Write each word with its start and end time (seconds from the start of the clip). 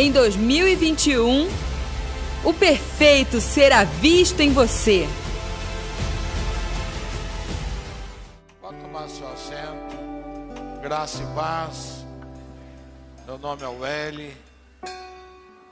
Em 0.00 0.12
2021, 0.12 1.48
o 2.44 2.54
perfeito 2.54 3.40
será 3.40 3.82
visto 3.82 4.38
em 4.38 4.52
você. 4.52 5.08
Pode 8.60 8.78
tomar 8.80 9.08
seu 9.08 9.26
assento. 9.26 9.96
Graça 10.80 11.20
e 11.20 11.26
paz. 11.34 12.06
Meu 13.26 13.38
nome 13.38 13.64
é 13.64 13.66
Welly. 13.66 14.36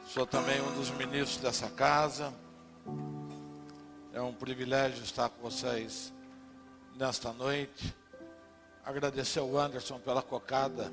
Sou 0.09 0.27
também 0.27 0.61
um 0.61 0.75
dos 0.75 0.91
ministros 0.91 1.37
dessa 1.37 1.71
casa. 1.71 2.35
É 4.13 4.21
um 4.21 4.33
privilégio 4.33 5.05
estar 5.05 5.29
com 5.29 5.41
vocês 5.41 6.13
nesta 6.97 7.33
noite. 7.33 7.95
Agradecer 8.85 9.39
ao 9.39 9.57
Anderson 9.57 10.01
pela 10.01 10.21
cocada 10.21 10.93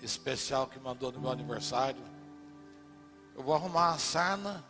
especial 0.00 0.68
que 0.68 0.78
mandou 0.78 1.10
no 1.10 1.18
meu 1.18 1.30
aniversário. 1.32 2.09
Eu 3.40 3.44
vou 3.44 3.54
arrumar 3.54 3.92
a 3.94 3.98
sarna 3.98 4.62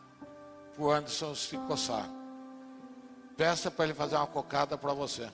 para 0.77 0.85
o 0.85 0.93
Anderson 0.93 1.35
se 1.35 1.59
coçar. 1.67 2.09
Peça 3.37 3.69
para 3.69 3.87
ele 3.87 3.95
fazer 3.95 4.15
uma 4.15 4.29
cocada 4.29 4.79
para 4.79 4.95
você. 4.95 5.29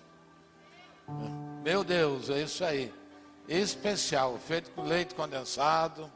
Meu 1.62 1.84
Deus, 1.84 2.30
é 2.30 2.40
isso 2.40 2.64
aí. 2.64 2.90
Especial, 3.46 4.38
feito 4.38 4.70
com 4.70 4.84
leite 4.84 5.14
condensado. 5.14 6.10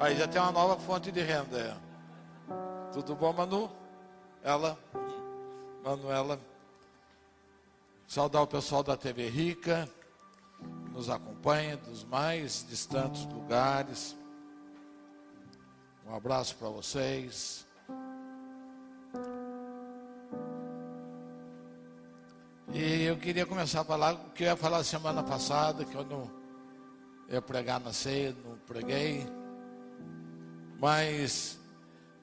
Aí 0.00 0.16
já 0.16 0.26
tem 0.26 0.40
uma 0.40 0.52
nova 0.52 0.80
fonte 0.80 1.12
de 1.12 1.20
renda. 1.20 1.58
É. 1.58 1.76
Tudo 2.90 3.14
bom, 3.14 3.30
Manu? 3.34 3.70
Ela, 4.42 4.78
Manuela. 5.84 6.40
Saudar 8.06 8.40
o 8.40 8.46
pessoal 8.46 8.82
da 8.82 8.96
TV 8.96 9.28
Rica, 9.28 9.86
que 10.58 10.90
nos 10.92 11.10
acompanha 11.10 11.76
dos 11.76 12.04
mais 12.04 12.64
distantes 12.66 13.26
lugares. 13.26 14.17
Um 16.08 16.14
abraço 16.14 16.56
para 16.56 16.70
vocês. 16.70 17.66
E 22.72 23.02
eu 23.02 23.18
queria 23.18 23.44
começar 23.44 23.82
a 23.82 23.84
falar 23.84 24.14
o 24.14 24.30
que 24.30 24.44
eu 24.44 24.46
ia 24.46 24.56
falar 24.56 24.82
semana 24.84 25.22
passada, 25.22 25.84
que 25.84 25.94
eu 25.94 26.06
não 26.06 26.30
ia 27.28 27.42
pregar 27.42 27.78
na 27.78 27.92
ceia, 27.92 28.34
não 28.42 28.56
preguei. 28.56 29.26
Mas 30.78 31.58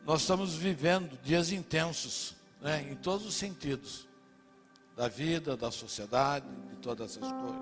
nós 0.03 0.21
estamos 0.21 0.55
vivendo 0.55 1.15
dias 1.21 1.51
intensos, 1.51 2.35
né, 2.59 2.87
em 2.89 2.95
todos 2.95 3.27
os 3.27 3.35
sentidos 3.35 4.07
da 4.97 5.07
vida, 5.07 5.55
da 5.55 5.69
sociedade, 5.69 6.47
de 6.71 6.77
todas 6.77 7.17
essas 7.17 7.31
coisas. 7.31 7.61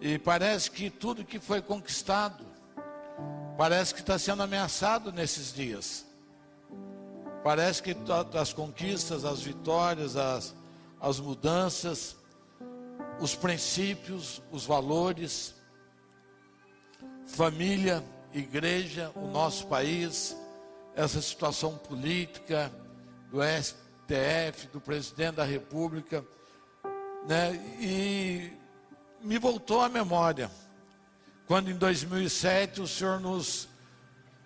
E 0.00 0.16
parece 0.16 0.70
que 0.70 0.90
tudo 0.90 1.24
que 1.24 1.40
foi 1.40 1.60
conquistado 1.60 2.49
parece 3.60 3.92
que 3.92 4.00
está 4.00 4.18
sendo 4.18 4.42
ameaçado 4.42 5.12
nesses 5.12 5.52
dias. 5.52 6.06
Parece 7.44 7.82
que 7.82 7.94
as 8.32 8.54
conquistas, 8.54 9.22
as 9.22 9.42
vitórias, 9.42 10.16
as, 10.16 10.54
as 10.98 11.20
mudanças, 11.20 12.16
os 13.20 13.34
princípios, 13.34 14.40
os 14.50 14.64
valores, 14.64 15.54
família, 17.26 18.02
igreja, 18.32 19.12
o 19.14 19.26
nosso 19.26 19.66
país, 19.66 20.34
essa 20.96 21.20
situação 21.20 21.76
política 21.76 22.72
do 23.30 23.40
STF, 23.42 24.68
do 24.72 24.80
presidente 24.80 25.34
da 25.34 25.44
República, 25.44 26.24
né? 27.28 27.56
E 27.78 28.54
me 29.20 29.38
voltou 29.38 29.82
à 29.82 29.88
memória 29.90 30.50
quando 31.50 31.68
em 31.68 31.74
2007 31.74 32.80
o 32.80 32.86
Senhor 32.86 33.18
nos 33.18 33.68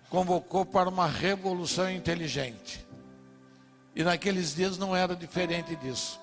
convocou 0.09 0.65
para 0.65 0.89
uma 0.89 1.05
revolução 1.05 1.87
inteligente. 1.87 2.83
E 3.95 4.03
naqueles 4.03 4.55
dias 4.55 4.79
não 4.79 4.95
era 4.95 5.15
diferente 5.15 5.75
disso. 5.75 6.19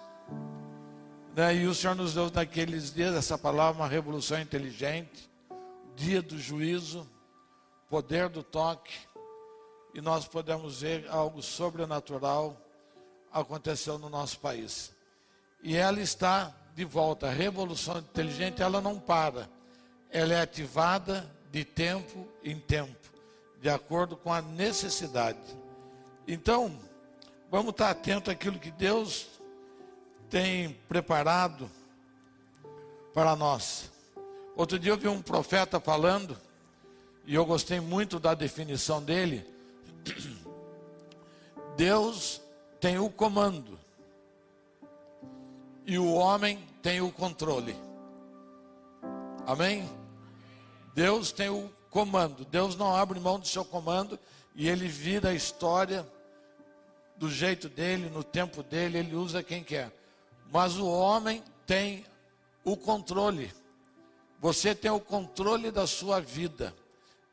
Né? 1.37 1.55
E 1.55 1.69
o 1.69 1.75
Senhor 1.75 1.95
nos 1.95 2.15
deu 2.15 2.29
naqueles 2.33 2.93
dias 2.93 3.15
essa 3.15 3.39
palavra, 3.39 3.81
uma 3.81 3.89
revolução 3.89 4.41
inteligente, 4.41 5.31
dia 5.95 6.21
do 6.21 6.37
juízo, 6.37 7.09
poder 7.89 8.29
do 8.29 8.43
toque, 8.43 8.93
e 9.95 10.01
nós 10.01 10.27
podemos 10.27 10.81
ver 10.81 11.07
algo 11.09 11.41
sobrenatural 11.45 12.61
aconteceu 13.33 14.01
no 14.01 14.11
nosso 14.11 14.41
país. 14.41 14.93
E 15.63 15.77
ela 15.77 16.01
está 16.01 16.53
de 16.75 16.85
volta. 16.85 17.29
A 17.29 17.33
revolução 17.33 17.99
inteligente, 17.99 18.63
ela 18.63 18.81
não 18.81 18.99
para 18.99 19.49
ela 20.13 20.35
é 20.35 20.41
ativada 20.43 21.29
de 21.51 21.65
tempo 21.65 22.29
em 22.45 22.59
tempo, 22.59 22.97
de 23.61 23.71
acordo 23.71 24.17
com 24.17 24.33
a 24.33 24.43
necessidade. 24.43 25.39
Então, 26.29 26.79
vamos 27.51 27.71
estar 27.71 27.91
atento 27.91 28.31
àquilo 28.31 28.59
que 28.59 28.71
Deus 28.71 29.27
tem 30.29 30.75
preparado 30.89 31.71
para 33.15 33.35
nós. 33.35 33.91
Outro 34.55 34.79
dia 34.79 34.93
eu 34.93 34.99
vi 34.99 35.09
um 35.09 35.23
profeta 35.23 35.81
falando, 35.81 36.39
e 37.25 37.35
eu 37.35 37.47
gostei 37.47 37.81
muito 37.81 38.21
da 38.21 38.35
definição 38.35 39.03
dele. 39.03 39.47
Deus 41.77 42.41
tem 42.81 42.99
o 42.99 43.09
comando, 43.09 43.79
e 45.87 45.99
o 45.99 46.13
homem 46.13 46.63
tem 46.83 47.01
o 47.01 47.11
controle. 47.11 47.75
Amém? 49.47 50.02
Deus 50.95 51.33
tem 51.33 51.49
o 51.49 51.71
comando. 51.91 52.45
Deus 52.45 52.77
não 52.77 52.95
abre 52.95 53.19
mão 53.21 53.39
do 53.39 53.47
seu 53.47 53.65
comando 53.65 54.19
e 54.55 54.69
ele 54.69 54.89
vira 54.89 55.31
a 55.31 55.35
história 55.35 56.07
do 57.17 57.31
jeito 57.31 57.69
dele, 57.69 58.11
no 58.11 58.25
tempo 58.25 58.63
dele, 58.63 58.99
ele 58.99 59.15
usa 59.15 59.43
quem 59.43 59.63
quer. 59.63 59.93
Mas 60.51 60.77
o 60.77 60.87
homem 60.87 61.43
tem 61.67 62.05
o 62.65 62.77
controle. 62.77 63.53
Você 64.41 64.75
tem 64.75 64.91
o 64.91 64.99
controle 64.99 65.71
da 65.71 65.87
sua 65.87 66.21
vida, 66.21 66.75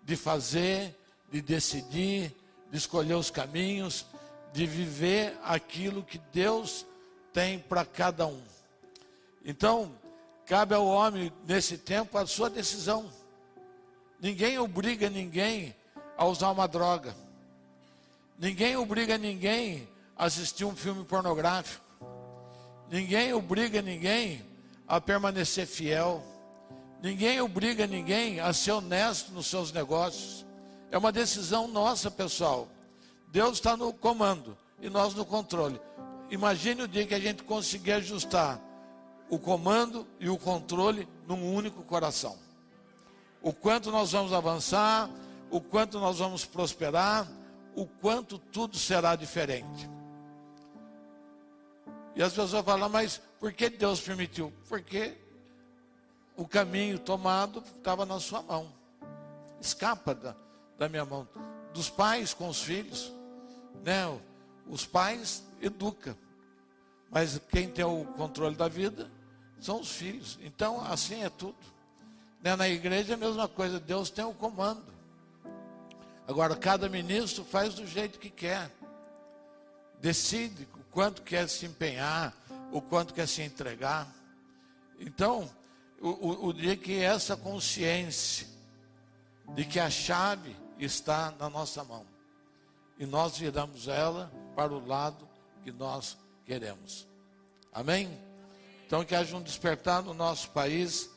de 0.03 0.15
fazer, 0.15 0.95
de 1.31 1.41
decidir, 1.41 2.35
de 2.69 2.77
escolher 2.77 3.15
os 3.15 3.31
caminhos, 3.31 4.05
de 4.53 4.65
viver 4.67 5.37
aquilo 5.43 6.03
que 6.03 6.19
Deus 6.31 6.85
tem 7.33 7.57
para 7.57 7.83
cada 7.83 8.27
um. 8.27 8.41
Então, 9.43 9.91
cabe 10.45 10.75
ao 10.75 10.85
homem, 10.85 11.31
nesse 11.47 11.77
tempo, 11.77 12.17
a 12.17 12.27
sua 12.27 12.49
decisão. 12.49 13.11
Ninguém 14.22 14.59
obriga 14.59 15.09
ninguém 15.09 15.74
a 16.18 16.25
usar 16.25 16.52
uma 16.52 16.68
droga. 16.68 17.16
Ninguém 18.38 18.75
obriga 18.75 19.18
ninguém 19.18 19.88
a 20.18 20.25
assistir 20.25 20.66
um 20.66 20.75
filme 20.75 21.06
pornográfico. 21.06 21.85
Ninguém 22.91 23.34
obriga 23.34 23.81
ninguém 23.81 24.46
a 24.85 25.00
permanecer 25.00 25.66
fiel. 25.66 26.22
Ninguém 27.02 27.40
obriga 27.40 27.88
ninguém 27.88 28.41
a 28.41 28.52
ser 28.52 28.74
honesto 28.74 29.31
nos 29.31 29.47
seus 29.47 29.72
negócios. 29.72 30.46
É 30.91 30.97
uma 30.97 31.13
decisão 31.13 31.69
nossa, 31.69 32.12
pessoal. 32.12 32.68
Deus 33.30 33.53
está 33.53 33.78
no 33.78 33.94
comando 33.94 34.57
e 34.81 34.90
nós 34.90 35.13
no 35.13 35.24
controle. 35.24 35.80
Imagine 36.30 36.81
o 36.81 36.88
dia 36.90 37.07
que 37.07 37.16
a 37.16 37.19
gente 37.19 37.44
conseguir 37.44 37.94
ajustar 37.94 38.59
o 39.30 39.40
comando 39.40 40.06
e 40.19 40.28
o 40.28 40.38
controle 40.38 41.07
num 41.25 41.53
único 41.53 41.84
coração 41.84 42.48
o 43.41 43.53
quanto 43.53 43.91
nós 43.91 44.11
vamos 44.11 44.33
avançar, 44.33 45.09
o 45.50 45.61
quanto 45.61 46.00
nós 46.00 46.19
vamos 46.19 46.45
prosperar, 46.45 47.27
o 47.75 47.85
quanto 47.85 48.38
tudo 48.38 48.77
será 48.77 49.16
diferente. 49.16 49.89
E 52.16 52.22
as 52.22 52.33
pessoas 52.33 52.66
falam, 52.66 52.89
mas 52.89 53.22
por 53.39 53.53
que 53.53 53.69
Deus 53.69 54.01
permitiu? 54.01 54.51
Porque 54.67 55.17
o 56.35 56.47
caminho 56.47 57.00
tomado 57.00 57.63
estava 57.77 58.05
na 58.05 58.19
sua 58.19 58.41
mão. 58.41 58.72
Escapa 59.62 60.13
da, 60.13 60.36
da 60.77 60.89
minha 60.89 61.06
mão. 61.06 61.27
Dos 61.74 61.89
pais 61.89 62.33
com 62.33 62.50
os 62.50 62.62
filhos. 62.62 63.13
Né? 63.83 64.03
Os 64.68 64.86
pais 64.86 65.44
educam. 65.62 66.15
Mas 67.09 67.39
quem 67.50 67.69
tem 67.69 67.86
o 67.86 68.06
controle 68.06 68.56
da 68.56 68.68
vida 68.68 69.09
são 69.59 69.80
os 69.80 69.91
filhos. 69.91 70.38
Então, 70.41 70.81
assim 70.81 71.24
é 71.24 71.30
tudo. 71.30 71.57
Né, 72.41 72.56
na 72.56 72.69
igreja 72.69 73.13
é 73.13 73.15
a 73.15 73.18
mesma 73.18 73.47
coisa, 73.47 73.80
Deus 73.80 74.09
tem 74.09 74.24
o 74.24 74.33
comando. 74.33 74.83
Agora, 76.27 76.56
cada 76.56 76.88
ministro 76.88 77.44
faz 77.44 77.74
do 77.74 77.86
jeito 77.86 78.19
que 78.19 78.30
quer. 78.30 78.71
Decide 80.00 80.68
o 80.75 80.83
quanto 80.91 81.21
quer 81.21 81.50
se 81.50 81.65
empenhar, 81.65 82.33
o 82.71 82.81
quanto 82.81 83.13
quer 83.13 83.27
se 83.27 83.41
entregar. 83.41 84.07
Então, 85.00 85.50
o, 86.00 86.47
o, 86.47 86.53
dia 86.53 86.77
que 86.77 87.00
essa 87.00 87.36
consciência 87.36 88.47
de 89.56 89.65
que 89.65 89.80
a 89.80 89.89
chave 89.89 90.56
está 90.77 91.33
na 91.38 91.50
nossa 91.50 91.83
mão 91.83 92.06
e 92.97 93.06
nós 93.06 93.38
viramos 93.38 93.88
ela 93.88 94.31
para 94.56 94.71
o 94.71 94.86
lado 94.86 95.27
que 95.63 95.71
nós 95.71 96.18
queremos. 96.45 97.07
Amém? 97.74 98.09
Então, 98.86 99.03
que 99.03 99.15
haja 99.15 99.36
um 99.36 99.41
despertar 99.41 100.01
no 100.01 100.13
nosso 100.13 100.50
país 100.51 101.09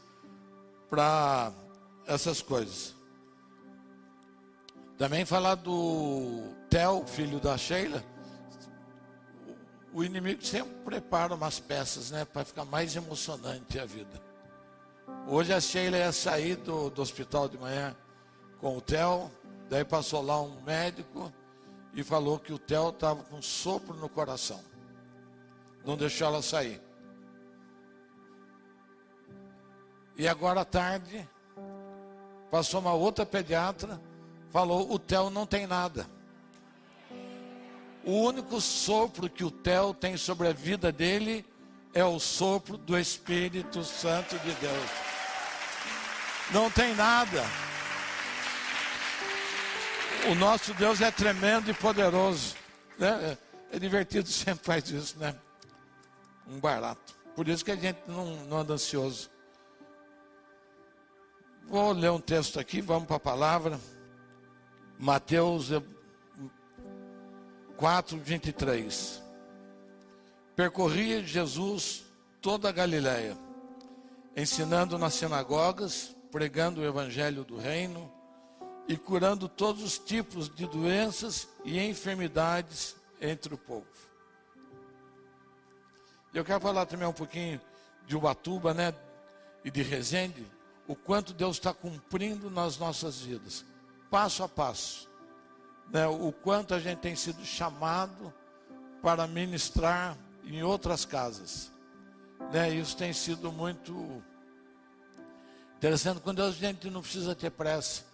para 0.92 1.50
essas 2.06 2.42
coisas. 2.42 2.94
Também 4.98 5.24
falar 5.24 5.54
do 5.54 6.52
Theo, 6.68 7.06
filho 7.06 7.40
da 7.40 7.56
Sheila. 7.56 8.04
O 9.94 10.04
inimigo 10.04 10.44
sempre 10.44 10.74
prepara 10.84 11.34
umas 11.34 11.58
peças, 11.58 12.10
né? 12.10 12.26
Para 12.26 12.44
ficar 12.44 12.66
mais 12.66 12.94
emocionante 12.94 13.78
a 13.78 13.86
vida. 13.86 14.20
Hoje 15.26 15.54
a 15.54 15.60
Sheila 15.62 15.96
ia 15.96 16.12
sair 16.12 16.56
do, 16.56 16.90
do 16.90 17.00
hospital 17.00 17.48
de 17.48 17.56
manhã 17.56 17.96
com 18.60 18.76
o 18.76 18.80
Theo. 18.82 19.30
Daí 19.70 19.86
passou 19.86 20.20
lá 20.20 20.42
um 20.42 20.60
médico 20.60 21.32
e 21.94 22.02
falou 22.02 22.38
que 22.38 22.52
o 22.52 22.58
Theo 22.58 22.90
estava 22.90 23.22
com 23.24 23.40
sopro 23.40 23.94
no 23.94 24.10
coração. 24.10 24.60
Não 25.86 25.96
deixou 25.96 26.26
ela 26.26 26.42
sair. 26.42 26.82
E 30.16 30.28
agora 30.28 30.60
à 30.60 30.64
tarde, 30.64 31.28
passou 32.50 32.80
uma 32.80 32.92
outra 32.92 33.24
pediatra, 33.24 34.00
falou: 34.50 34.92
o 34.92 34.98
Theo 34.98 35.30
não 35.30 35.46
tem 35.46 35.66
nada. 35.66 36.06
O 38.04 38.12
único 38.12 38.60
sopro 38.60 39.30
que 39.30 39.44
o 39.44 39.50
Theo 39.50 39.94
tem 39.94 40.16
sobre 40.16 40.48
a 40.48 40.52
vida 40.52 40.90
dele 40.90 41.46
é 41.94 42.04
o 42.04 42.18
sopro 42.18 42.76
do 42.76 42.98
Espírito 42.98 43.84
Santo 43.84 44.38
de 44.40 44.52
Deus. 44.54 44.90
Não 46.50 46.70
tem 46.70 46.94
nada. 46.94 47.42
O 50.30 50.34
nosso 50.34 50.74
Deus 50.74 51.00
é 51.00 51.10
tremendo 51.10 51.70
e 51.70 51.74
poderoso. 51.74 52.54
Né? 52.98 53.38
É 53.72 53.78
divertido, 53.78 54.28
sempre 54.30 54.64
faz 54.64 54.88
isso, 54.90 55.18
né? 55.18 55.34
Um 56.46 56.58
barato. 56.58 57.14
Por 57.34 57.48
isso 57.48 57.64
que 57.64 57.70
a 57.70 57.76
gente 57.76 57.98
não, 58.06 58.26
não 58.46 58.58
anda 58.58 58.74
ansioso. 58.74 59.30
Vou 61.72 61.92
ler 61.92 62.10
um 62.10 62.20
texto 62.20 62.60
aqui, 62.60 62.82
vamos 62.82 63.06
para 63.06 63.16
a 63.16 63.18
palavra. 63.18 63.80
Mateus 64.98 65.70
4, 67.78 68.18
23. 68.18 69.22
Percorria 70.54 71.24
Jesus 71.24 72.04
toda 72.42 72.68
a 72.68 72.72
Galiléia, 72.72 73.38
ensinando 74.36 74.98
nas 74.98 75.14
sinagogas, 75.14 76.14
pregando 76.30 76.82
o 76.82 76.84
evangelho 76.84 77.42
do 77.42 77.56
reino 77.56 78.12
e 78.86 78.94
curando 78.94 79.48
todos 79.48 79.82
os 79.82 79.98
tipos 79.98 80.54
de 80.54 80.66
doenças 80.66 81.48
e 81.64 81.80
enfermidades 81.80 82.96
entre 83.18 83.54
o 83.54 83.58
povo. 83.58 83.86
Eu 86.34 86.44
quero 86.44 86.60
falar 86.60 86.84
também 86.84 87.08
um 87.08 87.14
pouquinho 87.14 87.58
de 88.06 88.14
Ubatuba, 88.14 88.74
né, 88.74 88.94
e 89.64 89.70
de 89.70 89.80
Resende, 89.80 90.44
o 90.86 90.94
quanto 90.94 91.32
Deus 91.32 91.56
está 91.56 91.72
cumprindo 91.72 92.50
nas 92.50 92.78
nossas 92.78 93.20
vidas, 93.20 93.64
passo 94.10 94.42
a 94.42 94.48
passo. 94.48 95.08
Né, 95.90 96.06
o 96.06 96.32
quanto 96.32 96.74
a 96.74 96.80
gente 96.80 97.00
tem 97.00 97.14
sido 97.14 97.44
chamado 97.44 98.32
para 99.02 99.26
ministrar 99.26 100.16
em 100.44 100.62
outras 100.62 101.04
casas. 101.04 101.70
Né, 102.52 102.70
isso 102.70 102.96
tem 102.96 103.12
sido 103.12 103.52
muito 103.52 104.22
interessante. 105.76 106.20
Quando 106.20 106.42
a 106.42 106.50
gente 106.50 106.88
não 106.90 107.02
precisa 107.02 107.34
ter 107.34 107.50
pressa, 107.50 108.04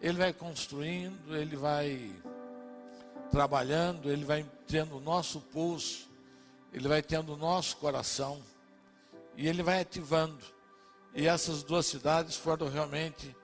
ele 0.00 0.18
vai 0.18 0.32
construindo, 0.32 1.36
ele 1.36 1.56
vai 1.56 2.12
trabalhando, 3.30 4.10
ele 4.10 4.24
vai 4.24 4.44
tendo 4.66 4.96
o 4.96 5.00
nosso 5.00 5.40
pulso, 5.40 6.08
ele 6.72 6.88
vai 6.88 7.02
tendo 7.02 7.34
o 7.34 7.36
nosso 7.36 7.76
coração 7.76 8.42
e 9.36 9.48
ele 9.48 9.62
vai 9.62 9.80
ativando. 9.80 10.53
E 11.14 11.26
essas 11.28 11.62
duas 11.62 11.86
cidades 11.86 12.36
foram 12.36 12.68
realmente 12.68 13.36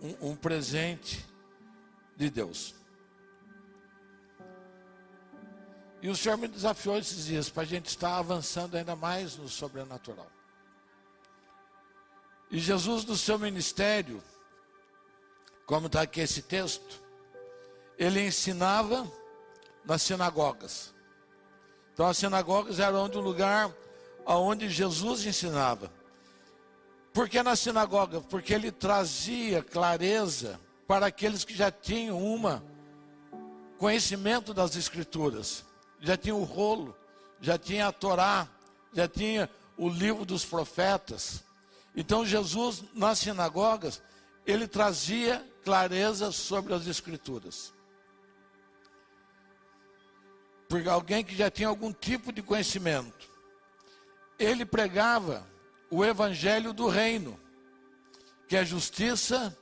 um, 0.00 0.30
um 0.30 0.36
presente 0.36 1.24
de 2.14 2.28
Deus. 2.28 2.74
E 6.00 6.08
o 6.08 6.14
Senhor 6.14 6.36
me 6.36 6.46
desafiou 6.46 6.98
esses 6.98 7.26
dias 7.26 7.48
para 7.48 7.62
a 7.62 7.66
gente 7.66 7.86
estar 7.86 8.16
avançando 8.16 8.76
ainda 8.76 8.94
mais 8.94 9.36
no 9.36 9.48
sobrenatural. 9.48 10.30
E 12.50 12.58
Jesus, 12.58 13.04
no 13.04 13.16
seu 13.16 13.38
ministério, 13.38 14.22
como 15.66 15.86
está 15.86 16.02
aqui 16.02 16.20
esse 16.20 16.42
texto, 16.42 17.02
ele 17.98 18.24
ensinava 18.24 19.10
nas 19.84 20.02
sinagogas. 20.02 20.94
Então, 21.92 22.06
as 22.06 22.16
sinagogas 22.16 22.78
eram 22.78 23.04
onde 23.04 23.18
o 23.18 23.20
lugar 23.20 23.74
onde 24.24 24.68
Jesus 24.68 25.26
ensinava. 25.26 25.97
Por 27.18 27.28
que 27.28 27.42
na 27.42 27.56
sinagoga? 27.56 28.20
Porque 28.20 28.54
ele 28.54 28.70
trazia 28.70 29.60
clareza 29.60 30.60
para 30.86 31.06
aqueles 31.06 31.42
que 31.42 31.52
já 31.52 31.68
tinham 31.68 32.16
uma 32.16 32.64
conhecimento 33.76 34.54
das 34.54 34.76
escrituras, 34.76 35.64
já 35.98 36.16
tinham 36.16 36.40
o 36.40 36.44
rolo, 36.44 36.96
já 37.40 37.58
tinha 37.58 37.88
a 37.88 37.92
Torá, 37.92 38.46
já 38.92 39.08
tinha 39.08 39.50
o 39.76 39.88
livro 39.88 40.24
dos 40.24 40.44
profetas. 40.44 41.42
Então 41.96 42.24
Jesus 42.24 42.84
nas 42.94 43.18
sinagogas, 43.18 44.00
ele 44.46 44.68
trazia 44.68 45.44
clareza 45.64 46.30
sobre 46.30 46.72
as 46.72 46.86
escrituras. 46.86 47.74
Porque 50.68 50.88
alguém 50.88 51.24
que 51.24 51.34
já 51.34 51.50
tinha 51.50 51.66
algum 51.66 51.92
tipo 51.92 52.32
de 52.32 52.42
conhecimento. 52.42 53.28
Ele 54.38 54.64
pregava 54.64 55.57
o 55.90 56.04
evangelho 56.04 56.72
do 56.72 56.86
reino, 56.88 57.38
que 58.46 58.56
é 58.56 58.64
justiça, 58.64 59.56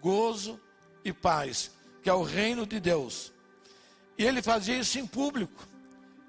gozo 0.00 0.60
e 1.04 1.12
paz, 1.12 1.70
que 2.02 2.10
é 2.10 2.12
o 2.12 2.22
reino 2.22 2.66
de 2.66 2.80
Deus. 2.80 3.32
E 4.18 4.24
ele 4.24 4.42
fazia 4.42 4.78
isso 4.78 4.98
em 4.98 5.06
público, 5.06 5.66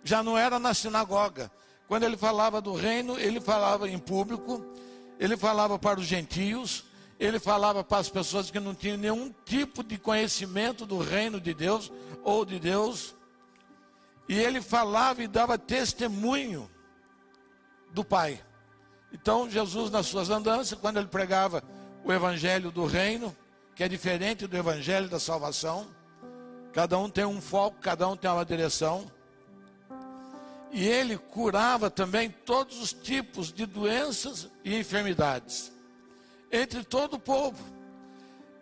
já 0.04 0.24
não 0.24 0.38
era 0.38 0.60
na 0.60 0.74
sinagoga. 0.74 1.52
Quando 1.88 2.04
ele 2.04 2.18
falava 2.18 2.60
do 2.60 2.74
reino, 2.74 3.18
ele 3.18 3.40
falava 3.40 3.88
em 3.88 3.98
público, 3.98 4.66
ele 5.20 5.38
falava 5.38 5.80
para 5.80 6.00
os 6.00 6.06
gentios, 6.06 6.84
ele 7.20 7.40
falava 7.40 7.84
para 7.84 7.98
as 7.98 8.10
pessoas 8.10 8.52
que 8.52 8.60
não 8.60 8.76
tinham 8.76 8.98
nenhum 8.98 9.34
tipo 9.46 9.84
de 9.84 9.98
conhecimento 9.98 10.86
do 10.86 11.00
reino 11.00 11.40
de 11.40 11.54
Deus 11.54 11.92
ou 12.24 12.46
de 12.46 12.60
Deus. 12.60 13.16
E 14.30 14.38
ele 14.38 14.62
falava 14.62 15.24
e 15.24 15.28
dava 15.28 15.58
testemunho 15.58 16.70
do 17.92 18.04
Pai. 18.04 18.44
Então, 19.12 19.50
Jesus, 19.50 19.90
nas 19.90 20.06
suas 20.06 20.30
andanças, 20.30 20.78
quando 20.80 20.98
ele 20.98 21.08
pregava 21.08 21.64
o 22.04 22.12
evangelho 22.12 22.72
do 22.72 22.86
reino, 22.86 23.36
que 23.76 23.84
é 23.84 23.88
diferente 23.88 24.48
do 24.48 24.58
evangelho 24.58 25.08
da 25.08 25.20
salvação, 25.20 25.88
cada 26.74 26.98
um 26.98 27.10
tem 27.10 27.26
um 27.26 27.42
foco, 27.42 27.78
cada 27.82 28.08
um 28.08 28.16
tem 28.16 28.30
uma 28.30 28.46
direção. 28.46 29.10
E 30.72 30.86
ele 30.86 31.18
curava 31.18 31.90
também 31.90 32.30
todos 32.30 32.82
os 32.82 32.92
tipos 32.92 33.52
de 33.52 33.66
doenças 33.66 34.50
e 34.64 34.78
enfermidades 34.78 35.72
entre 36.52 36.84
todo 36.84 37.16
o 37.16 37.20
povo. 37.20 37.64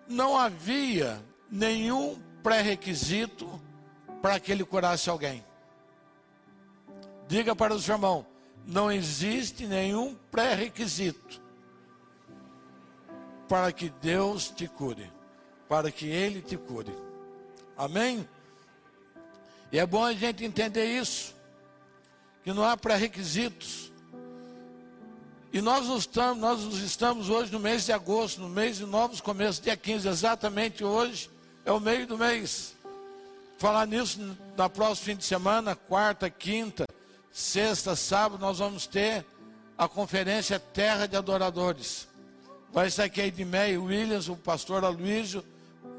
Não 0.08 0.38
havia 0.38 1.22
nenhum 1.50 2.20
pré-requisito 2.44 3.50
para 4.22 4.40
que 4.40 4.52
ele 4.52 4.64
curasse 4.64 5.10
alguém. 5.10 5.44
Diga 7.28 7.56
para 7.56 7.74
o 7.74 7.80
seu 7.80 7.96
irmão: 7.96 8.26
não 8.68 8.92
existe 8.92 9.66
nenhum 9.68 10.16
pré-requisito 10.32 11.42
para 13.48 13.72
que 13.72 13.90
Deus 13.90 14.50
te 14.50 14.68
cure, 14.68 15.12
para 15.70 15.92
que 15.92 16.08
Ele 16.08 16.42
te 16.42 16.58
cure. 16.58 16.96
Amém? 17.78 18.28
E 19.72 19.78
é 19.78 19.86
bom 19.86 20.04
a 20.04 20.14
gente 20.14 20.44
entender 20.44 20.86
isso, 20.86 21.36
que 22.44 22.54
não 22.54 22.64
há 22.64 22.76
pré-requisitos. 22.76 23.92
E 25.54 25.62
nós 25.62 25.88
estamos, 25.88 26.38
nós 26.38 26.62
estamos 26.82 27.30
hoje 27.30 27.52
no 27.52 27.60
mês 27.60 27.86
de 27.86 27.94
agosto, 27.94 28.42
no 28.42 28.50
mês 28.50 28.78
de 28.78 28.86
novos 28.86 29.22
começos, 29.22 29.62
dia 29.62 29.78
15, 29.78 30.08
exatamente 30.08 30.84
hoje 30.84 31.30
é 31.64 31.72
o 31.72 31.80
meio 31.80 32.06
do 32.06 32.18
mês. 32.18 32.76
Falar 33.58 33.88
nisso 33.88 34.20
na 34.58 34.70
próximo 34.70 35.06
fim 35.06 35.16
de 35.16 35.24
semana, 35.24 35.76
quarta, 35.76 36.30
quinta, 36.30 36.86
sexta, 37.36 37.98
sábado, 37.98 38.40
nós 38.40 38.60
vamos 38.60 38.88
ter 38.88 39.26
a 39.78 39.90
conferência 39.90 40.58
Terra 40.58 41.06
de 41.06 41.18
Adoradores. 41.18 42.08
Vai 42.72 42.88
estar 42.88 43.04
aqui 43.04 43.20
a 43.20 43.28
Edmeia 43.28 43.80
Williams, 43.80 44.30
o 44.30 44.38
pastor 44.38 44.86
Aloysio, 44.86 45.44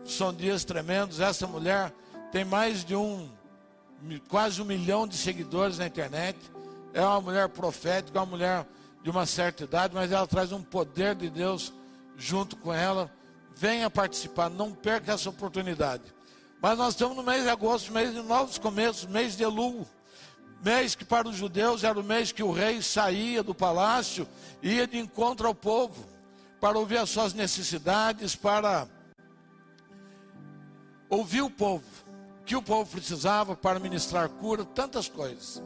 são 0.02 0.32
dias 0.32 0.64
tremendos. 0.64 1.20
Essa 1.20 1.46
mulher 1.46 1.92
tem 2.32 2.42
mais 2.42 2.82
de 2.86 2.96
um, 2.96 3.28
quase 4.30 4.62
um 4.62 4.64
milhão 4.64 5.06
de 5.06 5.14
seguidores 5.14 5.76
na 5.76 5.86
internet. 5.86 6.38
É 6.94 7.02
uma 7.02 7.20
mulher 7.20 7.50
profética, 7.50 8.18
uma 8.18 8.24
mulher 8.24 8.66
de 9.02 9.10
uma 9.10 9.26
certa 9.26 9.64
idade, 9.64 9.94
mas 9.94 10.10
ela 10.10 10.26
traz 10.26 10.52
um 10.52 10.62
poder 10.62 11.14
de 11.14 11.28
Deus 11.28 11.70
junto 12.16 12.56
com 12.56 12.72
ela. 12.72 13.12
Venha 13.54 13.90
participar, 13.90 14.48
não 14.48 14.72
perca 14.72 15.12
essa 15.12 15.28
oportunidade. 15.28 16.04
Mas 16.62 16.78
nós 16.78 16.94
estamos 16.94 17.14
no 17.14 17.22
mês 17.22 17.42
de 17.42 17.50
agosto, 17.50 17.92
mês 17.92 18.14
de 18.14 18.22
novos 18.22 18.56
começos, 18.56 19.04
mês 19.04 19.36
de 19.36 19.42
Elul. 19.42 19.86
Mês 20.64 20.94
que 20.94 21.04
para 21.04 21.28
os 21.28 21.36
judeus 21.36 21.84
era 21.84 21.98
o 21.98 22.04
mês 22.04 22.32
que 22.32 22.42
o 22.42 22.52
rei 22.52 22.82
saía 22.82 23.42
do 23.42 23.54
palácio 23.54 24.26
e 24.62 24.74
ia 24.74 24.86
de 24.86 24.98
encontro 24.98 25.46
ao 25.46 25.54
povo 25.54 26.06
para 26.60 26.78
ouvir 26.78 26.98
as 26.98 27.10
suas 27.10 27.34
necessidades, 27.34 28.34
para 28.34 28.88
ouvir 31.08 31.42
o 31.42 31.50
povo, 31.50 31.84
que 32.44 32.56
o 32.56 32.62
povo 32.62 32.90
precisava 32.90 33.54
para 33.54 33.78
ministrar 33.78 34.28
cura, 34.28 34.64
tantas 34.64 35.08
coisas. 35.08 35.62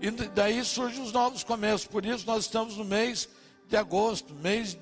E 0.00 0.10
daí 0.10 0.62
surgem 0.64 1.02
os 1.02 1.12
novos 1.12 1.42
começos. 1.42 1.86
Por 1.86 2.04
isso 2.04 2.26
nós 2.26 2.44
estamos 2.44 2.76
no 2.76 2.84
mês 2.84 3.28
de 3.68 3.76
agosto, 3.76 4.34
mês 4.34 4.76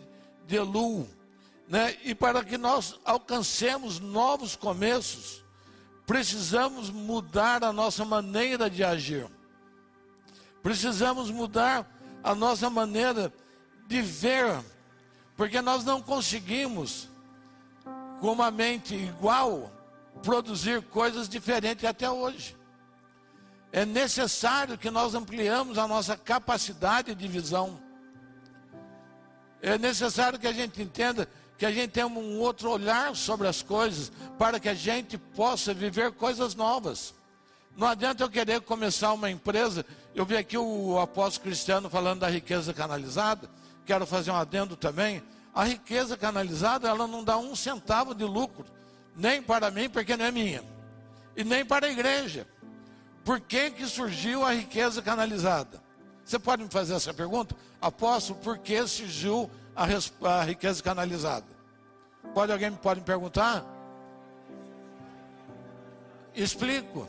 de 0.47 0.57
Elu. 0.57 1.09
Né? 1.69 1.97
E 2.05 2.15
para 2.15 2.45
que 2.45 2.59
nós 2.59 2.99
alcancemos 3.05 4.01
novos 4.01 4.57
começos, 4.57 5.43
precisamos 6.07 6.91
mudar 6.91 7.63
a 7.65 7.73
nossa 7.73 8.05
maneira 8.05 8.69
de 8.69 8.83
agir. 8.83 9.27
Precisamos 10.63 11.31
mudar 11.31 11.87
a 12.23 12.35
nossa 12.35 12.71
maneira 12.71 13.33
de 13.87 14.01
ver, 14.01 14.63
porque 15.37 15.61
nós 15.61 15.85
não 15.85 16.01
conseguimos, 16.01 17.09
com 18.21 18.33
uma 18.33 18.51
mente 18.51 18.95
igual, 18.95 19.73
produzir 20.23 20.83
coisas 20.83 21.29
diferentes 21.29 21.85
até 21.85 22.09
hoje. 22.09 22.57
É 23.73 23.85
necessário 23.85 24.79
que 24.79 24.91
nós 24.91 25.15
ampliamos 25.15 25.79
a 25.79 25.89
nossa 25.89 26.17
capacidade 26.17 27.15
de 27.15 27.27
visão. 27.27 27.81
É 29.61 29.79
necessário 29.79 30.39
que 30.39 30.47
a 30.47 30.53
gente 30.53 30.81
entenda 30.81 31.29
que 31.57 31.67
a 31.67 31.71
gente 31.71 31.91
tenha 31.91 32.07
um 32.07 32.39
outro 32.41 32.71
olhar 32.71 33.15
sobre 33.15 33.47
as 33.47 33.63
coisas, 33.63 34.11
para 34.39 34.59
que 34.59 34.69
a 34.69 34.75
gente 34.75 35.17
possa 35.17 35.73
viver 35.73 36.13
coisas 36.13 36.55
novas. 36.55 37.15
Não 37.77 37.89
adianta 37.89 38.23
eu 38.23 38.31
querer 38.31 38.61
começar 38.61 39.13
uma 39.13 39.31
empresa. 39.31 39.85
Eu 40.15 40.25
vi 40.27 40.37
aqui 40.37 40.59
o 40.59 40.99
apóstolo 41.01 41.45
Cristiano 41.45 41.89
falando 41.89 42.21
da 42.21 42.29
riqueza 42.29 42.75
canalizada. 42.75 43.49
Quero 43.87 44.07
fazer 44.07 44.31
um 44.31 44.37
adendo 44.37 44.77
também. 44.77 45.23
A 45.55 45.65
riqueza 45.65 46.17
canalizada, 46.17 46.89
ela 46.89 47.07
não 47.07 47.23
dá 47.23 47.37
um 47.37 47.55
centavo 47.55 48.15
de 48.15 48.25
lucro, 48.25 48.65
nem 49.15 49.43
para 49.43 49.71
mim, 49.71 49.89
porque 49.89 50.17
não 50.17 50.25
é 50.25 50.31
minha, 50.31 50.63
e 51.37 51.45
nem 51.45 51.63
para 51.65 51.87
a 51.87 51.91
igreja. 51.91 52.47
Por 53.23 53.39
que, 53.39 53.71
que 53.71 53.87
surgiu 53.87 54.45
a 54.45 54.53
riqueza 54.53 55.03
canalizada? 55.03 55.83
Você 56.25 56.39
pode 56.39 56.63
me 56.63 56.71
fazer 56.71 56.95
essa 56.95 57.13
pergunta? 57.13 57.55
Apóstolo, 57.81 58.39
por 58.41 58.59
que 58.59 58.87
surgiu 58.87 59.51
a, 59.77 59.87
a 60.29 60.43
riqueza 60.43 60.83
canalizada? 60.83 61.47
Pode 62.33 62.51
alguém 62.51 62.73
pode 62.73 63.01
me 63.01 63.07
perguntar? 63.07 63.65
Explico. 66.35 67.07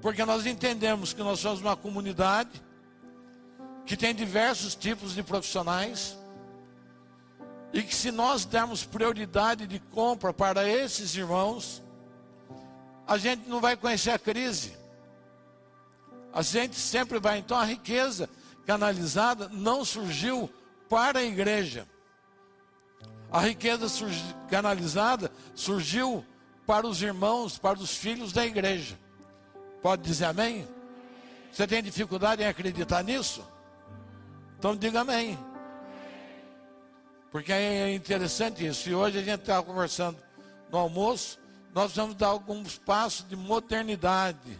Porque 0.00 0.24
nós 0.24 0.46
entendemos 0.46 1.12
que 1.12 1.22
nós 1.22 1.40
somos 1.40 1.60
uma 1.60 1.76
comunidade 1.76 2.62
que 3.84 3.96
tem 3.96 4.14
diversos 4.14 4.74
tipos 4.74 5.14
de 5.14 5.22
profissionais 5.22 6.18
e 7.72 7.82
que 7.82 7.94
se 7.94 8.10
nós 8.10 8.44
dermos 8.44 8.84
prioridade 8.84 9.66
de 9.66 9.78
compra 9.78 10.32
para 10.32 10.68
esses 10.68 11.14
irmãos, 11.14 11.82
a 13.06 13.16
gente 13.16 13.48
não 13.48 13.60
vai 13.60 13.76
conhecer 13.76 14.10
a 14.10 14.18
crise. 14.18 14.76
A 16.32 16.42
gente 16.42 16.76
sempre 16.76 17.18
vai. 17.18 17.38
Então 17.38 17.56
a 17.56 17.64
riqueza 17.64 18.28
canalizada 18.66 19.48
não 19.48 19.84
surgiu 19.84 20.50
para 20.88 21.20
a 21.20 21.22
igreja. 21.22 21.86
A 23.30 23.40
riqueza 23.40 23.88
surgi, 23.88 24.34
canalizada 24.48 25.30
surgiu 25.54 26.24
para 26.66 26.86
os 26.86 27.02
irmãos, 27.02 27.58
para 27.58 27.78
os 27.78 27.96
filhos 27.96 28.32
da 28.32 28.44
igreja. 28.44 28.98
Pode 29.86 30.02
dizer 30.02 30.24
amém? 30.24 30.66
Você 31.52 31.64
tem 31.64 31.80
dificuldade 31.80 32.42
em 32.42 32.46
acreditar 32.46 33.04
nisso? 33.04 33.46
Então 34.58 34.74
diga 34.74 35.02
amém. 35.02 35.38
Porque 37.30 37.52
é 37.52 37.94
interessante 37.94 38.66
isso. 38.66 38.90
E 38.90 38.94
hoje 38.96 39.18
a 39.18 39.22
gente 39.22 39.42
estava 39.42 39.62
conversando 39.62 40.18
no 40.72 40.78
almoço, 40.78 41.38
nós 41.72 41.84
precisamos 41.84 42.16
dar 42.16 42.26
alguns 42.26 42.76
passos 42.76 43.28
de 43.28 43.36
modernidade, 43.36 44.58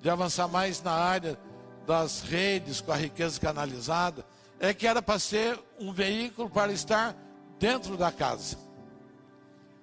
de 0.00 0.08
avançar 0.08 0.46
mais 0.46 0.80
na 0.80 0.92
área 0.92 1.36
das 1.84 2.22
redes 2.22 2.80
com 2.80 2.92
a 2.92 2.96
riqueza 2.96 3.40
canalizada. 3.40 4.24
É 4.60 4.72
que 4.72 4.86
era 4.86 5.02
para 5.02 5.18
ser 5.18 5.58
um 5.80 5.92
veículo 5.92 6.48
para 6.48 6.70
estar 6.70 7.16
dentro 7.58 7.96
da 7.96 8.12
casa. 8.12 8.56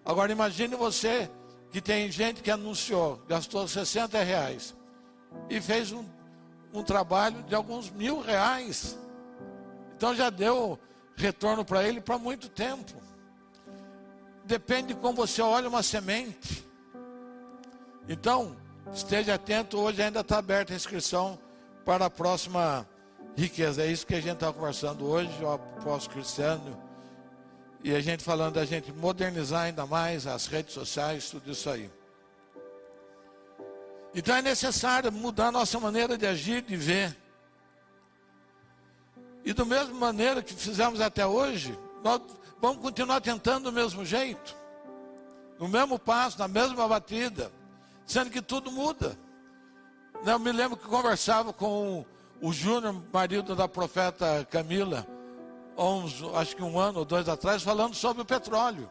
Agora 0.06 0.32
imagine 0.32 0.74
você 0.78 1.30
que 1.70 1.82
tem 1.82 2.10
gente 2.10 2.42
que 2.42 2.50
anunciou, 2.50 3.22
gastou 3.28 3.68
60 3.68 4.24
reais 4.24 4.74
e 5.50 5.62
fez 5.62 5.92
um, 5.92 6.06
um 6.74 6.84
trabalho 6.84 7.44
de 7.44 7.56
alguns 7.56 7.90
mil 7.90 8.22
reais. 8.22 8.98
Então 9.96 10.14
já 10.14 10.30
deu 10.30 10.80
retorno 11.16 11.64
para 11.64 11.84
ele 11.84 12.02
para 12.02 12.18
muito 12.18 12.50
tempo. 12.50 12.94
Depende 14.44 14.94
de 14.94 14.96
como 14.96 15.16
você 15.16 15.42
olha 15.42 15.68
uma 15.68 15.82
semente. 15.82 16.64
Então, 18.08 18.56
esteja 18.94 19.34
atento, 19.34 19.80
hoje 19.80 20.02
ainda 20.02 20.20
está 20.20 20.38
aberta 20.38 20.74
a 20.74 20.76
inscrição 20.76 21.40
para 21.84 22.06
a 22.06 22.10
próxima 22.10 22.88
riqueza. 23.36 23.84
É 23.84 23.88
isso 23.88 24.06
que 24.06 24.14
a 24.14 24.22
gente 24.22 24.36
está 24.36 24.54
conversando 24.54 25.06
hoje, 25.06 25.32
o 25.42 25.52
apóstolo 25.52 26.16
Cristiano. 26.16 26.80
E 27.84 27.96
a 27.96 28.02
gente 28.02 28.24
falando 28.24 28.56
da 28.56 28.66
gente 28.66 28.92
modernizar 28.92 29.64
ainda 29.64 29.86
mais 29.86 30.28
as 30.28 30.48
redes 30.48 30.74
sociais, 30.74 31.30
tudo 31.30 31.52
isso 31.52 31.70
aí. 31.70 31.90
Então 34.16 34.34
é 34.34 34.42
necessário 34.42 35.12
mudar 35.12 35.52
nossa 35.52 35.78
maneira 35.78 36.18
de 36.18 36.26
agir, 36.26 36.62
de 36.62 36.78
ver. 36.78 37.16
E 39.44 39.54
da 39.54 39.66
mesma 39.66 39.94
maneira 39.94 40.42
que 40.42 40.54
fizemos 40.54 41.02
até 41.02 41.28
hoje, 41.28 41.78
nós 42.02 42.22
vamos 42.62 42.82
continuar 42.82 43.20
tentando 43.20 43.66
do 43.66 43.72
mesmo 43.74 44.06
jeito, 44.06 44.56
no 45.60 45.68
mesmo 45.68 46.00
passo, 46.00 46.40
na 46.40 46.48
mesma 46.48 46.88
batida, 46.88 47.52
sendo 48.08 48.32
que 48.32 48.42
tudo 48.42 48.72
muda. 48.72 49.20
Né, 50.24 50.32
eu 50.32 50.40
me 50.40 50.52
lembro 50.54 50.78
que 50.78 50.88
conversava 50.88 51.52
com 51.52 52.06
o 52.42 52.54
Júnior, 52.54 53.04
marido 53.12 53.54
da 53.54 53.68
profeta 53.68 54.48
Camila, 54.50 55.06
uns, 55.78 56.24
acho 56.36 56.56
que 56.56 56.64
um 56.64 56.80
ano 56.80 57.00
ou 57.00 57.06
dois 57.06 57.28
atrás, 57.28 57.62
falando 57.62 57.94
sobre 57.94 58.22
o 58.22 58.26
petróleo. 58.26 58.90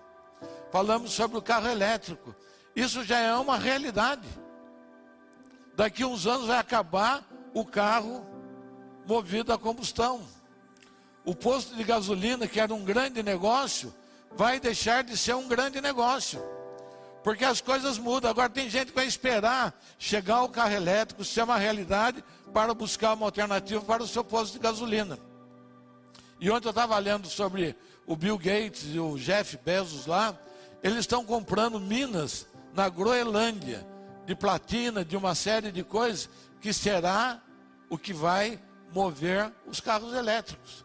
Falamos 0.71 1.13
sobre 1.13 1.39
o 1.39 1.43
carro 1.43 1.69
elétrico. 1.69 2.35
Isso 2.77 3.03
já 3.05 3.19
é 3.19 3.35
uma 3.35 3.57
realidade. 3.57 4.44
Daqui 5.77 6.03
a 6.03 6.07
uns 6.07 6.27
anos 6.27 6.47
vai 6.47 6.59
acabar 6.59 7.25
o 7.53 7.65
carro 7.65 8.25
movido 9.07 9.53
a 9.53 9.59
combustão. 9.59 10.23
O 11.25 11.35
posto 11.35 11.75
de 11.75 11.83
gasolina, 11.83 12.47
que 12.47 12.61
era 12.61 12.73
um 12.73 12.85
grande 12.85 13.23
negócio, 13.23 13.93
vai 14.33 14.61
deixar 14.61 15.03
de 15.03 15.17
ser 15.17 15.35
um 15.35 15.49
grande 15.49 15.81
negócio. 15.81 16.43
Porque 17.23 17.45
as 17.45 17.61
coisas 17.61 17.99
mudam. 17.99 18.31
Agora 18.31 18.51
tem 18.51 18.69
gente 18.69 18.89
que 18.89 18.95
vai 18.95 19.07
esperar 19.07 19.75
chegar 19.99 20.43
o 20.43 20.49
carro 20.49 20.75
elétrico 20.75 21.25
ser 21.25 21.43
uma 21.43 21.57
realidade 21.57 22.23
para 22.53 22.75
buscar 22.75 23.15
uma 23.15 23.27
alternativa 23.27 23.81
para 23.81 24.03
o 24.03 24.07
seu 24.07 24.23
posto 24.23 24.53
de 24.53 24.59
gasolina. 24.59 25.19
E 26.39 26.51
ontem 26.51 26.69
eu 26.69 26.71
estava 26.71 26.99
lendo 26.99 27.27
sobre 27.29 27.75
o 28.07 28.15
Bill 28.15 28.37
Gates 28.37 28.95
e 28.95 29.01
o 29.01 29.17
Jeff 29.17 29.59
Bezos 29.65 30.07
lá. 30.07 30.39
Eles 30.83 30.99
estão 30.99 31.25
comprando 31.25 31.81
minas 31.81 32.47
na 32.75 32.89
Groenlândia 32.89 33.94
de 34.27 34.35
platina, 34.35 35.05
de 35.05 35.17
uma 35.17 35.35
série 35.35 35.71
de 35.71 35.83
coisas, 35.83 36.29
que 36.61 36.73
será 36.73 37.41
o 37.89 37.99
que 37.99 38.13
vai 38.13 38.59
mover 38.93 39.53
os 39.67 39.81
carros 39.81 40.15
elétricos. 40.15 40.85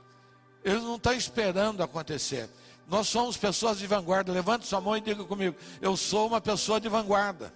Eles 0.64 0.84
não 0.84 0.96
estão 0.96 1.14
esperando 1.14 1.82
acontecer. 1.82 2.50
Nós 2.88 3.08
somos 3.08 3.38
pessoas 3.38 3.78
de 3.78 3.88
vanguarda. 3.88 4.32
Levante 4.32 4.66
sua 4.66 4.82
mão 4.82 4.98
e 4.98 5.02
diga 5.02 5.24
comigo: 5.24 5.56
Eu 5.80 5.96
sou 5.96 6.28
uma 6.28 6.42
pessoa 6.42 6.82
de 6.82 6.90
vanguarda. 6.90 7.54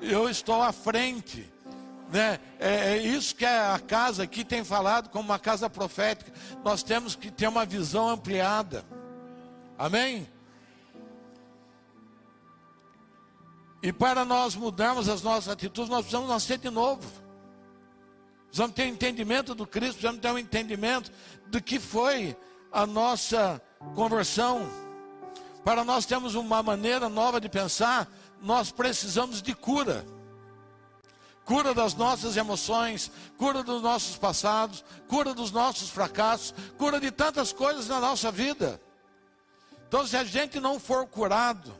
Eu 0.00 0.28
estou 0.28 0.62
à 0.62 0.70
frente. 0.70 1.50
Né? 2.12 2.38
É, 2.60 2.92
é 2.92 2.98
isso 2.98 3.34
que 3.34 3.44
a 3.44 3.80
casa 3.84 4.22
aqui 4.22 4.44
tem 4.44 4.62
falado 4.62 5.08
como 5.08 5.24
uma 5.24 5.38
casa 5.38 5.68
profética. 5.68 6.30
Nós 6.62 6.82
temos 6.82 7.16
que 7.16 7.30
ter 7.30 7.48
uma 7.48 7.64
visão 7.64 8.08
ampliada. 8.08 8.84
Amém? 9.78 10.28
E 13.82 13.92
para 13.92 14.24
nós 14.24 14.54
mudarmos 14.54 15.08
as 15.08 15.22
nossas 15.22 15.48
atitudes, 15.48 15.90
nós 15.90 16.00
precisamos 16.00 16.28
nascer 16.28 16.58
de 16.58 16.70
novo. 16.70 17.08
Precisamos 18.46 18.74
ter 18.74 18.86
entendimento 18.86 19.54
do 19.54 19.66
Cristo, 19.66 19.98
precisamos 19.98 20.20
ter 20.20 20.30
um 20.30 20.38
entendimento 20.38 21.12
do 21.48 21.62
que 21.62 21.78
foi 21.78 22.36
a 22.72 22.86
nossa 22.86 23.60
conversão. 23.94 24.66
Para 25.64 25.84
nós 25.84 26.06
termos 26.06 26.34
uma 26.34 26.62
maneira 26.62 27.08
nova 27.08 27.40
de 27.40 27.48
pensar, 27.48 28.08
nós 28.40 28.70
precisamos 28.70 29.42
de 29.42 29.54
cura. 29.54 30.06
Cura 31.44 31.72
das 31.72 31.94
nossas 31.94 32.36
emoções, 32.36 33.10
cura 33.36 33.62
dos 33.62 33.80
nossos 33.80 34.16
passados, 34.16 34.84
cura 35.06 35.32
dos 35.32 35.52
nossos 35.52 35.90
fracassos, 35.90 36.54
cura 36.76 36.98
de 36.98 37.10
tantas 37.10 37.52
coisas 37.52 37.88
na 37.88 38.00
nossa 38.00 38.32
vida. 38.32 38.80
Então, 39.86 40.04
se 40.06 40.16
a 40.16 40.24
gente 40.24 40.58
não 40.58 40.80
for 40.80 41.06
curado, 41.06 41.72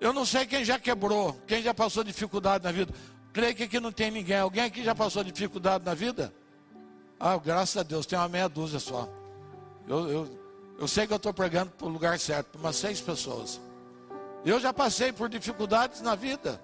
eu 0.00 0.12
não 0.12 0.24
sei 0.24 0.46
quem 0.46 0.64
já 0.64 0.78
quebrou, 0.78 1.40
quem 1.46 1.62
já 1.62 1.72
passou 1.72 2.04
dificuldade 2.04 2.64
na 2.64 2.72
vida. 2.72 2.92
Creio 3.32 3.54
que 3.54 3.64
aqui 3.64 3.80
não 3.80 3.90
tem 3.90 4.10
ninguém. 4.10 4.36
Alguém 4.36 4.64
aqui 4.64 4.84
já 4.84 4.94
passou 4.94 5.24
dificuldade 5.24 5.84
na 5.84 5.94
vida? 5.94 6.32
Ah, 7.18 7.36
graças 7.36 7.76
a 7.76 7.82
Deus, 7.82 8.06
tem 8.06 8.18
uma 8.18 8.28
meia 8.28 8.48
dúzia 8.48 8.78
só. 8.78 9.08
Eu, 9.88 10.08
eu, 10.10 10.40
eu 10.78 10.88
sei 10.88 11.06
que 11.06 11.12
eu 11.12 11.16
estou 11.16 11.32
pregando 11.32 11.70
para 11.72 11.86
o 11.86 11.90
lugar 11.90 12.18
certo, 12.18 12.48
para 12.48 12.60
umas 12.60 12.76
seis 12.76 13.00
pessoas. 13.00 13.60
Eu 14.44 14.60
já 14.60 14.72
passei 14.72 15.12
por 15.12 15.28
dificuldades 15.28 16.00
na 16.00 16.14
vida. 16.14 16.60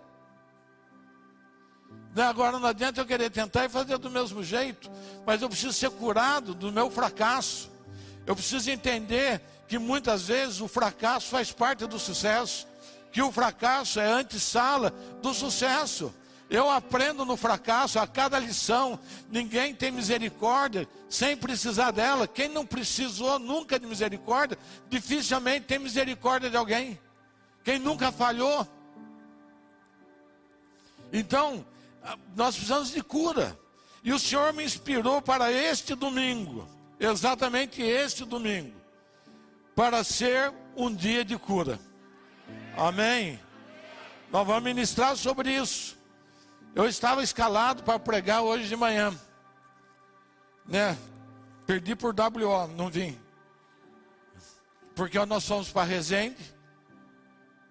Né, 2.14 2.24
agora 2.24 2.58
não 2.58 2.68
adianta 2.68 3.00
eu 3.00 3.06
querer 3.06 3.30
tentar 3.30 3.64
e 3.64 3.68
fazer 3.68 3.96
do 3.98 4.10
mesmo 4.10 4.42
jeito, 4.42 4.90
mas 5.24 5.40
eu 5.40 5.48
preciso 5.48 5.72
ser 5.72 5.90
curado 5.90 6.54
do 6.54 6.72
meu 6.72 6.90
fracasso. 6.90 7.70
Eu 8.26 8.34
preciso 8.34 8.70
entender 8.70 9.40
que 9.66 9.78
muitas 9.78 10.26
vezes 10.26 10.60
o 10.60 10.68
fracasso 10.68 11.28
faz 11.28 11.52
parte 11.52 11.86
do 11.86 11.98
sucesso, 11.98 12.66
que 13.12 13.22
o 13.22 13.32
fracasso 13.32 14.00
é 14.00 14.10
antessala 14.10 14.90
do 15.22 15.34
sucesso. 15.34 16.14
Eu 16.48 16.68
aprendo 16.68 17.24
no 17.24 17.36
fracasso 17.36 17.98
a 18.00 18.06
cada 18.06 18.38
lição. 18.38 18.98
Ninguém 19.30 19.72
tem 19.72 19.92
misericórdia 19.92 20.88
sem 21.08 21.36
precisar 21.36 21.92
dela. 21.92 22.26
Quem 22.26 22.48
não 22.48 22.66
precisou 22.66 23.38
nunca 23.38 23.78
de 23.78 23.86
misericórdia, 23.86 24.58
dificilmente 24.88 25.66
tem 25.66 25.78
misericórdia 25.78 26.50
de 26.50 26.56
alguém. 26.56 26.98
Quem 27.62 27.78
nunca 27.78 28.10
falhou. 28.10 28.66
Então, 31.12 31.64
nós 32.34 32.56
precisamos 32.56 32.90
de 32.90 33.02
cura. 33.02 33.56
E 34.02 34.12
o 34.12 34.18
Senhor 34.18 34.52
me 34.52 34.64
inspirou 34.64 35.20
para 35.20 35.52
este 35.52 35.94
domingo, 35.94 36.66
exatamente 36.98 37.82
este 37.82 38.24
domingo, 38.24 38.74
para 39.76 40.02
ser 40.02 40.52
um 40.74 40.92
dia 40.92 41.24
de 41.24 41.36
cura. 41.36 41.78
Amém? 42.76 43.40
Nós 44.30 44.46
vamos 44.46 44.62
ministrar 44.62 45.16
sobre 45.16 45.50
isso. 45.54 45.98
Eu 46.74 46.86
estava 46.86 47.22
escalado 47.22 47.82
para 47.82 47.98
pregar 47.98 48.42
hoje 48.42 48.68
de 48.68 48.76
manhã, 48.76 49.12
né? 50.66 50.96
Perdi 51.66 51.96
por 51.96 52.14
WO, 52.14 52.68
não 52.68 52.88
vim. 52.88 53.18
Porque 54.94 55.18
nós 55.26 55.46
fomos 55.46 55.70
para 55.70 55.86
Resende 55.86 56.54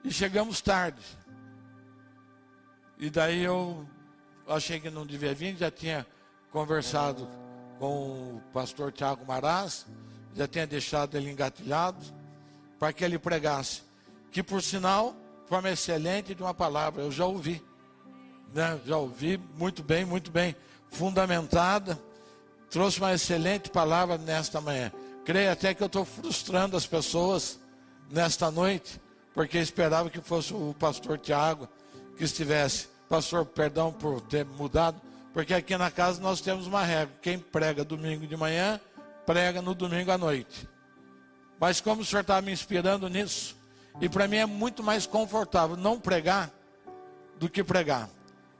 e 0.03 0.11
chegamos 0.11 0.61
tarde. 0.61 1.01
E 2.97 3.09
daí 3.09 3.43
eu 3.43 3.87
achei 4.47 4.79
que 4.79 4.89
não 4.89 5.05
devia 5.05 5.33
vir, 5.33 5.55
já 5.55 5.71
tinha 5.71 6.05
conversado 6.51 7.27
com 7.77 8.35
o 8.35 8.43
pastor 8.51 8.91
Tiago 8.91 9.25
Maraz, 9.25 9.85
já 10.35 10.47
tinha 10.47 10.67
deixado 10.67 11.15
ele 11.15 11.31
engatilhado, 11.31 12.03
para 12.77 12.91
que 12.91 13.03
ele 13.03 13.17
pregasse. 13.17 13.88
Que 14.31 14.43
por 14.43 14.61
sinal, 14.61 15.15
forma 15.47 15.69
excelente 15.69 16.35
de 16.35 16.43
uma 16.43 16.53
palavra, 16.53 17.01
eu 17.01 17.11
já 17.11 17.25
ouvi. 17.25 17.63
Né? 18.53 18.79
Já 18.85 18.97
ouvi 18.97 19.37
muito 19.57 19.83
bem, 19.83 20.05
muito 20.05 20.31
bem 20.31 20.55
fundamentada. 20.89 21.99
Trouxe 22.69 22.99
uma 22.99 23.13
excelente 23.13 23.69
palavra 23.69 24.17
nesta 24.17 24.61
manhã. 24.61 24.91
Creio 25.25 25.51
até 25.51 25.73
que 25.73 25.81
eu 25.81 25.87
estou 25.87 26.05
frustrando 26.05 26.75
as 26.77 26.85
pessoas 26.85 27.59
nesta 28.09 28.49
noite, 28.49 28.99
porque 29.33 29.57
esperava 29.57 30.09
que 30.09 30.21
fosse 30.21 30.53
o 30.53 30.75
pastor 30.77 31.17
Tiago 31.17 31.67
que 32.17 32.23
estivesse. 32.23 32.87
Pastor, 33.07 33.45
perdão 33.45 33.91
por 33.91 34.21
ter 34.21 34.45
mudado, 34.45 35.01
porque 35.33 35.53
aqui 35.53 35.75
na 35.77 35.89
casa 35.89 36.21
nós 36.21 36.41
temos 36.41 36.67
uma 36.67 36.83
regra: 36.83 37.13
quem 37.21 37.39
prega 37.39 37.83
domingo 37.83 38.27
de 38.27 38.37
manhã, 38.37 38.79
prega 39.25 39.61
no 39.61 39.73
domingo 39.73 40.11
à 40.11 40.17
noite. 40.17 40.67
Mas 41.59 41.81
como 41.81 42.01
o 42.01 42.05
senhor 42.05 42.21
está 42.21 42.41
me 42.41 42.51
inspirando 42.51 43.09
nisso, 43.09 43.55
e 44.01 44.07
para 44.07 44.27
mim 44.27 44.37
é 44.37 44.45
muito 44.45 44.83
mais 44.83 45.05
confortável 45.05 45.75
não 45.75 45.99
pregar 45.99 46.51
do 47.39 47.49
que 47.49 47.63
pregar. 47.63 48.09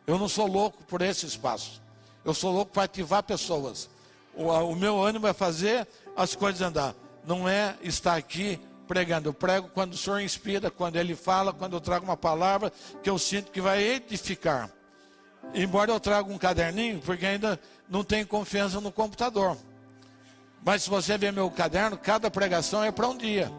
Eu 0.06 0.18
não 0.18 0.28
sou 0.28 0.48
louco 0.48 0.84
por 0.86 1.02
esse 1.02 1.26
espaço. 1.26 1.82
Eu 2.26 2.34
sou 2.34 2.52
louco 2.52 2.72
para 2.72 2.84
ativar 2.84 3.24
pessoas. 3.24 3.90
O, 4.36 4.46
o 4.48 4.76
meu 4.76 5.02
ânimo 5.02 5.28
é 5.28 5.34
fazer 5.34 5.88
as 6.16 6.36
coisas 6.36 6.62
andar. 6.62 6.96
Não 7.26 7.48
é 7.48 7.76
estar 7.82 8.16
aqui 8.16 8.60
pregando. 8.88 9.30
Eu 9.30 9.34
prego 9.34 9.70
quando 9.70 9.94
o 9.94 9.98
Senhor 9.98 10.20
inspira, 10.20 10.72
quando 10.72 10.96
Ele 10.96 11.16
fala, 11.16 11.54
quando 11.54 11.74
eu 11.74 11.82
trago 11.82 12.06
uma 12.06 12.18
palavra 12.18 12.74
que 13.04 13.10
eu 13.10 13.20
sinto 13.20 13.52
que 13.52 13.62
vai 13.62 13.84
edificar. 13.84 14.70
Embora 15.54 15.92
eu 15.92 16.00
traga 16.00 16.32
um 16.32 16.38
caderninho, 16.38 17.00
porque 17.00 17.26
ainda 17.26 17.60
não 17.88 18.04
tenho 18.04 18.26
confiança 18.28 18.82
no 18.82 18.92
computador. 18.92 19.58
Mas 20.66 20.84
se 20.84 20.90
você 20.90 21.18
ver 21.18 21.32
meu 21.32 21.50
caderno, 21.50 21.98
cada 21.98 22.30
pregação 22.30 22.84
é 22.84 22.92
para 22.92 23.08
um 23.08 23.16
dia. 23.16 23.52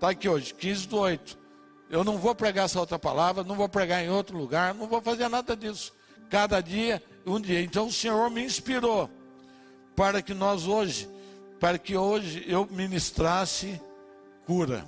Está 0.00 0.08
aqui 0.08 0.30
hoje, 0.30 0.54
15 0.54 0.88
do 0.88 0.96
8. 0.96 1.38
Eu 1.90 2.02
não 2.02 2.16
vou 2.16 2.34
pregar 2.34 2.64
essa 2.64 2.80
outra 2.80 2.98
palavra, 2.98 3.44
não 3.44 3.54
vou 3.54 3.68
pregar 3.68 4.02
em 4.02 4.08
outro 4.08 4.34
lugar, 4.34 4.72
não 4.72 4.86
vou 4.86 5.02
fazer 5.02 5.28
nada 5.28 5.54
disso. 5.54 5.92
Cada 6.30 6.62
dia, 6.62 7.02
um 7.26 7.38
dia. 7.38 7.60
Então 7.60 7.88
o 7.88 7.92
Senhor 7.92 8.30
me 8.30 8.42
inspirou 8.42 9.10
para 9.94 10.22
que 10.22 10.32
nós 10.32 10.66
hoje, 10.66 11.06
para 11.60 11.76
que 11.76 11.98
hoje 11.98 12.42
eu 12.48 12.66
ministrasse 12.70 13.78
cura, 14.46 14.86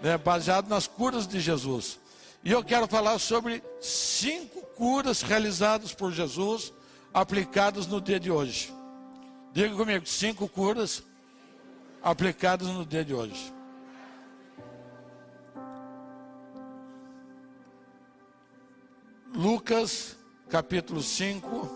né, 0.00 0.16
baseado 0.16 0.66
nas 0.66 0.86
curas 0.86 1.26
de 1.26 1.38
Jesus. 1.38 2.00
E 2.42 2.50
eu 2.50 2.64
quero 2.64 2.86
falar 2.86 3.18
sobre 3.18 3.62
cinco 3.82 4.62
curas 4.76 5.20
realizadas 5.20 5.92
por 5.92 6.10
Jesus, 6.10 6.72
aplicadas 7.12 7.86
no 7.86 8.00
dia 8.00 8.18
de 8.18 8.30
hoje. 8.30 8.72
Diga 9.52 9.76
comigo, 9.76 10.06
cinco 10.06 10.48
curas 10.48 11.02
aplicadas 12.02 12.68
no 12.68 12.86
dia 12.86 13.04
de 13.04 13.12
hoje. 13.12 13.55
Lucas 19.36 20.16
capítulo 20.48 21.02
5, 21.02 21.68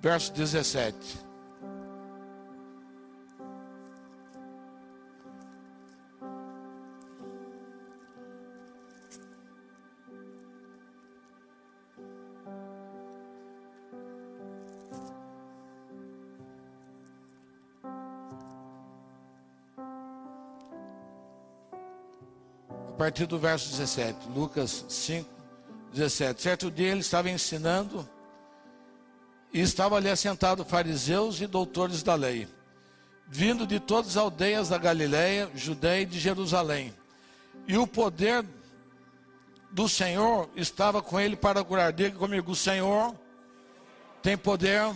verso 0.00 0.32
17. 0.32 1.24
partir 22.96 23.26
do 23.26 23.38
verso 23.38 23.68
17, 23.70 24.28
Lucas 24.30 24.86
5, 24.88 25.33
17. 25.94 26.42
Certo 26.42 26.70
dia 26.72 26.90
ele 26.90 27.00
estava 27.00 27.30
ensinando 27.30 28.06
e 29.52 29.60
estava 29.60 29.96
ali 29.96 30.10
assentado 30.10 30.64
fariseus 30.64 31.40
e 31.40 31.46
doutores 31.46 32.02
da 32.02 32.16
lei, 32.16 32.48
vindo 33.28 33.64
de 33.64 33.78
todas 33.78 34.10
as 34.10 34.16
aldeias 34.16 34.68
da 34.70 34.76
Galiléia, 34.76 35.48
Judéia 35.54 36.02
e 36.02 36.06
de 36.06 36.18
Jerusalém. 36.18 36.92
E 37.68 37.78
o 37.78 37.86
poder 37.86 38.44
do 39.70 39.88
Senhor 39.88 40.50
estava 40.56 41.00
com 41.00 41.18
ele 41.18 41.36
para 41.36 41.62
curar. 41.62 41.92
Diga 41.92 42.18
comigo, 42.18 42.50
o 42.50 42.56
Senhor 42.56 43.14
tem 44.20 44.36
poder 44.36 44.92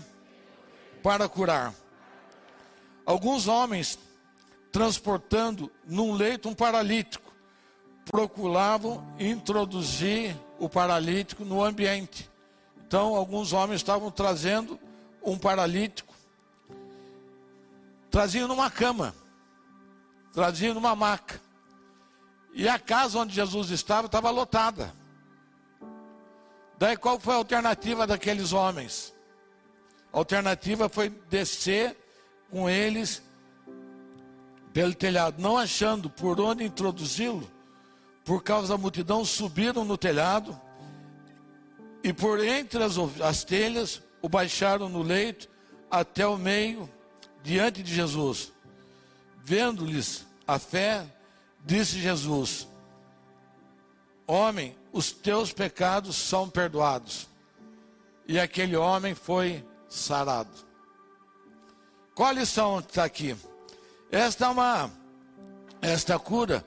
para 1.01 1.29
curar. 1.29 1.73
Alguns 3.07 3.47
homens 3.47 3.97
transportando 4.73 5.71
num 5.87 6.13
leito 6.13 6.49
um 6.49 6.55
paralítico 6.55 7.33
procuravam 8.05 9.07
introduzir 9.19 10.37
o 10.59 10.68
paralítico 10.68 11.44
no 11.44 11.62
ambiente. 11.62 12.31
Então, 12.87 13.14
alguns 13.14 13.53
homens 13.53 13.81
estavam 13.81 14.11
trazendo 14.11 14.79
um 15.23 15.38
paralítico, 15.38 16.14
traziam 18.11 18.49
numa 18.49 18.71
cama, 18.71 19.14
traziam 20.33 20.75
numa 20.75 20.97
maca. 20.97 21.40
E 22.55 22.68
a 22.68 22.79
casa 22.79 23.18
onde 23.18 23.35
Jesus 23.35 23.71
estava 23.71 24.07
estava 24.07 24.31
lotada. 24.31 24.92
Daí 26.79 26.97
qual 26.97 27.21
foi 27.21 27.35
a 27.35 27.38
alternativa 27.38 28.07
daqueles 28.07 28.53
homens? 28.53 29.14
A 30.12 30.18
alternativa 30.18 30.88
foi 30.88 31.11
descer 31.29 31.97
com 32.51 32.71
eles 32.71 33.23
pelo 34.73 34.94
telhado, 34.94 35.42
não 35.42 35.59
achando 35.59 36.09
por 36.09 36.40
onde 36.40 36.64
introduzi-lo 36.64 37.58
por 38.29 38.43
causa 38.43 38.69
da 38.69 38.77
multidão, 38.77 39.25
subiram 39.25 39.87
no 39.87 39.97
telhado 39.97 40.61
e 42.05 42.12
por 42.12 42.45
entre 42.45 42.85
as, 42.85 42.99
as 43.23 43.43
telhas 43.43 44.03
o 44.21 44.29
baixaram 44.29 44.87
no 44.87 45.01
leito 45.03 45.49
até 45.91 46.27
o 46.27 46.37
meio, 46.37 46.91
diante 47.43 47.83
de 47.83 47.95
Jesus. 47.95 48.53
Vendo-lhes 49.43 50.27
a 50.47 50.59
fé, 50.59 51.07
disse 51.64 51.99
Jesus: 52.01 52.69
Homem, 54.27 54.77
os 54.93 55.11
teus 55.11 55.51
pecados 55.51 56.14
são 56.14 56.51
perdoados. 56.51 57.27
E 58.27 58.38
aquele 58.38 58.77
homem 58.77 59.14
foi 59.14 59.67
sarado. 59.88 60.53
Qual 62.14 62.29
a 62.29 62.33
lição 62.33 62.81
está 62.81 63.05
aqui? 63.05 63.35
Esta 64.12 64.45
é 64.45 64.49
uma, 64.49 64.91
esta 65.81 66.19
cura 66.19 66.62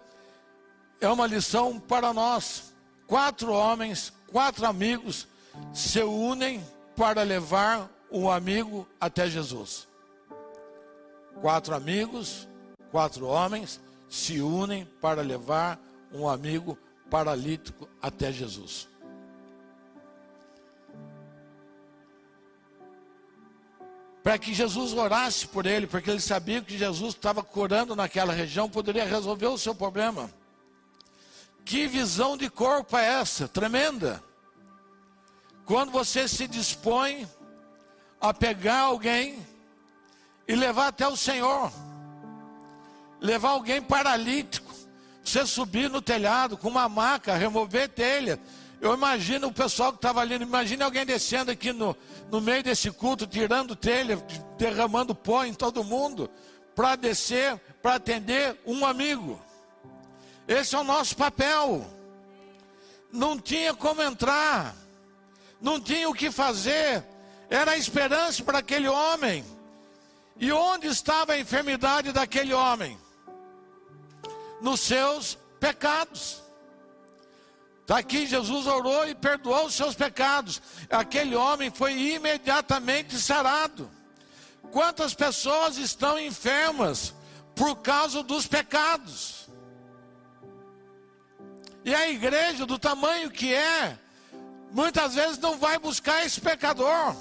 é 1.01 1.09
uma 1.09 1.25
lição 1.25 1.79
para 1.79 2.13
nós. 2.13 2.71
Quatro 3.07 3.51
homens, 3.51 4.13
quatro 4.27 4.65
amigos 4.65 5.27
se 5.73 6.01
unem 6.01 6.63
para 6.95 7.23
levar 7.23 7.89
um 8.11 8.29
amigo 8.29 8.87
até 8.99 9.27
Jesus. 9.27 9.87
Quatro 11.41 11.75
amigos, 11.75 12.47
quatro 12.91 13.25
homens 13.25 13.81
se 14.07 14.39
unem 14.39 14.85
para 15.01 15.21
levar 15.21 15.79
um 16.13 16.29
amigo 16.29 16.77
paralítico 17.09 17.89
até 18.01 18.31
Jesus. 18.31 18.87
Para 24.23 24.37
que 24.37 24.53
Jesus 24.53 24.93
orasse 24.93 25.47
por 25.47 25.65
ele, 25.65 25.87
porque 25.87 26.11
ele 26.11 26.19
sabia 26.19 26.61
que 26.61 26.77
Jesus 26.77 27.15
estava 27.15 27.41
curando 27.41 27.95
naquela 27.95 28.31
região, 28.31 28.69
poderia 28.69 29.03
resolver 29.03 29.47
o 29.47 29.57
seu 29.57 29.73
problema. 29.73 30.29
Que 31.71 31.88
visão 31.88 32.36
de 32.36 32.49
corpo 32.49 32.97
é 32.97 33.21
essa? 33.21 33.47
Tremenda. 33.47 34.21
Quando 35.63 35.89
você 35.89 36.27
se 36.27 36.45
dispõe 36.45 37.25
a 38.19 38.34
pegar 38.34 38.79
alguém 38.79 39.39
e 40.45 40.53
levar 40.53 40.88
até 40.88 41.07
o 41.07 41.15
Senhor, 41.15 41.71
levar 43.21 43.51
alguém 43.51 43.81
paralítico, 43.81 44.69
você 45.23 45.45
subir 45.45 45.89
no 45.89 46.01
telhado 46.01 46.57
com 46.57 46.67
uma 46.67 46.89
maca, 46.89 47.38
remover 47.38 47.88
telha. 47.88 48.38
Eu 48.81 48.93
imagino 48.93 49.47
o 49.47 49.53
pessoal 49.53 49.93
que 49.93 49.97
estava 49.99 50.19
ali, 50.19 50.36
imagine 50.36 50.84
alguém 50.84 51.05
descendo 51.05 51.51
aqui 51.51 51.71
no, 51.71 51.95
no 52.29 52.41
meio 52.41 52.62
desse 52.62 52.91
culto, 52.91 53.25
tirando 53.25 53.77
telha, 53.77 54.17
derramando 54.57 55.15
pó 55.15 55.45
em 55.45 55.53
todo 55.53 55.86
mundo, 55.86 56.29
para 56.75 56.97
descer, 56.97 57.57
para 57.81 57.95
atender 57.95 58.60
um 58.65 58.86
amigo. 58.86 59.39
Esse 60.51 60.75
é 60.75 60.79
o 60.79 60.83
nosso 60.83 61.15
papel. 61.15 61.89
Não 63.09 63.39
tinha 63.39 63.73
como 63.73 64.01
entrar, 64.01 64.75
não 65.61 65.79
tinha 65.79 66.09
o 66.09 66.13
que 66.13 66.29
fazer, 66.29 67.05
era 67.49 67.71
a 67.71 67.77
esperança 67.77 68.43
para 68.43 68.57
aquele 68.57 68.89
homem. 68.89 69.45
E 70.35 70.51
onde 70.51 70.87
estava 70.87 71.33
a 71.33 71.39
enfermidade 71.39 72.11
daquele 72.11 72.53
homem? 72.53 72.97
Nos 74.61 74.81
seus 74.81 75.37
pecados. 75.57 76.41
Está 77.81 77.97
aqui, 77.99 78.25
Jesus 78.27 78.67
orou 78.67 79.07
e 79.07 79.15
perdoou 79.15 79.67
os 79.67 79.73
seus 79.73 79.95
pecados. 79.95 80.61
Aquele 80.89 81.35
homem 81.35 81.71
foi 81.71 81.93
imediatamente 81.93 83.17
sarado. 83.17 83.89
Quantas 84.69 85.13
pessoas 85.13 85.77
estão 85.77 86.19
enfermas 86.19 87.13
por 87.55 87.77
causa 87.77 88.21
dos 88.21 88.47
pecados? 88.47 89.40
E 91.84 91.94
a 91.94 92.10
igreja, 92.10 92.65
do 92.65 92.78
tamanho 92.78 93.32
que 93.32 93.54
é, 93.54 93.98
muitas 94.72 95.15
vezes 95.15 95.38
não 95.38 95.58
vai 95.58 95.80
buscar 95.80 96.26
esse 96.26 96.39
pecador. 96.39 97.15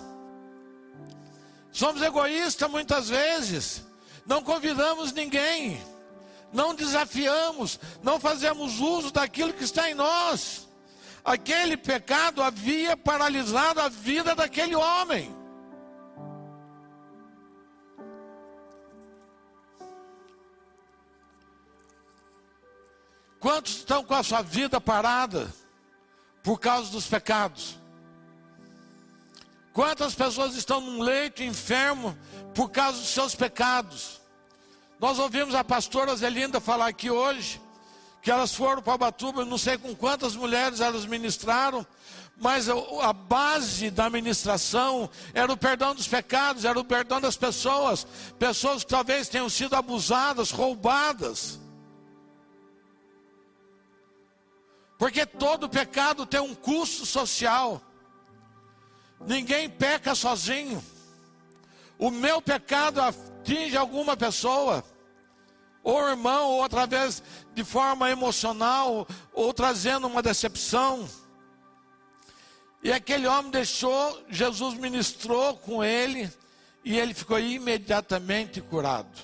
Somos 1.73 2.03
egoístas 2.03 2.71
muitas 2.71 3.09
vezes, 3.09 3.85
não 4.27 4.43
convidamos 4.43 5.13
ninguém, 5.13 5.81
não 6.53 6.75
desafiamos, 6.75 7.79
não 8.03 8.19
fazemos 8.19 8.81
uso 8.81 9.11
daquilo 9.11 9.53
que 9.53 9.65
está 9.65 9.91
em 9.91 9.95
nós. 9.95 10.69
Aquele 11.25 11.77
pecado 11.77 12.43
havia 12.43 12.97
paralisado 12.97 13.81
a 13.81 13.89
vida 13.89 14.35
daquele 14.35 14.75
homem. 14.75 15.40
Quantos 23.41 23.77
estão 23.77 24.05
com 24.05 24.15
a 24.15 24.23
sua 24.23 24.43
vida 24.43 24.79
parada 24.79 25.51
por 26.43 26.61
causa 26.61 26.91
dos 26.91 27.07
pecados? 27.07 27.79
Quantas 29.73 30.15
pessoas 30.15 30.55
estão 30.55 30.79
num 30.81 31.01
leito 31.01 31.43
enfermo 31.43 32.17
por 32.55 32.71
causa 32.71 32.99
dos 32.99 33.09
seus 33.09 33.35
pecados? 33.35 34.21
Nós 35.01 35.19
ouvimos 35.19 35.55
a 35.55 35.65
pastora 35.65 36.15
Zelinda 36.15 36.61
falar 36.61 36.89
aqui 36.89 37.11
hoje 37.11 37.59
que 38.21 38.31
elas 38.31 38.55
foram 38.55 38.83
para 38.83 38.99
Batuba, 38.99 39.47
não 39.47 39.57
sei 39.57 39.79
com 39.79 39.95
quantas 39.95 40.37
mulheres 40.37 40.81
elas 40.81 41.07
ministraram, 41.07 41.87
mas 42.37 42.69
a 42.69 43.13
base 43.15 43.91
da 43.91 44.11
ministração 44.11 45.09
era 45.33 45.51
o 45.51 45.57
perdão 45.57 45.95
dos 45.95 46.07
pecados, 46.07 46.67
era 46.67 46.79
o 46.79 46.85
perdão 46.85 47.19
das 47.19 47.39
pessoas, 47.39 48.07
pessoas 48.39 48.85
que 48.85 48.91
talvez 48.91 49.31
tenham 49.31 49.49
sido 49.49 49.75
abusadas, 49.75 50.51
roubadas. 50.51 51.60
Porque 55.01 55.25
todo 55.25 55.67
pecado 55.67 56.27
tem 56.27 56.41
um 56.41 56.55
custo 56.55 57.07
social. 57.07 57.81
Ninguém 59.27 59.67
peca 59.67 60.15
sozinho. 60.15 60.85
O 61.99 62.11
meu 62.11 62.43
pecado 62.43 63.01
atinge 63.01 63.79
alguma 63.79 64.15
pessoa, 64.15 64.85
ou 65.83 66.07
irmão, 66.07 66.51
ou 66.51 66.63
através 66.63 67.23
de 67.55 67.65
forma 67.65 68.11
emocional, 68.11 69.09
ou 69.33 69.55
trazendo 69.55 70.07
uma 70.07 70.21
decepção. 70.21 71.09
E 72.83 72.93
aquele 72.93 73.27
homem 73.27 73.51
deixou, 73.51 74.23
Jesus 74.29 74.75
ministrou 74.75 75.57
com 75.57 75.83
ele, 75.83 76.31
e 76.85 76.99
ele 76.99 77.15
ficou 77.15 77.39
imediatamente 77.39 78.61
curado. 78.61 79.19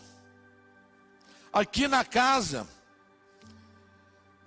Aqui 1.53 1.87
na 1.87 2.03
casa, 2.03 2.67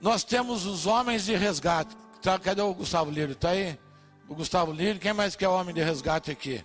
nós 0.02 0.24
temos 0.24 0.66
os 0.66 0.86
homens 0.86 1.26
de 1.26 1.36
resgate. 1.36 1.96
Tá, 2.22 2.38
cadê 2.38 2.62
o 2.62 2.74
Gustavo 2.74 3.10
Lírio? 3.10 3.34
Está 3.34 3.50
aí? 3.50 3.78
o 4.30 4.36
Gustavo 4.36 4.72
Lírio. 4.72 5.02
Quem 5.02 5.12
mais 5.12 5.36
quer 5.36 5.48
homem 5.48 5.74
de 5.74 5.82
resgate 5.82 6.32
aqui? 6.32 6.64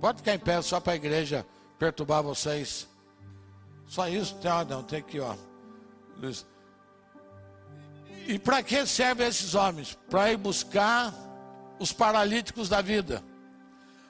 Pode 0.00 0.18
ficar 0.18 0.34
em 0.34 0.38
pé 0.38 0.60
só 0.60 0.78
para 0.78 0.92
a 0.92 0.96
igreja 0.96 1.44
perturbar 1.78 2.22
vocês. 2.22 2.86
Só 3.86 4.06
isso? 4.06 4.34
Tem, 4.36 4.50
ah, 4.50 4.64
não, 4.64 4.82
tem 4.82 4.98
aqui, 4.98 5.18
ó. 5.18 5.34
E 8.26 8.38
para 8.38 8.62
que 8.62 8.84
servem 8.84 9.26
esses 9.26 9.54
homens? 9.54 9.98
Para 10.10 10.30
ir 10.30 10.36
buscar 10.36 11.12
os 11.78 11.92
paralíticos 11.92 12.68
da 12.68 12.82
vida. 12.82 13.24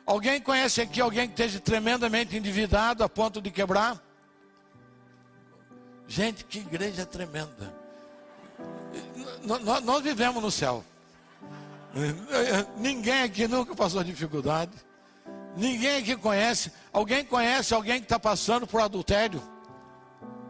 Alguém 0.05 0.41
conhece 0.41 0.81
aqui 0.81 1.01
alguém 1.01 1.29
que 1.29 1.35
esteja 1.35 1.61
tremendamente 1.61 2.37
endividado 2.37 3.05
a 3.05 3.09
ponto 3.09 3.41
de 3.41 3.51
quebrar? 3.51 4.03
Gente, 6.09 6.45
que 6.45 6.59
igreja 6.59 7.07
tremenda. 7.07 7.78
Nós 9.85 10.03
vivemos 10.03 10.43
no 10.43 10.51
céu. 10.51 10.85
Ninguém 12.77 13.23
aqui 13.23 13.49
nunca 13.49 13.75
passou 13.75 14.05
dificuldade. 14.05 14.73
Ninguém 15.57 15.99
aqui 15.99 16.17
conhece. 16.17 16.71
Alguém 16.93 17.25
conhece 17.25 17.75
alguém 17.75 17.99
que 17.99 18.05
está 18.05 18.19
passando 18.19 18.67
por 18.67 18.81
adultério? 18.81 19.43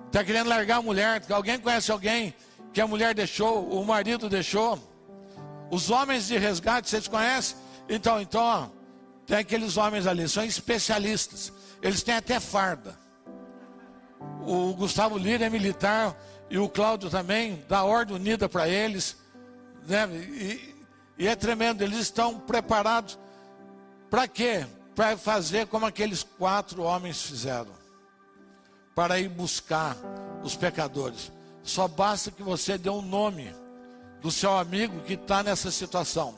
Está 0.07 0.24
querendo 0.24 0.48
largar 0.48 0.79
a 0.79 0.83
mulher? 0.83 1.22
Alguém 1.31 1.59
conhece 1.59 1.90
alguém 1.92 2.35
que 2.72 2.81
a 2.81 2.87
mulher 2.87 3.14
deixou, 3.14 3.68
o 3.70 3.85
marido 3.85 4.29
deixou? 4.29 4.79
Os 5.70 5.90
homens 5.90 6.27
de 6.27 6.38
resgate, 6.38 6.88
vocês 6.88 7.09
conhecem? 7.09 7.57
Então, 7.88 8.20
então, 8.20 8.42
ó, 8.42 8.66
tem 9.27 9.38
aqueles 9.38 9.77
homens 9.77 10.07
ali, 10.07 10.29
são 10.29 10.44
especialistas. 10.44 11.53
Eles 11.83 12.03
têm 12.03 12.14
até 12.14 12.40
farda. 12.40 12.98
O 14.46 14.74
Gustavo 14.74 15.16
Lira 15.18 15.46
é 15.46 15.51
militar 15.51 16.16
e 16.50 16.58
o 16.58 16.68
Cláudio 16.68 17.11
também, 17.11 17.64
dá 17.68 17.84
ordem 17.84 18.16
unida 18.16 18.48
para 18.48 18.68
eles. 18.68 19.16
Né? 19.87 20.06
E, 20.16 20.74
e 21.18 21.26
é 21.26 21.37
tremendo, 21.37 21.82
eles 21.82 21.98
estão 21.98 22.38
preparados 22.38 23.18
para 24.11 24.26
quê? 24.26 24.66
Para 24.94 25.16
fazer 25.16 25.66
como 25.66 25.87
aqueles 25.87 26.22
quatro 26.22 26.82
homens 26.82 27.22
fizeram. 27.22 27.72
Para 28.94 29.20
ir 29.20 29.28
buscar 29.28 29.96
os 30.42 30.56
pecadores. 30.56 31.30
Só 31.62 31.87
basta 31.87 32.30
que 32.30 32.42
você 32.42 32.78
dê 32.78 32.88
um 32.88 33.02
nome 33.02 33.54
do 34.20 34.30
seu 34.30 34.56
amigo 34.56 35.00
que 35.02 35.12
está 35.12 35.42
nessa 35.42 35.70
situação. 35.70 36.34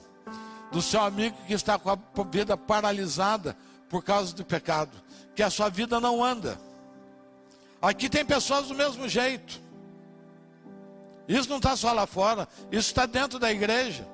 Do 0.73 0.83
seu 0.83 1.01
amigo 1.01 1.37
que 1.47 1.55
está 1.55 1.79
com 1.79 1.91
a 1.91 1.99
vida 2.31 2.57
paralisada 2.57 3.57
por 3.89 4.03
causa 4.03 4.35
do 4.35 4.45
pecado. 4.45 4.91
Que 5.35 5.43
a 5.43 5.51
sua 5.51 5.69
vida 5.69 6.01
não 6.01 6.23
anda. 6.23 6.61
Aqui 7.81 8.11
tem 8.11 8.25
pessoas 8.25 8.69
do 8.69 8.75
mesmo 8.75 9.09
jeito. 9.09 9.61
Isso 11.29 11.49
não 11.49 11.59
está 11.59 11.77
só 11.77 11.93
lá 11.93 12.07
fora, 12.07 12.49
isso 12.71 12.89
está 12.89 13.07
dentro 13.07 13.39
da 13.39 13.51
igreja. 13.51 14.07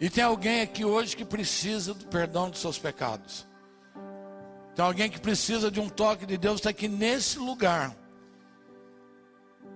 E 0.00 0.10
tem 0.10 0.24
alguém 0.24 0.62
aqui 0.62 0.84
hoje 0.84 1.16
que 1.16 1.24
precisa 1.24 1.94
do 1.94 2.06
perdão 2.06 2.50
dos 2.50 2.60
seus 2.60 2.76
pecados. 2.76 3.46
Tem 4.74 4.84
alguém 4.84 5.08
que 5.08 5.20
precisa 5.20 5.70
de 5.70 5.78
um 5.78 5.88
toque 5.88 6.26
de 6.26 6.36
Deus, 6.36 6.56
está 6.56 6.70
aqui 6.70 6.88
nesse 6.88 7.38
lugar. 7.38 7.94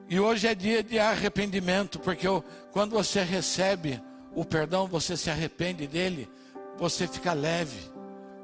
E 0.08 0.18
hoje 0.18 0.48
é 0.48 0.54
dia 0.54 0.82
de 0.82 0.98
arrependimento, 0.98 2.00
porque 2.00 2.26
quando 2.72 2.92
você 2.92 3.22
recebe 3.22 4.02
o 4.34 4.44
perdão, 4.44 4.86
você 4.86 5.16
se 5.16 5.30
arrepende 5.30 5.86
dele, 5.86 6.28
você 6.76 7.06
fica 7.06 7.32
leve, 7.32 7.78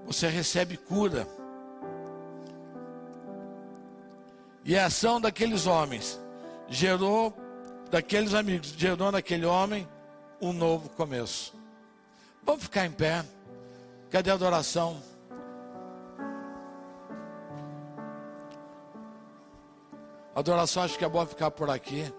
você 0.05 0.29
recebe 0.29 0.77
cura. 0.77 1.27
E 4.65 4.79
a 4.79 4.87
ação 4.87 5.21
daqueles 5.21 5.67
homens 5.67 6.21
gerou, 6.69 7.37
daqueles 7.91 8.33
amigos, 8.33 8.69
gerou 8.69 9.11
naquele 9.11 9.45
homem 9.45 9.89
um 10.41 10.53
novo 10.53 10.89
começo. 10.91 11.55
Vamos 12.45 12.65
ficar 12.65 12.87
em 12.87 12.91
pé. 12.91 13.25
Cadê 14.11 14.31
a 14.31 14.35
adoração? 14.35 15.03
Adoração 20.35 20.83
acho 20.83 20.97
que 20.97 21.05
é 21.05 21.09
bom 21.09 21.27
ficar 21.27 21.51
por 21.51 21.69
aqui. 21.69 22.13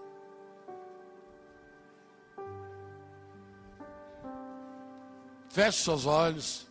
Feche 5.48 5.82
seus 5.82 6.04
olhos. 6.04 6.66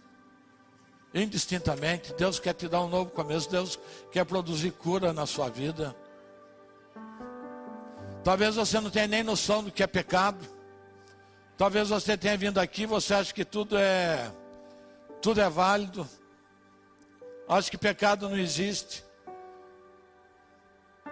Indistintamente, 1.14 2.14
Deus 2.16 2.40
quer 2.40 2.54
te 2.54 2.68
dar 2.68 2.82
um 2.82 2.90
novo 2.90 3.12
começo, 3.12 3.50
Deus 3.50 3.80
quer 4.12 4.26
produzir 4.26 4.72
cura 4.72 5.14
na 5.14 5.28
sua 5.28 5.48
vida. 5.48 5.96
Talvez 8.24 8.56
você 8.56 8.80
não 8.80 8.90
tenha 8.90 9.08
nem 9.08 9.22
noção 9.22 9.64
do 9.64 9.72
que 9.72 9.84
é 9.84 9.88
pecado. 9.88 10.44
Talvez 11.56 11.90
você 11.90 12.18
tenha 12.18 12.36
vindo 12.36 12.58
aqui, 12.58 12.86
você 12.86 13.14
acha 13.14 13.34
que 13.34 13.46
tudo 13.46 13.78
é 13.78 14.32
tudo 15.22 15.40
é 15.40 15.50
válido. 15.50 16.08
Acha 17.48 17.70
que 17.70 17.78
pecado 17.78 18.28
não 18.28 18.38
existe. 18.38 19.04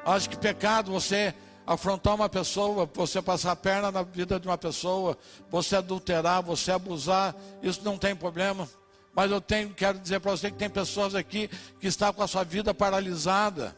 Acha 0.04 0.28
que 0.28 0.38
pecado 0.38 0.92
você 0.92 1.36
afrontar 1.66 2.16
uma 2.16 2.28
pessoa, 2.28 2.90
você 2.92 3.22
passar 3.22 3.52
a 3.52 3.56
perna 3.56 3.92
na 3.92 4.02
vida 4.02 4.40
de 4.40 4.48
uma 4.48 4.58
pessoa, 4.58 5.18
você 5.50 5.76
adulterar, 5.76 6.42
você 6.42 6.72
abusar, 6.72 7.36
isso 7.62 7.82
não 7.84 7.98
tem 7.98 8.16
problema. 8.16 8.68
Mas 9.14 9.30
eu 9.30 9.42
tenho, 9.42 9.74
quero 9.74 10.00
dizer 10.00 10.20
para 10.20 10.32
você 10.32 10.50
que 10.50 10.58
tem 10.58 10.70
pessoas 10.70 11.16
aqui 11.16 11.50
que 11.80 11.88
estão 11.88 12.14
com 12.14 12.24
a 12.24 12.28
sua 12.28 12.44
vida 12.44 12.74
paralisada 12.74 13.76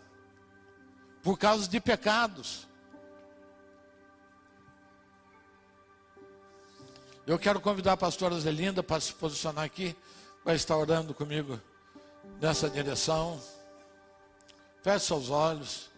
por 1.24 1.38
causa 1.38 1.67
de 1.67 1.80
pecados. 1.80 2.67
Eu 7.26 7.39
quero 7.39 7.62
convidar 7.62 7.93
a 7.93 7.98
pastora 7.98 8.38
Zelinda 8.39 8.84
para 8.84 9.00
se 9.00 9.13
posicionar 9.13 9.63
aqui, 9.63 9.96
vai 10.43 10.56
estar 10.56 10.76
orando 10.78 11.13
comigo 11.13 11.60
nessa 12.39 12.69
direção. 12.69 13.41
Feche 14.82 15.06
seus 15.06 15.30
olhos. 15.30 15.89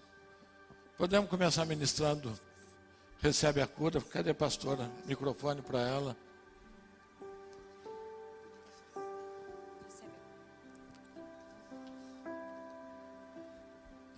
Podemos 0.95 1.27
começar 1.27 1.65
ministrando. 1.65 2.39
Recebe 3.19 3.59
a 3.59 3.67
cura. 3.67 3.99
Cadê 3.99 4.29
a 4.29 4.35
pastora? 4.35 4.89
Microfone 5.07 5.63
para 5.63 5.79
ela. 5.81 6.15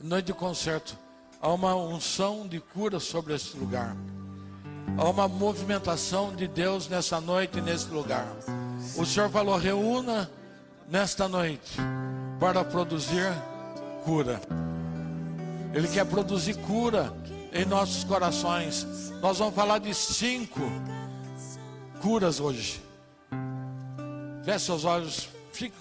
Noite 0.02 0.26
de 0.28 0.34
concerto. 0.34 0.96
Há 1.42 1.50
uma 1.52 1.76
unção 1.76 2.48
de 2.48 2.60
cura 2.60 3.00
sobre 3.00 3.34
esse 3.34 3.58
lugar. 3.58 3.96
Há 4.96 5.10
uma 5.10 5.28
movimentação 5.28 6.36
de 6.36 6.48
Deus 6.48 6.88
nessa 6.88 7.20
noite, 7.20 7.60
nesse 7.62 7.88
lugar. 7.90 8.28
O 8.96 9.06
Senhor 9.06 9.30
falou: 9.30 9.58
reúna 9.58 10.30
nesta 10.88 11.28
noite 11.28 11.78
para 12.40 12.64
produzir 12.64 13.26
cura. 14.04 14.40
Ele 15.74 15.88
quer 15.88 16.06
produzir 16.06 16.56
cura 16.58 17.12
em 17.52 17.66
nossos 17.66 18.04
corações. 18.04 18.86
Nós 19.20 19.40
vamos 19.40 19.56
falar 19.56 19.80
de 19.80 19.94
cinco 19.96 20.62
curas 22.02 22.40
hoje. 22.40 22.82
Feche 24.44 24.66
seus 24.66 24.86
olhos, 24.86 25.28
fique 25.52 25.76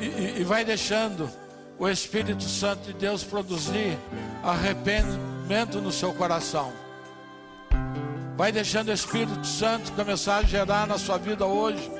e, 0.00 0.04
e, 0.04 0.40
e 0.40 0.44
vai 0.44 0.64
deixando 0.64 1.30
o 1.78 1.88
Espírito 1.88 2.44
Santo 2.44 2.84
de 2.84 2.92
Deus 2.92 3.24
produzir 3.24 3.98
arrependimento 4.42 5.80
no 5.80 5.90
seu 5.90 6.12
coração. 6.12 6.72
Vai 8.36 8.50
deixando 8.50 8.88
o 8.88 8.92
Espírito 8.92 9.46
Santo 9.46 9.92
começar 9.92 10.38
a 10.38 10.42
gerar 10.42 10.86
na 10.86 10.98
sua 10.98 11.18
vida 11.18 11.46
hoje 11.46 11.90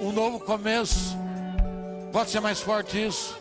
um 0.00 0.12
novo 0.12 0.40
começo. 0.40 1.16
Pode 2.12 2.30
ser 2.30 2.40
mais 2.40 2.60
forte 2.60 3.06
isso. 3.06 3.36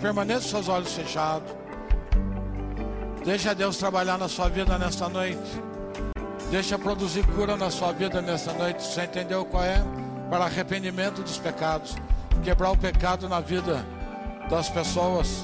Permaneça 0.00 0.48
seus 0.48 0.68
olhos 0.68 0.92
fechados. 0.92 1.50
Deixa 3.24 3.54
Deus 3.54 3.76
trabalhar 3.76 4.18
na 4.18 4.28
sua 4.28 4.48
vida 4.48 4.78
nesta 4.78 5.08
noite. 5.08 5.60
Deixa 6.50 6.78
produzir 6.78 7.26
cura 7.26 7.56
na 7.56 7.70
sua 7.70 7.92
vida 7.92 8.22
nesta 8.22 8.52
noite. 8.52 8.82
Você 8.82 9.02
entendeu 9.02 9.44
qual 9.44 9.64
é? 9.64 9.82
Para 10.30 10.44
arrependimento 10.44 11.22
dos 11.22 11.38
pecados. 11.38 11.96
Quebrar 12.44 12.70
o 12.70 12.76
pecado 12.76 13.28
na 13.28 13.40
vida 13.40 13.84
das 14.48 14.68
pessoas. 14.68 15.42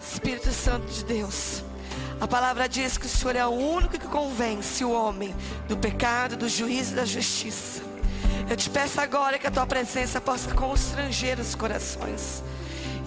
Espírito 0.00 0.50
Santo 0.50 0.86
de 0.86 1.04
Deus. 1.04 1.62
A 2.20 2.26
palavra 2.26 2.68
diz 2.68 2.98
que 2.98 3.06
o 3.06 3.08
Senhor 3.08 3.36
é 3.36 3.46
o 3.46 3.50
único 3.50 3.98
que 3.98 4.08
convence 4.08 4.84
o 4.84 4.90
homem 4.90 5.34
do 5.68 5.76
pecado, 5.76 6.36
do 6.36 6.48
juízo 6.48 6.92
e 6.92 6.96
da 6.96 7.04
justiça. 7.04 7.82
Eu 8.48 8.56
te 8.56 8.68
peço 8.68 9.00
agora 9.00 9.38
que 9.38 9.46
a 9.46 9.50
tua 9.50 9.66
presença 9.66 10.20
possa 10.20 10.52
constranger 10.52 11.38
os 11.38 11.54
corações. 11.54 12.42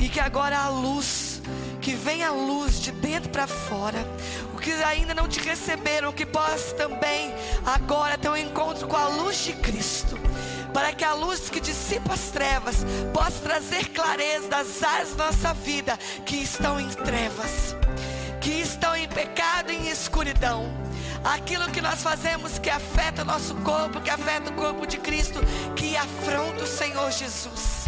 E 0.04 0.10
que 0.10 0.20
agora 0.20 0.60
a 0.60 0.68
luz, 0.68 1.42
que 1.80 1.96
venha 1.96 2.28
a 2.28 2.32
luz 2.32 2.82
de 2.82 2.92
dentro 2.92 3.30
para 3.30 3.48
fora. 3.48 4.06
O 4.54 4.58
que 4.58 4.70
ainda 4.84 5.14
não 5.14 5.30
te 5.30 5.40
receberam, 5.40 6.12
que 6.12 6.26
possa 6.26 6.76
também 6.76 7.34
agora 7.66 8.18
ter 8.18 8.28
um 8.28 8.36
encontro 8.36 8.86
com 8.86 8.98
a 8.98 9.08
luz 9.08 9.46
de 9.46 9.54
Cristo. 9.54 10.20
Para 10.74 10.92
que 10.92 11.06
a 11.06 11.14
luz 11.14 11.50
que 11.50 11.62
dissipa 11.62 12.16
as 12.16 12.32
trevas 12.32 12.86
possa 13.14 13.40
trazer 13.40 13.92
clareza 13.92 14.50
das 14.50 14.84
áreas 14.84 15.16
da 15.16 15.28
nossa 15.28 15.54
vida 15.54 15.98
que 16.26 16.36
estão 16.36 16.82
em 16.82 16.90
trevas, 16.90 17.74
que 18.42 18.60
estão 18.60 18.94
em 18.98 19.08
pecado 19.08 19.72
e 19.72 19.88
em 19.88 19.90
escuridão 19.90 20.70
aquilo 21.24 21.72
que 21.72 21.80
nós 21.80 22.04
fazemos 22.04 22.60
que 22.60 22.70
afeta 22.70 23.22
o 23.22 23.26
nosso 23.26 23.56
corpo, 23.56 24.02
que 24.02 24.10
afeta 24.10 24.50
o 24.50 24.54
corpo 24.54 24.86
de 24.86 24.98
Cristo, 24.98 25.40
que 25.78 25.96
afronta 25.96 26.66
o 26.66 26.68
Senhor 26.68 27.10
Jesus. 27.10 27.83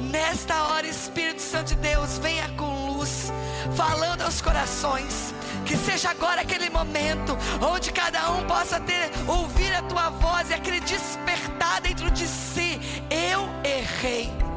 Nesta 0.00 0.54
hora, 0.64 0.86
Espírito 0.86 1.40
Santo 1.40 1.68
de 1.68 1.76
Deus, 1.76 2.18
venha 2.18 2.48
com 2.50 2.92
luz, 2.92 3.32
falando 3.74 4.22
aos 4.22 4.40
corações. 4.40 5.34
Que 5.64 5.76
seja 5.76 6.10
agora 6.10 6.42
aquele 6.42 6.70
momento 6.70 7.36
onde 7.60 7.90
cada 7.92 8.30
um 8.32 8.44
possa 8.44 8.78
ter 8.80 9.10
ouvir 9.26 9.74
a 9.74 9.82
tua 9.82 10.10
voz 10.10 10.50
e 10.50 10.54
aquele 10.54 10.80
despertar 10.80 11.80
dentro 11.80 12.10
de 12.10 12.26
si. 12.26 12.80
Eu 13.10 13.48
errei. 13.64 14.55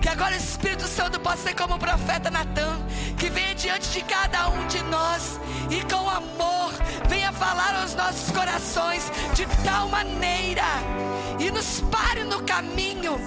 Que 0.00 0.08
agora 0.08 0.34
o 0.34 0.38
Espírito 0.38 0.86
Santo 0.86 1.18
possa 1.20 1.38
ser 1.38 1.54
como 1.54 1.74
o 1.74 1.78
profeta 1.78 2.30
Natan, 2.30 2.80
que 3.16 3.28
venha 3.30 3.54
diante 3.54 3.90
de 3.90 4.02
cada 4.02 4.48
um 4.48 4.66
de 4.66 4.82
nós 4.84 5.40
e 5.70 5.82
com 5.92 6.08
amor 6.08 6.72
venha 7.08 7.32
falar 7.32 7.74
aos 7.80 7.94
nossos 7.94 8.30
corações 8.30 9.10
de 9.34 9.46
tal 9.64 9.88
maneira. 9.88 10.62
E 11.38 11.50
nos 11.50 11.80
pare 11.90 12.24
no 12.24 12.42
caminho 12.42 13.18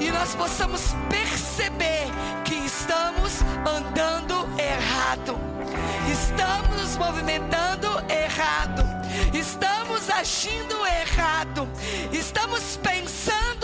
e 0.00 0.10
nós 0.10 0.34
possamos 0.34 0.94
perceber 1.08 2.06
que 2.44 2.54
estamos 2.54 3.40
andando 3.66 4.46
errado, 4.58 5.38
estamos 6.10 6.80
nos 6.80 6.96
movimentando 6.96 7.88
errado, 8.08 8.84
estamos 9.32 10.10
agindo 10.10 10.76
errado, 10.86 11.68
estamos 12.12 12.76
pensando 12.82 13.63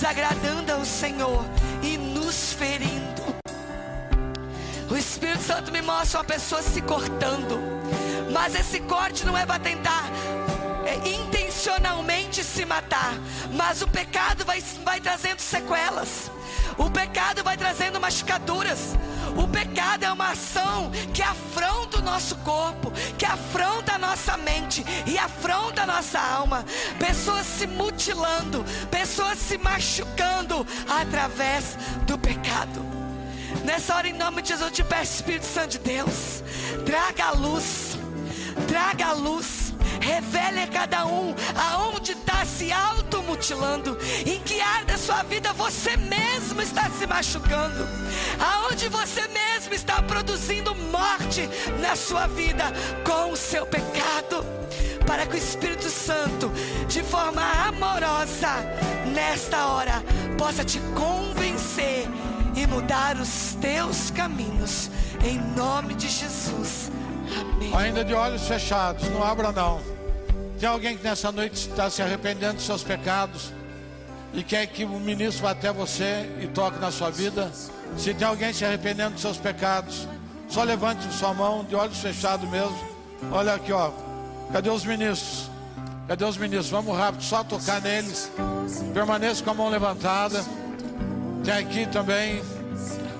desagradando 0.00 0.72
ao 0.72 0.82
Senhor 0.82 1.44
e 1.82 1.98
nos 1.98 2.54
ferindo. 2.54 3.20
O 4.90 4.96
Espírito 4.96 5.42
Santo 5.42 5.70
me 5.70 5.82
mostra 5.82 6.20
uma 6.20 6.24
pessoa 6.24 6.62
se 6.62 6.80
cortando, 6.80 7.60
mas 8.32 8.54
esse 8.54 8.80
corte 8.80 9.26
não 9.26 9.36
é 9.36 9.44
para 9.44 9.58
tentar 9.58 10.04
é, 10.86 11.06
emocionalmente 11.06 12.42
se 12.42 12.64
matar, 12.64 13.12
mas 13.52 13.82
o 13.82 13.88
pecado 13.88 14.42
vai, 14.46 14.62
vai 14.82 15.00
trazendo 15.00 15.40
sequelas. 15.40 16.30
O 16.80 16.90
pecado 16.90 17.44
vai 17.44 17.58
trazendo 17.58 18.00
machucaduras. 18.00 18.96
O 19.36 19.46
pecado 19.46 20.04
é 20.04 20.10
uma 20.10 20.30
ação 20.30 20.90
que 21.12 21.22
afronta 21.22 21.98
o 21.98 22.02
nosso 22.02 22.34
corpo, 22.36 22.90
que 23.18 23.26
afronta 23.26 23.96
a 23.96 23.98
nossa 23.98 24.38
mente 24.38 24.82
e 25.06 25.18
afronta 25.18 25.82
a 25.82 25.86
nossa 25.86 26.18
alma. 26.18 26.64
Pessoas 26.98 27.46
se 27.46 27.66
mutilando, 27.66 28.64
pessoas 28.90 29.38
se 29.38 29.58
machucando 29.58 30.66
através 30.88 31.76
do 32.06 32.18
pecado. 32.18 32.80
Nessa 33.62 33.94
hora, 33.94 34.08
em 34.08 34.14
nome 34.14 34.40
de 34.40 34.48
Jesus, 34.48 34.68
eu 34.68 34.74
te 34.74 34.82
peço, 34.82 35.16
Espírito 35.16 35.44
Santo 35.44 35.72
de 35.72 35.80
Deus, 35.80 36.42
traga 36.86 37.26
a 37.26 37.32
luz, 37.32 37.98
traga 38.66 39.08
a 39.08 39.12
luz 39.12 39.70
Revele 40.00 40.60
a 40.60 40.66
cada 40.66 41.04
um 41.04 41.34
aonde 41.54 42.12
está 42.12 42.44
se 42.44 42.72
automutilando, 43.30 43.96
em 44.26 44.40
que 44.40 44.60
área 44.60 44.86
da 44.86 44.98
sua 44.98 45.22
vida 45.22 45.52
você 45.52 45.96
mesmo 45.96 46.60
está 46.60 46.90
se 46.90 47.06
machucando, 47.06 47.86
aonde 48.38 48.88
você 48.88 49.22
mesmo 49.28 49.74
está 49.74 50.02
produzindo 50.02 50.74
morte 50.74 51.48
na 51.80 51.94
sua 51.94 52.26
vida 52.26 52.64
com 53.04 53.32
o 53.32 53.36
seu 53.36 53.64
pecado, 53.66 54.44
para 55.06 55.26
que 55.26 55.36
o 55.36 55.38
Espírito 55.38 55.88
Santo, 55.88 56.50
de 56.88 57.02
forma 57.02 57.42
amorosa, 57.66 58.48
nesta 59.14 59.66
hora, 59.66 60.02
possa 60.36 60.64
te 60.64 60.80
convencer 60.94 62.08
e 62.56 62.66
mudar 62.66 63.16
os 63.16 63.54
teus 63.60 64.10
caminhos, 64.10 64.90
em 65.24 65.38
nome 65.56 65.94
de 65.94 66.08
Jesus. 66.08 66.90
Amém. 67.40 67.72
Ainda 67.74 68.04
de 68.04 68.12
olhos 68.12 68.46
fechados, 68.48 69.08
não 69.10 69.22
abra 69.22 69.52
não. 69.52 69.99
Tem 70.60 70.68
alguém 70.68 70.94
que 70.94 71.02
nessa 71.02 71.32
noite 71.32 71.70
está 71.70 71.88
se 71.88 72.02
arrependendo 72.02 72.54
dos 72.54 72.66
seus 72.66 72.84
pecados 72.84 73.50
e 74.34 74.42
quer 74.42 74.66
que 74.66 74.84
o 74.84 75.00
ministro 75.00 75.42
vá 75.42 75.52
até 75.52 75.72
você 75.72 76.30
e 76.38 76.46
toque 76.48 76.78
na 76.78 76.92
sua 76.92 77.10
vida? 77.10 77.50
Se 77.96 78.12
tem 78.12 78.28
alguém 78.28 78.52
se 78.52 78.62
arrependendo 78.62 79.12
dos 79.12 79.22
seus 79.22 79.38
pecados, 79.38 80.06
só 80.50 80.62
levante 80.62 81.10
sua 81.14 81.32
mão, 81.32 81.64
de 81.64 81.74
olhos 81.74 81.98
fechados 81.98 82.48
mesmo. 82.50 82.78
Olha 83.32 83.54
aqui, 83.54 83.72
ó. 83.72 83.90
Cadê 84.52 84.68
os 84.68 84.84
ministros? 84.84 85.50
Cadê 86.06 86.26
os 86.26 86.36
ministros? 86.36 86.68
Vamos 86.68 86.94
rápido, 86.94 87.24
só 87.24 87.42
tocar 87.42 87.80
neles. 87.80 88.30
Permaneça 88.92 89.42
com 89.42 89.52
a 89.52 89.54
mão 89.54 89.70
levantada. 89.70 90.44
Tem 91.42 91.54
aqui 91.54 91.86
também. 91.86 92.42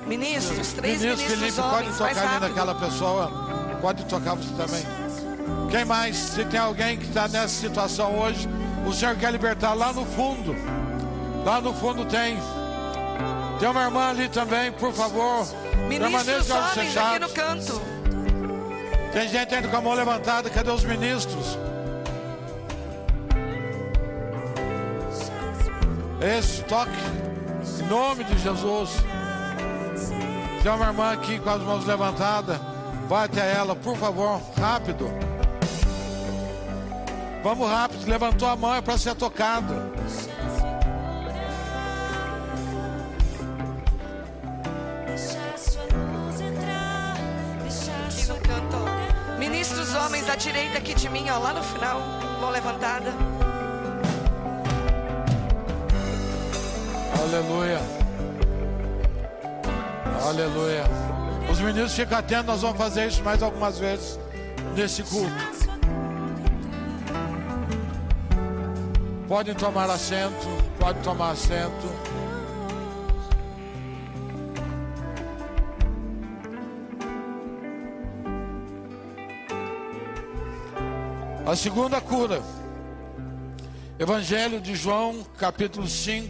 Ministros, 0.06 0.74
três 0.74 1.00
Ministro 1.00 1.28
ministros 1.28 1.54
Felipe, 1.54 1.60
homens, 1.60 1.96
pode 1.96 2.14
tocar 2.14 2.28
ali 2.28 2.40
naquela 2.40 2.74
pessoa. 2.74 3.32
Pode 3.80 4.04
tocar 4.04 4.34
você 4.34 4.52
também. 4.54 5.09
Quem 5.70 5.84
mais? 5.84 6.16
Se 6.16 6.44
tem 6.44 6.58
alguém 6.58 6.98
que 6.98 7.06
está 7.06 7.28
nessa 7.28 7.48
situação 7.48 8.18
hoje, 8.18 8.48
o 8.84 8.92
Senhor 8.92 9.16
quer 9.16 9.30
libertar 9.30 9.72
lá 9.72 9.92
no 9.92 10.04
fundo. 10.04 10.54
Lá 11.44 11.60
no 11.60 11.72
fundo 11.72 12.04
tem. 12.04 12.36
Tem 13.60 13.68
uma 13.68 13.84
irmã 13.84 14.10
ali 14.10 14.28
também, 14.28 14.72
por 14.72 14.92
favor. 14.92 15.46
Ministros 15.88 16.24
Permaneça 16.24 16.54
homens 16.54 16.96
aqui 16.96 17.18
no 17.20 17.28
canto. 17.30 17.82
Tem 19.12 19.28
gente 19.28 19.54
ainda 19.54 19.68
com 19.68 19.76
a 19.76 19.80
mão 19.80 19.94
levantada. 19.94 20.50
Cadê 20.50 20.70
os 20.70 20.84
ministros? 20.84 21.56
Esse 26.20 26.62
toque. 26.64 26.90
Em 27.78 27.86
nome 27.86 28.24
de 28.24 28.38
Jesus. 28.38 28.90
Tem 30.62 30.72
uma 30.72 30.86
irmã 30.86 31.12
aqui 31.12 31.38
com 31.38 31.50
as 31.50 31.62
mãos 31.62 31.86
levantadas. 31.86 32.58
Vai 33.08 33.24
até 33.24 33.54
ela, 33.54 33.74
por 33.74 33.96
favor, 33.96 34.40
rápido. 34.58 35.10
Vamos 37.42 37.68
rápido. 37.68 38.06
Levantou 38.06 38.48
a 38.48 38.56
mão 38.56 38.74
é 38.74 38.80
para 38.80 38.98
ser 38.98 39.14
tocado. 39.14 39.74
Aqui 48.06 48.26
no 48.28 48.34
canto, 48.40 48.76
ó. 48.76 49.38
Ministros 49.38 49.94
homens 49.94 50.28
à 50.28 50.36
direita 50.36 50.78
aqui 50.78 50.94
de 50.94 51.08
mim, 51.08 51.28
ó, 51.30 51.38
lá 51.38 51.54
no 51.54 51.62
final, 51.62 52.00
mão 52.40 52.50
levantada. 52.50 53.12
Aleluia. 57.22 57.80
Aleluia. 60.26 60.84
Os 61.50 61.60
meninos 61.60 61.94
ficam 61.94 62.18
atentos, 62.18 62.46
nós 62.46 62.62
vamos 62.62 62.76
fazer 62.76 63.08
isso 63.08 63.22
mais 63.22 63.42
algumas 63.42 63.78
vezes 63.78 64.18
nesse 64.76 65.02
culto. 65.02 65.59
Podem 69.30 69.54
tomar 69.54 69.88
assento, 69.88 70.48
pode 70.76 71.00
tomar 71.04 71.30
assento. 71.30 71.86
A 81.46 81.54
segunda 81.54 82.00
cura. 82.00 82.42
Evangelho 84.00 84.60
de 84.60 84.74
João, 84.74 85.24
capítulo 85.38 85.86
5. 85.86 86.28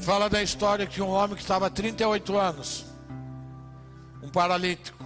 Fala 0.00 0.30
da 0.30 0.40
história 0.40 0.86
que 0.86 1.02
um 1.02 1.08
homem 1.08 1.34
que 1.34 1.42
estava 1.42 1.66
há 1.66 1.70
38 1.70 2.38
anos, 2.38 2.86
um 4.22 4.28
paralítico. 4.28 5.04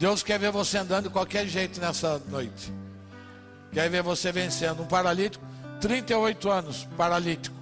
Deus 0.00 0.22
quer 0.22 0.38
ver 0.38 0.50
você 0.50 0.78
andando 0.78 1.04
de 1.04 1.10
qualquer 1.10 1.46
jeito 1.46 1.78
nessa 1.78 2.18
noite. 2.30 2.72
Quer 3.70 3.90
ver 3.90 4.02
você 4.02 4.32
vencendo. 4.32 4.82
Um 4.82 4.86
paralítico, 4.86 5.44
38 5.78 6.50
anos, 6.50 6.88
paralítico. 6.96 7.54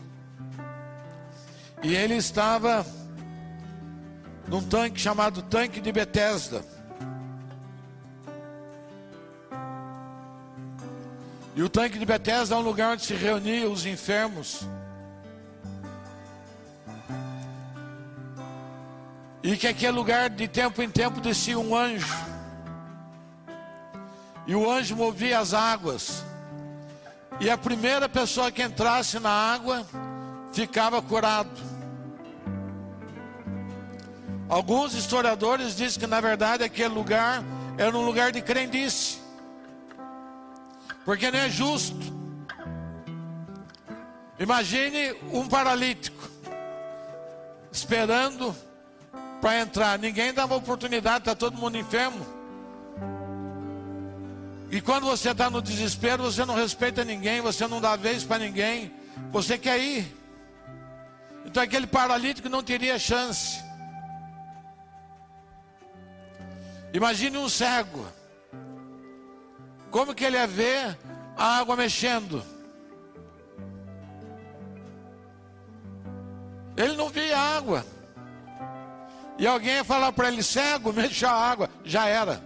E 1.83 1.97
ele 1.97 2.15
estava 2.15 2.87
num 4.47 4.63
tanque 4.63 5.01
chamado 5.01 5.43
Tanque 5.43 5.81
de 5.81 5.91
Betesda. 5.91 6.65
E 11.57 11.63
o 11.63 11.69
tanque 11.69 11.99
de 11.99 12.07
Betesda 12.07 12.55
é 12.55 12.59
um 12.59 12.63
lugar 12.63 12.93
onde 12.93 13.05
se 13.05 13.15
reuniam 13.15 13.73
os 13.73 13.85
enfermos. 13.85 14.61
E 19.43 19.57
que 19.57 19.67
aquele 19.67 19.93
lugar 19.93 20.31
de 20.31 20.49
tempo 20.49 20.83
em 20.83 20.91
tempo 20.91 21.21
descia 21.21 21.59
um 21.59 21.77
anjo. 21.77 22.17
E 24.47 24.55
o 24.55 24.71
anjo 24.71 24.97
movia 24.97 25.39
as 25.39 25.55
águas. 25.55 26.25
E 27.41 27.49
a 27.49 27.57
primeira 27.57 28.09
pessoa 28.09 28.51
que 28.51 28.63
entrasse 28.63 29.21
na 29.21 29.31
água 29.31 29.87
ficava 30.53 31.01
curado. 31.01 31.51
Alguns 34.49 34.95
historiadores 34.95 35.77
dizem 35.77 36.01
que 36.01 36.07
na 36.07 36.21
verdade 36.21 36.65
aquele 36.65 36.95
lugar 36.95 37.45
era 37.77 37.97
um 37.97 38.05
lugar 38.05 38.33
de 38.33 38.41
crendice. 38.41 39.19
Porque 41.05 41.31
não 41.31 41.39
é 41.39 41.49
justo. 41.49 42.19
Imagine 44.39 45.15
um 45.33 45.47
paralítico 45.47 46.29
esperando 47.71 48.55
para 49.41 49.61
entrar. 49.61 49.99
Ninguém 49.99 50.33
dava 50.33 50.55
oportunidade, 50.55 51.19
está 51.19 51.35
todo 51.35 51.57
mundo 51.57 51.77
enfermo. 51.77 52.27
E 54.71 54.81
quando 54.81 55.07
você 55.07 55.31
está 55.31 55.49
no 55.49 55.63
desespero, 55.63 56.25
você 56.25 56.45
não 56.45 56.55
respeita 56.55 57.05
ninguém, 57.05 57.41
você 57.41 57.67
não 57.67 57.81
dá 57.81 57.97
vez 57.97 58.23
para 58.23 58.39
ninguém, 58.39 58.93
você 59.31 59.57
quer 59.57 59.81
ir. 59.81 60.15
Então 61.47 61.63
aquele 61.63 61.87
paralítico 61.87 62.49
não 62.49 62.63
teria 62.63 62.99
chance. 62.99 63.65
Imagine 66.93 67.39
um 67.39 67.49
cego. 67.49 68.07
Como 69.91 70.15
que 70.15 70.25
ele 70.25 70.37
ia 70.37 70.47
ver 70.47 70.99
a 71.37 71.59
água 71.59 71.77
mexendo? 71.77 72.43
Ele 76.77 76.95
não 76.97 77.09
via 77.09 77.39
água. 77.39 77.85
E 79.39 79.47
alguém 79.47 79.75
ia 79.77 79.85
falar 79.85 80.11
para 80.11 80.29
ele, 80.29 80.43
cego, 80.43 80.93
mexa 80.93 81.31
a 81.31 81.51
água. 81.51 81.71
Já 81.85 82.07
era. 82.07 82.43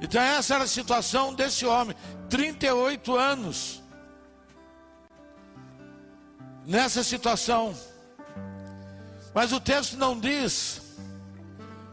Então 0.00 0.20
essa 0.22 0.54
era 0.54 0.64
a 0.64 0.66
situação 0.66 1.34
desse 1.34 1.66
homem, 1.66 1.94
38 2.30 3.14
anos. 3.14 3.82
Nessa 6.66 7.04
situação. 7.04 7.76
Mas 9.34 9.52
o 9.52 9.60
texto 9.60 9.98
não 9.98 10.18
diz 10.18 10.80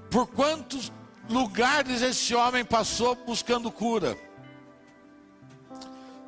por 0.09 0.27
quantos 0.27 0.91
lugares 1.29 2.01
esse 2.01 2.33
homem 2.33 2.63
passou 2.63 3.15
buscando 3.15 3.69
cura. 3.69 4.17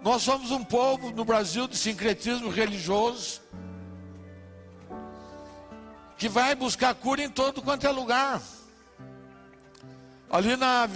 Nós 0.01 0.23
somos 0.23 0.51
um 0.51 0.63
povo 0.63 1.11
no 1.11 1.23
Brasil 1.23 1.67
de 1.67 1.77
sincretismo 1.77 2.49
religioso 2.49 3.41
que 6.19 6.27
vai 6.27 6.53
buscar 6.53 6.93
cura 6.93 7.23
em 7.23 7.29
todo 7.29 7.61
quanto 7.61 7.87
é 7.87 7.89
lugar. 7.89 8.41
Ali 10.29 10.57
na, 10.57 10.87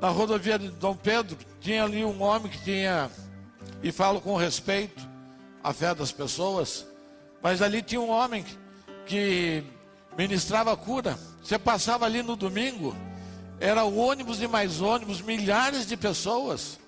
na 0.00 0.08
rodovia 0.08 0.56
de 0.56 0.68
Dom 0.70 0.94
Pedro, 0.94 1.36
tinha 1.60 1.82
ali 1.82 2.04
um 2.04 2.22
homem 2.22 2.50
que 2.50 2.62
tinha, 2.62 3.10
e 3.82 3.90
falo 3.90 4.20
com 4.20 4.36
respeito, 4.36 5.10
a 5.62 5.72
fé 5.72 5.92
das 5.92 6.12
pessoas, 6.12 6.86
mas 7.42 7.60
ali 7.60 7.82
tinha 7.82 8.00
um 8.00 8.10
homem 8.10 8.44
que 9.06 9.64
ministrava 10.16 10.76
cura. 10.76 11.18
Você 11.42 11.58
passava 11.58 12.06
ali 12.06 12.22
no 12.22 12.36
domingo, 12.36 12.96
era 13.58 13.82
ônibus 13.82 14.40
e 14.40 14.46
mais 14.46 14.80
ônibus, 14.80 15.20
milhares 15.20 15.84
de 15.84 15.96
pessoas. 15.96 16.78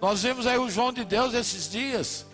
Nós 0.00 0.24
vimos 0.24 0.48
aí 0.48 0.58
o 0.58 0.68
João 0.68 0.92
de 0.92 1.04
Deus 1.04 1.32
esses 1.32 1.70
dias. 1.70 2.26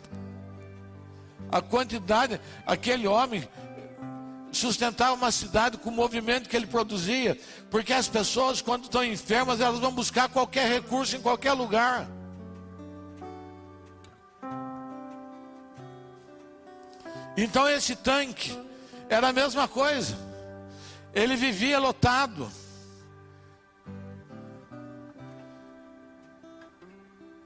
A 1.50 1.62
quantidade, 1.62 2.40
aquele 2.66 3.06
homem 3.06 3.48
sustentava 4.52 5.14
uma 5.14 5.30
cidade 5.30 5.78
com 5.78 5.90
o 5.90 5.92
movimento 5.92 6.48
que 6.48 6.56
ele 6.56 6.66
produzia, 6.66 7.38
porque 7.70 7.92
as 7.92 8.08
pessoas, 8.08 8.60
quando 8.60 8.84
estão 8.84 9.04
enfermas, 9.04 9.60
elas 9.60 9.78
vão 9.78 9.92
buscar 9.92 10.28
qualquer 10.28 10.68
recurso 10.70 11.16
em 11.16 11.20
qualquer 11.20 11.52
lugar. 11.52 12.08
Então 17.36 17.68
esse 17.68 17.94
tanque 17.94 18.58
era 19.08 19.28
a 19.28 19.32
mesma 19.32 19.68
coisa. 19.68 20.18
Ele 21.14 21.36
vivia 21.36 21.78
lotado. 21.78 22.50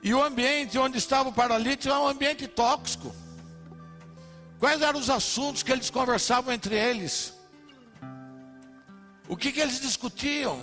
E 0.02 0.12
o 0.14 0.22
ambiente 0.22 0.78
onde 0.78 0.98
estava 0.98 1.28
o 1.28 1.32
paralítico 1.32 1.92
era 1.92 2.02
um 2.02 2.08
ambiente 2.08 2.48
tóxico. 2.48 3.14
Quais 4.62 4.80
eram 4.80 5.00
os 5.00 5.10
assuntos 5.10 5.64
que 5.64 5.72
eles 5.72 5.90
conversavam 5.90 6.54
entre 6.54 6.76
eles? 6.76 7.34
O 9.28 9.36
que, 9.36 9.50
que 9.50 9.58
eles 9.58 9.80
discutiam? 9.80 10.60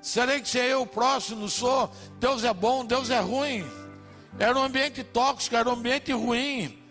Serei 0.00 0.40
que 0.40 0.48
ser 0.48 0.64
eu 0.64 0.80
o 0.80 0.86
próximo? 0.86 1.46
Sou? 1.46 1.92
Deus 2.18 2.42
é 2.42 2.54
bom, 2.54 2.86
Deus 2.86 3.10
é 3.10 3.20
ruim. 3.20 3.66
Era 4.38 4.58
um 4.58 4.62
ambiente 4.62 5.04
tóxico, 5.04 5.54
era 5.54 5.68
um 5.68 5.74
ambiente 5.74 6.10
ruim. 6.10 6.82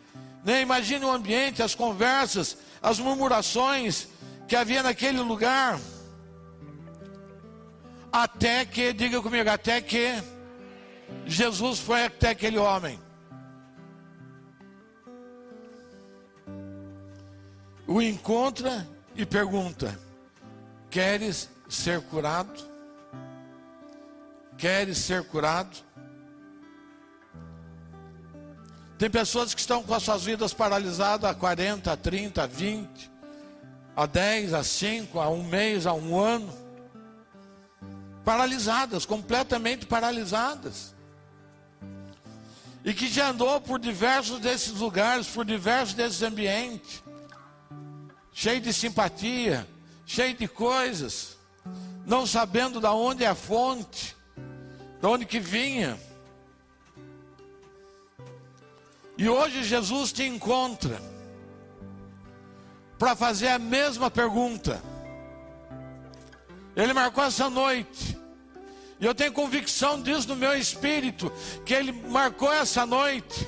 Nem 0.43 0.61
imagine 0.61 1.03
o 1.03 1.09
ambiente, 1.09 1.63
as 1.63 1.73
conversas, 1.73 2.55
as 2.83 2.99
murmurações 2.99 4.07
que 4.47 4.55
havia 4.55 4.83
naquele 4.83 5.21
lugar. 5.21 5.79
Até 8.11 8.63
que, 8.63 8.93
diga 8.93 9.23
comigo, 9.23 9.49
até 9.49 9.81
que 9.81 10.21
Jesus 11.25 11.79
foi 11.79 12.05
até 12.05 12.29
aquele 12.29 12.59
homem. 12.59 13.03
O 17.87 18.01
encontra 18.01 18.87
e 19.15 19.25
pergunta: 19.25 19.99
Queres 20.89 21.49
ser 21.69 22.01
curado? 22.01 22.63
Queres 24.57 24.97
ser 24.97 25.23
curado? 25.25 25.85
Tem 28.97 29.09
pessoas 29.09 29.53
que 29.53 29.59
estão 29.59 29.83
com 29.83 29.93
as 29.93 30.03
suas 30.03 30.23
vidas 30.23 30.53
paralisadas 30.53 31.29
há 31.29 31.33
40, 31.33 31.91
há 31.91 31.97
30, 31.97 32.43
há 32.43 32.47
20, 32.47 33.11
há 33.95 34.05
10, 34.05 34.53
há 34.53 34.63
5, 34.63 35.19
há 35.19 35.29
um 35.29 35.43
mês, 35.43 35.85
há 35.85 35.93
um 35.93 36.17
ano. 36.17 36.51
Paralisadas, 38.23 39.05
completamente 39.05 39.85
paralisadas. 39.85 40.95
E 42.85 42.93
que 42.93 43.07
já 43.07 43.29
andou 43.29 43.59
por 43.59 43.79
diversos 43.79 44.39
desses 44.39 44.73
lugares, 44.73 45.27
por 45.27 45.43
diversos 45.43 45.93
desses 45.93 46.21
ambientes, 46.23 47.03
cheio 48.37 48.59
de 48.59 48.73
simpatia, 48.73 49.65
cheio 50.05 50.35
de 50.35 50.45
coisas, 50.45 51.37
não 52.05 52.27
sabendo 52.27 52.81
de 52.81 52.87
onde 52.87 53.23
é 53.23 53.27
a 53.27 53.33
fonte, 53.33 54.13
de 54.99 55.07
onde 55.07 55.25
que 55.25 55.39
vinha. 55.39 55.97
E 59.17 59.29
hoje 59.29 59.63
Jesus 59.63 60.11
te 60.11 60.23
encontra 60.23 61.01
para 62.99 63.15
fazer 63.15 63.47
a 63.47 63.57
mesma 63.57 64.11
pergunta. 64.11 64.83
Ele 66.75 66.91
marcou 66.91 67.23
essa 67.23 67.49
noite. 67.49 68.19
E 68.99 69.05
eu 69.05 69.15
tenho 69.15 69.31
convicção 69.31 70.01
disso 70.01 70.27
no 70.27 70.35
meu 70.35 70.53
espírito, 70.57 71.31
que 71.65 71.73
ele 71.73 71.93
marcou 71.93 72.51
essa 72.51 72.85
noite. 72.85 73.47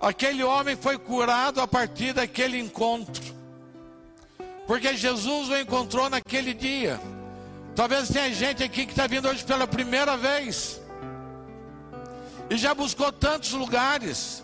Aquele 0.00 0.42
homem 0.42 0.74
foi 0.74 0.96
curado 0.96 1.60
a 1.60 1.68
partir 1.68 2.14
daquele 2.14 2.58
encontro. 2.58 3.33
Porque 4.74 4.96
Jesus 4.96 5.50
o 5.50 5.56
encontrou 5.56 6.10
naquele 6.10 6.52
dia. 6.52 7.00
Talvez 7.76 8.08
tenha 8.08 8.34
gente 8.34 8.60
aqui 8.60 8.84
que 8.84 8.90
está 8.90 9.06
vindo 9.06 9.28
hoje 9.28 9.44
pela 9.44 9.68
primeira 9.68 10.16
vez. 10.16 10.80
E 12.50 12.56
já 12.56 12.74
buscou 12.74 13.12
tantos 13.12 13.52
lugares 13.52 14.42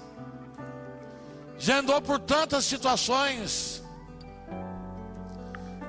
já 1.61 1.81
andou 1.81 2.01
por 2.01 2.19
tantas 2.19 2.65
situações, 2.65 3.83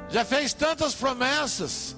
já 0.10 0.26
fez 0.26 0.54
tantas 0.54 0.94
promessas, 0.94 1.96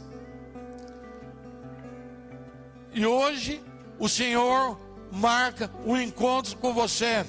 e 2.94 3.04
hoje 3.04 3.64
o 3.98 4.08
Senhor 4.08 4.80
marca 5.12 5.72
um 5.84 5.98
encontro 5.98 6.56
com 6.58 6.72
você. 6.72 7.26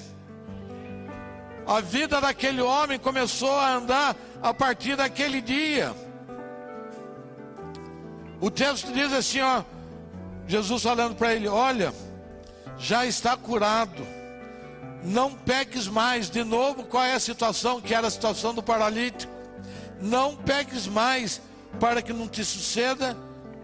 A 1.67 1.81
vida 1.81 2.21
daquele 2.21 2.61
homem 2.61 2.99
começou 2.99 3.57
a 3.57 3.75
andar 3.75 4.15
a 4.41 4.53
partir 4.53 4.95
daquele 4.95 5.41
dia. 5.41 5.93
O 8.39 8.51
texto 8.51 8.91
diz 8.91 9.11
assim, 9.11 9.41
ó, 9.41 9.63
Jesus 10.47 10.83
falando 10.83 11.15
para 11.15 11.33
ele: 11.33 11.47
Olha, 11.47 11.93
já 12.77 13.05
está 13.05 13.35
curado 13.35 14.05
não 15.05 15.31
peques 15.31 15.87
mais. 15.87 16.29
De 16.29 16.43
novo, 16.43 16.83
qual 16.83 17.03
é 17.03 17.13
a 17.13 17.19
situação 17.19 17.79
que 17.79 17.93
era 17.93 18.07
a 18.07 18.11
situação 18.11 18.53
do 18.53 18.63
paralítico? 18.63 19.31
Não 20.01 20.35
peques 20.35 20.87
mais, 20.87 21.41
para 21.79 22.01
que 22.01 22.11
não 22.11 22.27
te 22.27 22.43
suceda 22.43 23.15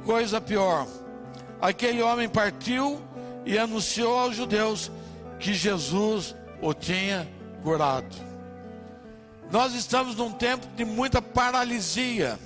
coisa 0.06 0.40
pior. 0.40 0.88
Aquele 1.60 2.02
homem 2.02 2.30
partiu 2.30 3.02
e 3.46 3.58
anunciou 3.58 4.18
aos 4.18 4.36
judeus 4.36 4.92
que 5.40 5.54
Jesus 5.54 6.36
o 6.62 6.74
tinha 6.74 7.28
curado. 7.62 8.16
Nós 9.52 9.74
estamos 9.74 10.16
num 10.16 10.32
tempo 10.32 10.66
de 10.76 10.86
muita 10.86 11.22
paralisia. 11.22 12.40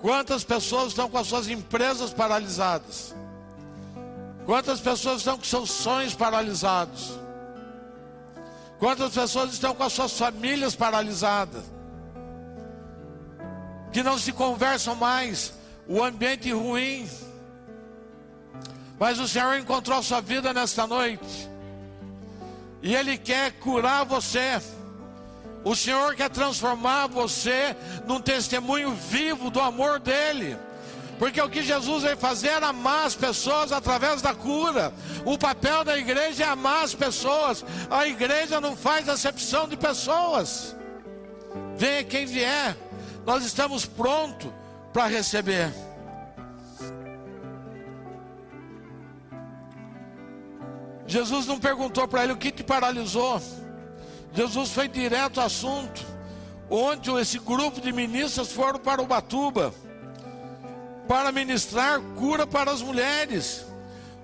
Quantas 0.00 0.44
pessoas 0.44 0.88
estão 0.88 1.08
com 1.10 1.18
as 1.18 1.26
suas 1.26 1.48
empresas 1.48 2.12
paralisadas? 2.12 3.14
Quantas 4.46 4.80
pessoas 4.80 5.18
estão 5.18 5.36
com 5.36 5.44
seus 5.44 5.70
sonhos 5.70 6.14
paralisados? 6.14 7.18
Quantas 8.78 9.12
pessoas 9.12 9.52
estão 9.52 9.74
com 9.74 9.82
as 9.82 9.92
suas 9.92 10.16
famílias 10.16 10.76
paralisadas? 10.76 11.64
Que 13.92 14.02
não 14.02 14.16
se 14.16 14.32
conversam 14.32 14.94
mais, 14.94 15.52
o 15.88 16.02
ambiente 16.02 16.52
ruim. 16.52 17.08
Mas 18.98 19.18
o 19.18 19.26
Senhor 19.26 19.58
encontrou 19.58 19.98
a 19.98 20.02
sua 20.02 20.20
vida 20.20 20.52
nesta 20.52 20.86
noite. 20.86 21.57
E 22.82 22.94
Ele 22.94 23.18
quer 23.18 23.52
curar 23.52 24.04
você. 24.04 24.60
O 25.64 25.74
Senhor 25.74 26.14
quer 26.14 26.30
transformar 26.30 27.08
você 27.08 27.76
num 28.06 28.20
testemunho 28.20 28.92
vivo 28.92 29.50
do 29.50 29.60
amor 29.60 29.98
dEle. 29.98 30.56
Porque 31.18 31.40
o 31.40 31.50
que 31.50 31.62
Jesus 31.62 32.04
veio 32.04 32.16
fazer 32.16 32.48
era 32.48 32.68
amar 32.68 33.06
as 33.06 33.16
pessoas 33.16 33.72
através 33.72 34.22
da 34.22 34.32
cura. 34.32 34.92
O 35.24 35.36
papel 35.36 35.82
da 35.82 35.98
igreja 35.98 36.44
é 36.44 36.48
amar 36.48 36.84
as 36.84 36.94
pessoas. 36.94 37.64
A 37.90 38.06
igreja 38.06 38.60
não 38.60 38.76
faz 38.76 39.08
acepção 39.08 39.66
de 39.66 39.76
pessoas. 39.76 40.76
Venha 41.76 42.04
quem 42.04 42.24
vier, 42.24 42.76
nós 43.26 43.44
estamos 43.44 43.84
prontos 43.84 44.50
para 44.92 45.06
receber. 45.06 45.72
Jesus 51.08 51.46
não 51.46 51.58
perguntou 51.58 52.06
para 52.06 52.22
ele 52.22 52.34
o 52.34 52.36
que 52.36 52.52
te 52.52 52.62
paralisou. 52.62 53.42
Jesus 54.32 54.70
foi 54.70 54.86
direto 54.86 55.40
ao 55.40 55.46
assunto. 55.46 56.06
Onde 56.70 57.10
esse 57.12 57.38
grupo 57.38 57.80
de 57.80 57.90
ministros 57.90 58.52
foram 58.52 58.78
para 58.78 59.02
Ubatuba 59.02 59.74
para 61.08 61.32
ministrar 61.32 61.98
cura 62.16 62.46
para 62.46 62.70
as 62.70 62.82
mulheres. 62.82 63.64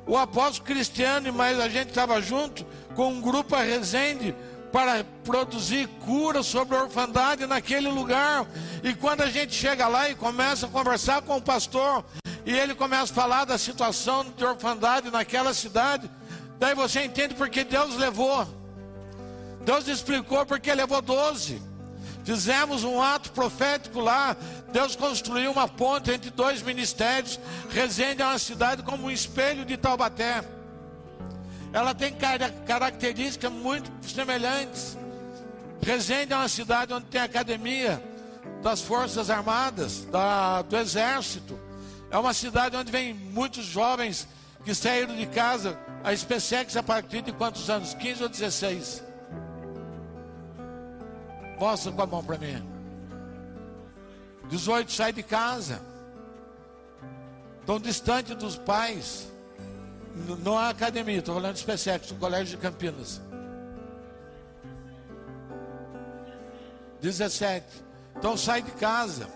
O 0.07 0.18
apóstolo 0.18 0.66
Cristiano 0.66 1.26
e 1.26 1.32
mais 1.32 1.59
a 1.59 1.66
gente 1.66 1.89
estava 1.89 2.20
junto 2.20 2.64
com 2.95 3.09
um 3.09 3.22
grupo 3.22 3.57
a 3.57 3.62
Resende 3.62 4.37
para 4.70 5.03
produzir 5.24 5.89
cura 6.05 6.43
sobre 6.43 6.76
a 6.76 6.82
orfandade 6.82 7.47
naquele 7.47 7.89
lugar. 7.89 8.47
E 8.82 8.93
quando 8.93 9.22
a 9.22 9.30
gente 9.30 9.55
chega 9.55 9.89
lá 9.89 10.11
e 10.11 10.14
começa 10.14 10.66
a 10.66 10.68
conversar 10.68 11.22
com 11.22 11.39
o 11.39 11.43
pastor, 11.43 12.05
e 12.45 12.53
ele 12.53 12.74
começa 12.74 13.11
a 13.11 13.14
falar 13.14 13.47
da 13.47 13.57
situação 13.57 14.26
de 14.37 14.45
orfandade 14.45 15.11
naquela 15.11 15.55
cidade, 15.55 16.11
daí 16.59 16.75
você 16.75 17.05
entende 17.05 17.35
porque 17.35 17.65
Deus 17.65 17.97
levou. 17.97 18.47
Deus 19.65 19.89
explicou 19.89 20.45
porque 20.45 20.73
levou 20.75 21.01
doze. 21.01 21.61
Fizemos 22.25 22.85
um 22.85 23.03
ato 23.03 23.31
profético 23.33 24.01
lá. 24.01 24.37
Deus 24.73 24.97
construiu 24.97 25.53
uma 25.53 25.69
ponte 25.69 26.11
entre 26.11 26.31
dois 26.31 26.63
ministérios. 26.63 27.39
Resende 27.71 28.23
é 28.23 28.27
uma 28.27 28.39
cidade 28.39 28.83
como 28.83 29.07
um 29.07 29.11
espelho 29.11 29.65
de 29.65 29.77
Taubaté. 29.77 30.43
Ela 31.73 31.95
tem 31.95 32.15
características 32.67 33.53
muito 33.53 33.91
semelhantes. 34.03 34.97
Resende 35.83 36.33
é 36.33 36.37
uma 36.37 36.49
cidade 36.49 36.95
onde 36.95 37.07
tem 37.07 37.21
academia 37.21 38.03
das 38.63 38.81
Forças 38.81 39.29
Armadas, 39.29 40.07
da, 40.07 40.63
do 40.63 40.77
Exército. 40.77 41.59
É 42.11 42.17
uma 42.17 42.33
cidade 42.33 42.77
onde 42.77 42.91
vem 42.91 43.13
muitos 43.13 43.67
jovens 43.67 44.27
que 44.65 44.75
saíram 44.75 45.15
de 45.15 45.27
casa. 45.27 45.79
A 46.05 46.15
SpaceX 46.15 46.77
a 46.77 46.83
partir 46.83 47.23
de 47.23 47.33
quantos 47.33 47.71
anos? 47.71 47.95
15 47.95 48.23
ou 48.25 48.29
16? 48.29 49.03
Mostra 51.59 51.93
com 51.93 52.03
a 52.03 52.07
mão 52.07 52.23
para 52.23 52.37
mim. 52.37 52.63
18 54.51 54.93
sai 54.93 55.15
de 55.15 55.23
casa. 55.23 55.81
Estão 57.61 57.81
distante 57.81 58.35
dos 58.35 58.59
pais. 58.59 59.33
Não 60.45 60.59
há 60.59 60.69
academia, 60.69 61.21
estou 61.21 61.37
falando 61.37 61.55
de 61.55 61.61
SpaceX, 61.61 62.09
do 62.09 62.17
Colégio 62.17 62.57
de 62.59 62.63
Campinas. 62.63 63.23
17. 67.01 67.67
Então 68.15 68.37
sai 68.37 68.61
de 68.61 68.73
casa. 68.73 69.27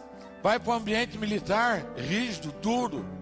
Vai 0.43 0.61
para 0.61 0.71
o 0.71 0.75
ambiente 0.75 1.17
militar, 1.17 1.83
rígido, 1.97 2.53
duro. 2.61 3.18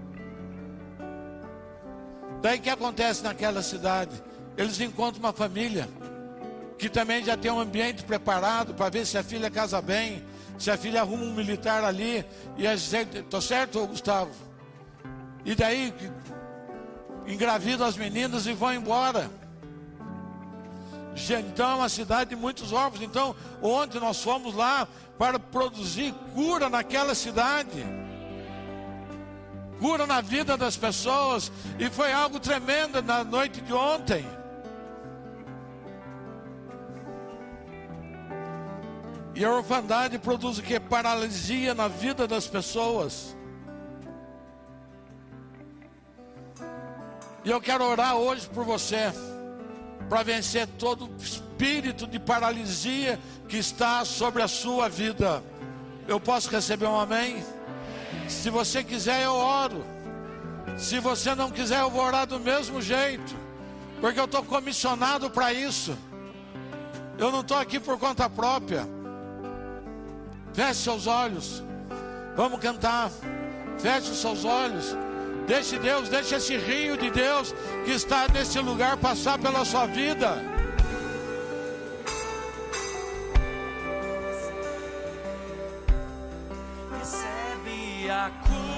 Daí 2.47 2.61
o 2.61 2.63
que 2.63 2.71
acontece 2.71 3.25
naquela 3.25 3.61
cidade? 3.61 4.23
Eles 4.57 4.81
encontram 4.81 5.19
uma 5.19 5.33
família 5.33 5.89
que 6.79 6.89
também 6.89 7.25
já 7.25 7.37
tem 7.37 7.51
um 7.51 7.59
ambiente 7.59 8.05
preparado 8.05 8.73
para 8.73 8.89
ver 8.89 9.05
se 9.05 9.19
a 9.19 9.25
filha 9.25 9.51
casa 9.51 9.83
bem, 9.83 10.25
se 10.57 10.71
a 10.71 10.77
filha 10.77 11.01
arruma 11.01 11.25
um 11.25 11.35
militar 11.35 11.83
ali, 11.83 12.25
e 12.57 12.65
estou 12.65 13.41
certo, 13.41 13.85
Gustavo? 13.89 14.31
E 15.45 15.57
daí 15.57 15.93
engravidam 17.27 17.85
as 17.85 17.97
meninas 17.97 18.47
e 18.47 18.53
vão 18.53 18.73
embora. 18.73 19.29
Então 21.49 21.69
é 21.69 21.75
uma 21.75 21.89
cidade 21.89 22.31
de 22.31 22.37
muitos 22.37 22.73
órfãos. 22.73 23.03
Então, 23.03 23.35
ontem 23.61 23.99
nós 23.99 24.23
fomos 24.23 24.55
lá 24.55 24.87
para 25.19 25.41
produzir 25.41 26.15
cura 26.33 26.71
naquela 26.71 27.13
cidade. 27.13 27.85
Cura 29.79 30.07
na 30.07 30.21
vida 30.21 30.57
das 30.57 30.77
pessoas. 30.77 31.53
E 31.79 31.89
foi 31.91 32.13
algo 32.13 32.41
tremendo 32.41 33.03
na 33.03 33.23
noite 33.23 33.61
de 33.61 33.73
ontem. 33.73 34.25
E 39.35 39.45
a 39.45 39.53
orfandade 39.53 40.19
produz 40.19 40.59
o 40.59 40.63
que? 40.63 40.81
Paralisia 40.81 41.75
na 41.75 41.89
vida 41.89 42.27
das 42.27 42.47
pessoas. 42.47 43.37
E 47.45 47.51
eu 47.51 47.61
quero 47.61 47.85
orar 47.85 48.17
hoje 48.17 48.49
por 48.49 48.65
você, 48.65 49.13
para 50.09 50.23
vencer 50.23 50.67
todo 50.67 51.09
espírito 51.19 52.07
de 52.07 52.19
paralisia 52.19 53.21
que 53.47 53.59
está 53.59 54.05
sobre 54.05 54.43
a 54.43 54.49
sua 54.49 54.89
vida. 54.89 55.45
Eu 56.09 56.19
posso 56.19 56.51
receber 56.51 56.87
um 56.87 56.99
amém? 56.99 57.45
Se 58.29 58.51
você 58.51 58.83
quiser, 58.83 59.25
eu 59.25 59.35
oro. 59.35 59.85
Se 60.77 61.01
você 61.01 61.35
não 61.35 61.51
quiser, 61.51 61.81
eu 61.81 61.91
vou 61.91 62.03
orar 62.03 62.27
do 62.27 62.39
mesmo 62.39 62.83
jeito, 62.83 63.35
porque 64.01 64.21
eu 64.21 64.27
estou 64.27 64.43
comissionado 64.43 65.31
para 65.31 65.53
isso. 65.53 65.97
Eu 67.19 67.31
não 67.31 67.41
estou 67.41 67.57
aqui 67.57 67.81
por 67.81 67.99
conta 67.99 68.29
própria. 68.29 68.87
Feche 70.53 70.81
seus 70.81 71.07
olhos. 71.07 71.63
Vamos 72.37 72.61
cantar. 72.61 73.11
Feche 73.79 74.11
os 74.11 74.21
seus 74.21 74.45
olhos. 74.45 74.95
Deixe 75.47 75.79
Deus, 75.79 76.09
deixe 76.09 76.35
esse 76.35 76.57
rio 76.57 76.97
de 76.97 77.11
Deus 77.11 77.55
que 77.85 77.93
está 77.93 78.27
nesse 78.29 78.59
lugar 78.59 78.97
passar 78.97 79.39
pela 79.39 79.65
sua 79.65 79.87
vida. 79.87 80.56
Recebe 88.27 88.73
a 88.73 88.76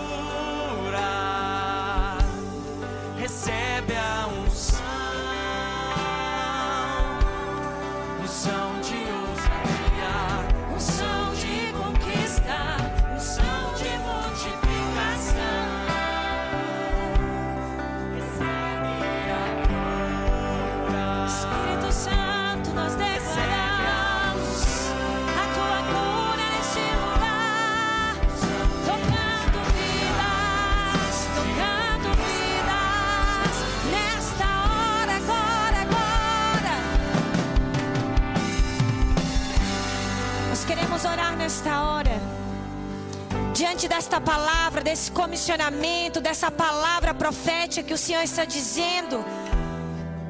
comissionamento, 45.18 46.20
dessa 46.20 46.48
palavra 46.48 47.12
profética 47.12 47.82
que 47.82 47.92
o 47.92 47.98
Senhor 47.98 48.22
está 48.22 48.44
dizendo, 48.44 49.24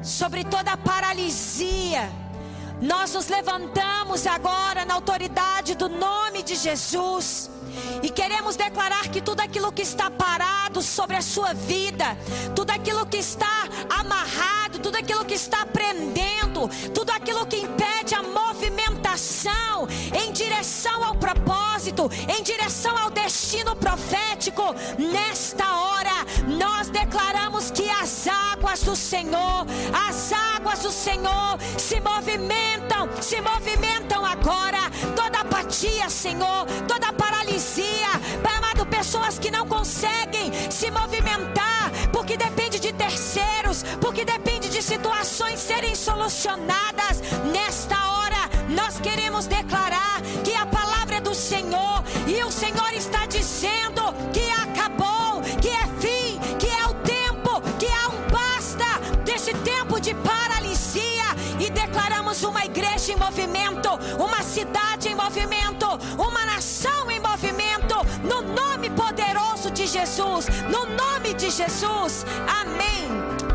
sobre 0.01 0.43
toda 0.43 0.71
a 0.71 0.77
paralisia, 0.77 2.09
nós 2.81 3.13
nos 3.13 3.27
levantamos 3.27 4.25
agora 4.25 4.85
na 4.85 4.95
autoridade 4.95 5.75
do 5.75 5.87
nome 5.87 6.41
de 6.41 6.55
Jesus. 6.55 7.51
E 8.01 8.09
queremos 8.09 8.55
declarar 8.55 9.09
que 9.09 9.21
tudo 9.21 9.41
aquilo 9.41 9.71
que 9.71 9.83
está 9.83 10.09
parado 10.09 10.81
sobre 10.81 11.15
a 11.15 11.21
sua 11.21 11.53
vida, 11.53 12.17
tudo 12.55 12.71
aquilo 12.71 13.05
que 13.05 13.17
está 13.17 13.67
amarrado, 14.01 14.79
tudo 14.79 14.95
aquilo 14.95 15.23
que 15.23 15.35
está 15.35 15.67
prendendo, 15.67 16.67
tudo 16.95 17.11
aquilo 17.11 17.45
que 17.45 17.57
impede 17.57 18.15
a 18.15 18.23
movimentação 18.23 19.87
em 20.19 20.31
direção 20.31 21.03
ao 21.03 21.15
propósito, 21.15 22.09
em 22.27 22.41
direção 22.41 22.97
ao 22.97 23.11
destino 23.11 23.28
profético, 23.89 24.75
nesta 24.99 25.65
hora 25.75 26.25
nós 26.47 26.89
declaramos 26.89 27.71
que 27.71 27.89
as 27.89 28.27
águas 28.27 28.83
do 28.83 28.95
Senhor, 28.95 29.65
as 30.07 30.31
águas 30.31 30.79
do 30.79 30.91
Senhor 30.91 31.57
se 31.77 31.99
movimentam, 31.99 33.09
se 33.19 33.41
movimentam 33.41 34.23
agora. 34.23 34.79
Toda 35.15 35.39
apatia, 35.39 36.09
Senhor, 36.09 36.65
toda 36.87 37.11
paralisia, 37.13 38.11
Pai 38.43 38.55
amado, 38.57 38.85
pessoas 38.85 39.39
que 39.39 39.49
não 39.49 39.67
conseguem 39.67 40.51
se 40.69 40.91
movimentar 40.91 41.91
porque 42.13 42.37
depende 42.37 42.79
de 42.79 42.93
terceiros, 42.93 43.83
porque 43.99 44.23
depende 44.23 44.69
de 44.69 44.81
situações 44.83 45.59
serem 45.59 45.95
solucionadas. 45.95 47.21
Nesta 47.51 47.95
hora, 48.11 48.49
nós 48.69 48.99
queremos 48.99 49.18
cidade 64.49 65.09
em 65.09 65.15
movimento, 65.15 65.85
uma 66.17 66.43
nação 66.45 67.09
em 67.11 67.19
movimento, 67.19 67.95
no 68.23 68.41
nome 68.41 68.89
poderoso 68.89 69.69
de 69.69 69.85
Jesus, 69.85 70.47
no 70.63 70.85
nome 70.87 71.35
de 71.35 71.51
Jesus. 71.51 72.25
Amém. 72.61 73.07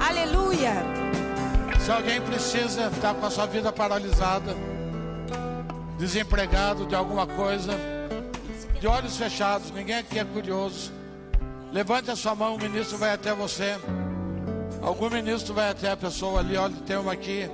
Aleluia. 0.09 0.72
Se 1.80 1.90
alguém 1.90 2.20
precisa 2.20 2.86
estar 2.86 3.12
com 3.14 3.26
a 3.26 3.30
sua 3.30 3.47
vida 3.47 3.72
paralisada, 3.72 4.57
desempregado 5.99 6.86
de 6.86 6.95
alguma 6.95 7.26
coisa, 7.26 7.72
de 8.80 8.86
olhos 8.86 9.16
fechados, 9.16 9.72
ninguém 9.72 9.97
aqui 9.97 10.18
é 10.18 10.24
curioso. 10.24 10.92
Levante 11.72 12.11
a 12.11 12.16
sua 12.16 12.36
mão, 12.36 12.55
o 12.55 12.59
ministro 12.59 12.97
vai 12.97 13.12
até 13.12 13.34
você. 13.34 13.76
Algum 14.80 15.11
ministro 15.11 15.53
vai 15.53 15.70
até 15.70 15.90
a 15.90 15.97
pessoa 15.97 16.38
ali, 16.38 16.57
olha, 16.57 16.74
tem 16.86 16.97
uma 16.97 17.12
aqui. 17.12 17.51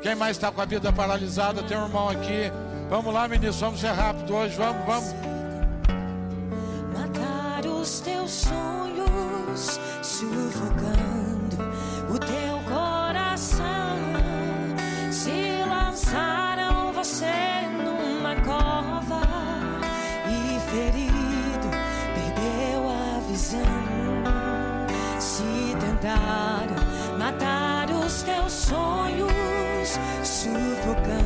Quem 0.00 0.14
mais 0.14 0.36
está 0.36 0.52
com 0.52 0.60
a 0.60 0.64
vida 0.64 0.92
paralisada? 0.92 1.62
Tem 1.64 1.76
um 1.76 1.86
irmão 1.86 2.08
aqui. 2.08 2.52
Vamos 2.88 3.14
lá, 3.14 3.26
meninos, 3.26 3.58
vamos 3.58 3.80
ser 3.80 3.92
rápido 3.92 4.34
hoje, 4.34 4.56
vamos, 4.56 4.86
vamos. 4.86 5.14
Matar 6.92 7.66
os 7.66 8.00
teus 8.00 8.30
sonhos, 8.30 9.80
sufocando 10.02 11.56
o 12.10 12.18
teu 12.18 12.58
coração. 12.68 13.64
Se 15.10 15.64
lançaram 15.66 16.92
você 16.92 17.32
numa 17.72 18.36
cova 18.42 19.22
e 20.28 20.60
ferido, 20.70 21.70
perdeu 22.14 22.90
a 22.90 23.20
visão. 23.26 23.60
Se 25.18 25.74
tentaram 25.80 27.18
matar 27.18 27.90
os 27.90 28.22
teus 28.22 28.52
sonhos, 28.52 29.32
sufocando. 30.22 31.23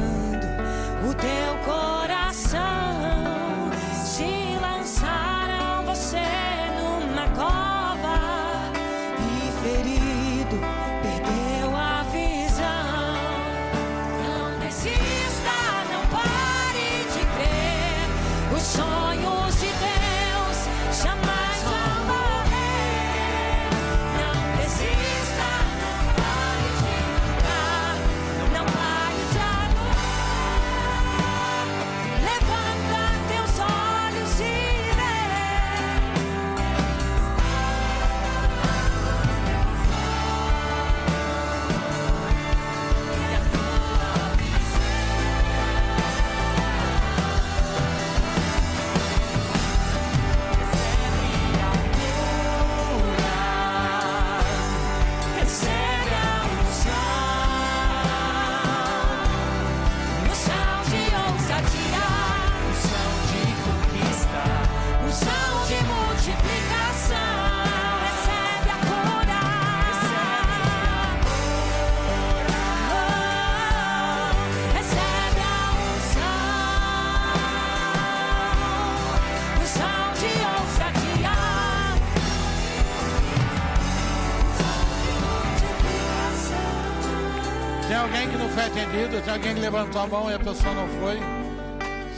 Alguém 89.38 89.54
que 89.54 89.60
levantou 89.60 90.02
a 90.02 90.06
mão 90.06 90.30
e 90.30 90.34
a 90.34 90.38
pessoa 90.38 90.74
não 90.74 90.88
foi? 91.00 91.16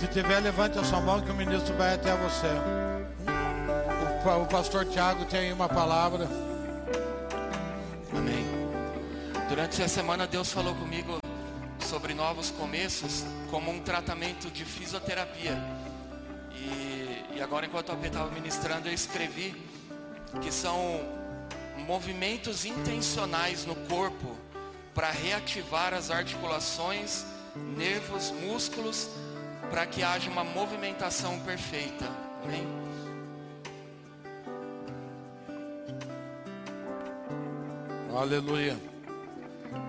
Se 0.00 0.06
tiver, 0.06 0.40
levante 0.40 0.78
a 0.78 0.84
sua 0.84 1.00
mão 1.02 1.20
que 1.20 1.30
o 1.30 1.34
ministro 1.34 1.76
vai 1.76 1.94
até 1.94 2.16
você. 2.16 2.46
O, 4.24 4.42
o 4.42 4.46
pastor 4.46 4.86
Tiago 4.86 5.26
tem 5.26 5.52
uma 5.52 5.68
palavra. 5.68 6.26
Amém. 8.16 8.46
Durante 9.50 9.82
essa 9.82 9.96
semana 9.96 10.26
Deus 10.26 10.50
falou 10.50 10.74
comigo 10.74 11.18
sobre 11.80 12.14
novos 12.14 12.50
começos 12.50 13.26
como 13.50 13.70
um 13.70 13.80
tratamento 13.80 14.50
de 14.50 14.64
fisioterapia. 14.64 15.58
E, 16.52 17.36
e 17.36 17.42
agora 17.42 17.66
enquanto 17.66 17.92
a 17.92 17.96
P 17.96 18.06
estava 18.06 18.30
ministrando 18.30 18.88
eu 18.88 18.94
escrevi 18.94 19.54
que 20.40 20.50
são 20.50 21.02
movimentos 21.86 22.64
intencionais 22.64 23.66
no 23.66 23.74
corpo 23.74 24.39
para 24.94 25.10
reativar 25.10 25.94
as 25.94 26.10
articulações, 26.10 27.24
nervos, 27.76 28.30
músculos, 28.30 29.08
para 29.70 29.86
que 29.86 30.02
haja 30.02 30.30
uma 30.30 30.44
movimentação 30.44 31.38
perfeita. 31.40 32.06
Amém. 32.44 32.66
Aleluia. 38.16 38.76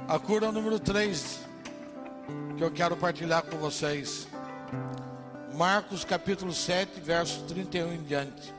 A 0.08 0.20
cura 0.20 0.52
número 0.52 0.80
3 0.80 1.52
que 2.62 2.64
eu 2.64 2.72
quero 2.72 2.95
partilhar 2.95 3.41
com 3.41 3.58
vocês. 3.58 4.28
Marcos 5.56 6.06
capítulo 6.06 6.54
7, 6.54 7.02
verso 7.02 7.43
31 7.45 7.93
em 7.93 8.04
diante. 8.04 8.54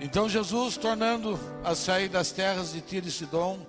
Então 0.00 0.28
Jesus, 0.28 0.76
tornando 0.76 1.38
a 1.64 1.74
sair 1.74 2.08
das 2.08 2.30
terras 2.30 2.72
de 2.72 2.80
Tiro 2.80 3.08
e 3.08 3.10
Sidom, 3.10 3.66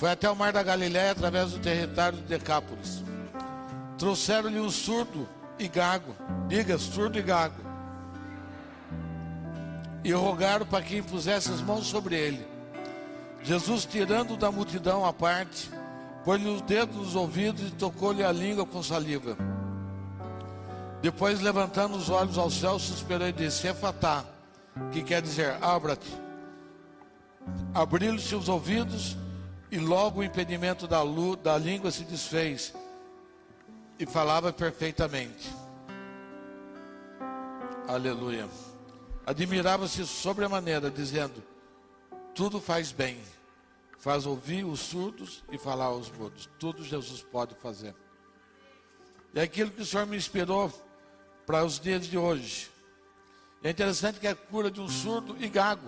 foi 0.00 0.12
até 0.12 0.30
o 0.30 0.34
mar 0.34 0.50
da 0.50 0.62
Galiléia 0.62 1.12
através 1.12 1.52
do 1.52 1.58
território 1.58 2.16
de 2.16 2.24
Decápolis. 2.24 3.04
Trouxeram-lhe 3.98 4.58
um 4.58 4.70
surdo 4.70 5.28
e 5.58 5.68
gago, 5.68 6.16
diga 6.48 6.78
surdo 6.78 7.18
e 7.18 7.22
gago, 7.22 7.60
e 10.02 10.10
rogaram 10.10 10.64
para 10.64 10.82
que 10.82 10.96
impusesse 10.96 11.52
as 11.52 11.60
mãos 11.60 11.86
sobre 11.86 12.16
ele. 12.16 12.48
Jesus, 13.42 13.84
tirando 13.84 14.38
da 14.38 14.50
multidão 14.50 15.04
à 15.04 15.12
parte, 15.12 15.70
pôs-lhe 16.24 16.48
os 16.48 16.62
dedos 16.62 16.96
nos 16.96 17.14
ouvidos 17.14 17.68
e 17.68 17.72
tocou-lhe 17.72 18.24
a 18.24 18.32
língua 18.32 18.64
com 18.64 18.82
saliva. 18.82 19.36
Depois, 21.02 21.42
levantando 21.42 21.98
os 21.98 22.08
olhos 22.08 22.38
ao 22.38 22.50
céu, 22.50 22.78
suspirou 22.78 23.28
e 23.28 23.32
disse: 23.32 23.66
Efatá, 23.66 24.24
que 24.92 25.02
quer 25.02 25.20
dizer, 25.20 25.58
abra-te. 25.60 26.10
Abriram-se 27.74 28.34
os 28.34 28.48
ouvidos 28.48 29.14
e 29.70 29.78
logo 29.78 30.20
o 30.20 30.24
impedimento 30.24 30.88
da, 30.88 31.00
da 31.42 31.56
língua 31.56 31.90
se 31.90 32.04
desfez 32.04 32.74
e 33.98 34.06
falava 34.06 34.52
perfeitamente. 34.52 35.48
Aleluia. 37.86 38.48
Admirava-se 39.26 40.06
sobremaneira, 40.06 40.90
dizendo: 40.90 41.42
Tudo 42.34 42.60
faz 42.60 42.90
bem, 42.90 43.20
faz 43.98 44.26
ouvir 44.26 44.64
os 44.64 44.80
surdos 44.80 45.44
e 45.52 45.58
falar 45.58 45.86
aos 45.86 46.10
mudos. 46.10 46.48
Tudo 46.58 46.82
Jesus 46.82 47.22
pode 47.22 47.54
fazer. 47.56 47.94
E 49.34 49.40
aquilo 49.40 49.70
que 49.70 49.82
o 49.82 49.86
Senhor 49.86 50.06
me 50.06 50.16
inspirou 50.16 50.72
para 51.46 51.64
os 51.64 51.78
dias 51.78 52.06
de 52.06 52.18
hoje. 52.18 52.70
É 53.62 53.70
interessante 53.70 54.18
que 54.18 54.26
é 54.26 54.30
a 54.30 54.34
cura 54.36 54.70
de 54.70 54.80
um 54.80 54.88
surdo 54.88 55.36
e 55.38 55.48
gago. 55.48 55.86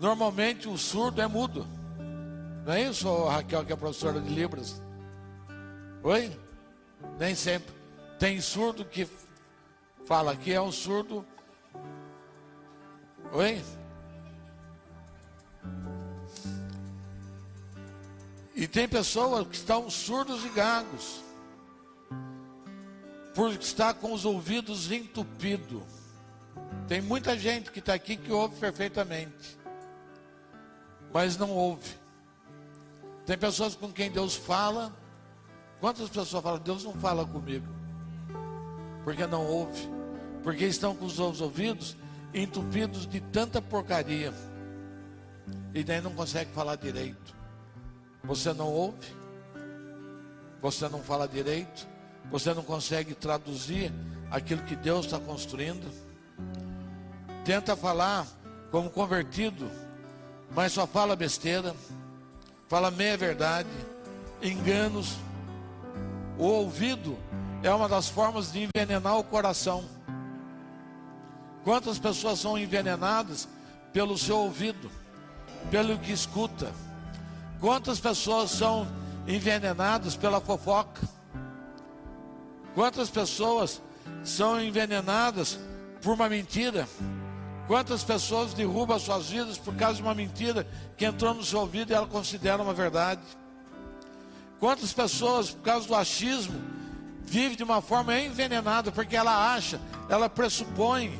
Normalmente 0.00 0.68
o 0.68 0.76
surdo 0.76 1.22
é 1.22 1.26
mudo. 1.26 1.77
Não 2.68 2.74
é 2.74 2.82
isso, 2.82 3.24
Raquel, 3.24 3.64
que 3.64 3.72
é 3.72 3.76
professora 3.76 4.20
de 4.20 4.28
Libras? 4.28 4.82
Oi? 6.02 6.38
Nem 7.18 7.34
sempre. 7.34 7.74
Tem 8.18 8.42
surdo 8.42 8.84
que 8.84 9.08
fala 10.04 10.36
que 10.36 10.52
é 10.52 10.60
um 10.60 10.70
surdo. 10.70 11.24
Oi? 13.32 13.64
E 18.54 18.68
tem 18.68 18.86
pessoas 18.86 19.48
que 19.48 19.56
estão 19.56 19.88
surdos 19.88 20.44
e 20.44 20.50
gagos. 20.50 21.22
Por 23.34 23.50
estar 23.52 23.94
com 23.94 24.12
os 24.12 24.26
ouvidos 24.26 24.92
entupidos. 24.92 25.84
Tem 26.86 27.00
muita 27.00 27.34
gente 27.38 27.72
que 27.72 27.78
está 27.78 27.94
aqui 27.94 28.14
que 28.14 28.30
ouve 28.30 28.60
perfeitamente. 28.60 29.58
Mas 31.10 31.38
não 31.38 31.48
ouve. 31.48 32.07
Tem 33.28 33.36
pessoas 33.36 33.74
com 33.74 33.92
quem 33.92 34.10
Deus 34.10 34.34
fala. 34.34 34.90
Quantas 35.80 36.08
pessoas 36.08 36.42
falam, 36.42 36.58
Deus 36.60 36.82
não 36.82 36.94
fala 36.94 37.26
comigo? 37.26 37.66
Porque 39.04 39.26
não 39.26 39.44
ouve. 39.44 39.86
Porque 40.42 40.64
estão 40.64 40.96
com 40.96 41.04
os 41.04 41.18
ouvidos 41.18 41.94
entupidos 42.32 43.06
de 43.06 43.20
tanta 43.20 43.60
porcaria. 43.60 44.32
E 45.74 45.84
daí 45.84 46.00
não 46.00 46.14
consegue 46.14 46.50
falar 46.52 46.76
direito. 46.76 47.36
Você 48.24 48.54
não 48.54 48.72
ouve, 48.72 49.14
você 50.62 50.88
não 50.88 51.02
fala 51.02 51.28
direito, 51.28 51.86
você 52.30 52.54
não 52.54 52.62
consegue 52.62 53.14
traduzir 53.14 53.92
aquilo 54.30 54.62
que 54.62 54.74
Deus 54.74 55.04
está 55.04 55.20
construindo. 55.20 55.86
Tenta 57.44 57.76
falar 57.76 58.26
como 58.70 58.88
convertido, 58.88 59.70
mas 60.54 60.72
só 60.72 60.86
fala 60.86 61.14
besteira, 61.14 61.74
fala 62.68 62.90
meia 62.90 63.16
verdade, 63.16 63.68
enganos. 64.42 65.16
O 66.38 66.44
ouvido 66.44 67.18
é 67.62 67.72
uma 67.72 67.88
das 67.88 68.08
formas 68.08 68.52
de 68.52 68.68
envenenar 68.68 69.18
o 69.18 69.24
coração. 69.24 69.84
Quantas 71.64 71.98
pessoas 71.98 72.38
são 72.38 72.56
envenenadas 72.56 73.48
pelo 73.92 74.16
seu 74.16 74.36
ouvido, 74.38 74.90
pelo 75.70 75.98
que 75.98 76.12
escuta? 76.12 76.72
Quantas 77.60 77.98
pessoas 77.98 78.50
são 78.50 78.86
envenenadas 79.26 80.14
pela 80.14 80.40
fofoca? 80.40 81.00
Quantas 82.74 83.10
pessoas 83.10 83.82
são 84.22 84.62
envenenadas 84.62 85.58
por 86.00 86.14
uma 86.14 86.28
mentira? 86.28 86.86
Quantas 87.68 88.02
pessoas 88.02 88.54
derrubam 88.54 88.98
suas 88.98 89.28
vidas 89.28 89.58
por 89.58 89.76
causa 89.76 89.96
de 89.96 90.02
uma 90.02 90.14
mentira 90.14 90.66
que 90.96 91.04
entrou 91.04 91.34
no 91.34 91.44
seu 91.44 91.60
ouvido 91.60 91.90
e 91.90 91.94
ela 91.94 92.06
considera 92.06 92.62
uma 92.62 92.72
verdade? 92.72 93.20
Quantas 94.58 94.90
pessoas, 94.90 95.50
por 95.50 95.62
causa 95.62 95.86
do 95.86 95.94
achismo, 95.94 96.58
vivem 97.24 97.58
de 97.58 97.62
uma 97.62 97.82
forma 97.82 98.18
envenenada 98.18 98.90
porque 98.90 99.14
ela 99.14 99.54
acha, 99.54 99.78
ela 100.08 100.30
pressupõe. 100.30 101.12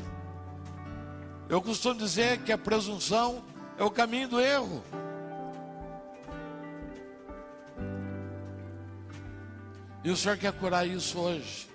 Eu 1.50 1.60
costumo 1.60 1.96
dizer 1.96 2.38
que 2.38 2.50
a 2.50 2.56
presunção 2.56 3.44
é 3.76 3.84
o 3.84 3.90
caminho 3.90 4.28
do 4.28 4.40
erro. 4.40 4.82
E 10.02 10.10
o 10.10 10.16
Senhor 10.16 10.38
quer 10.38 10.52
curar 10.54 10.88
isso 10.88 11.18
hoje. 11.18 11.68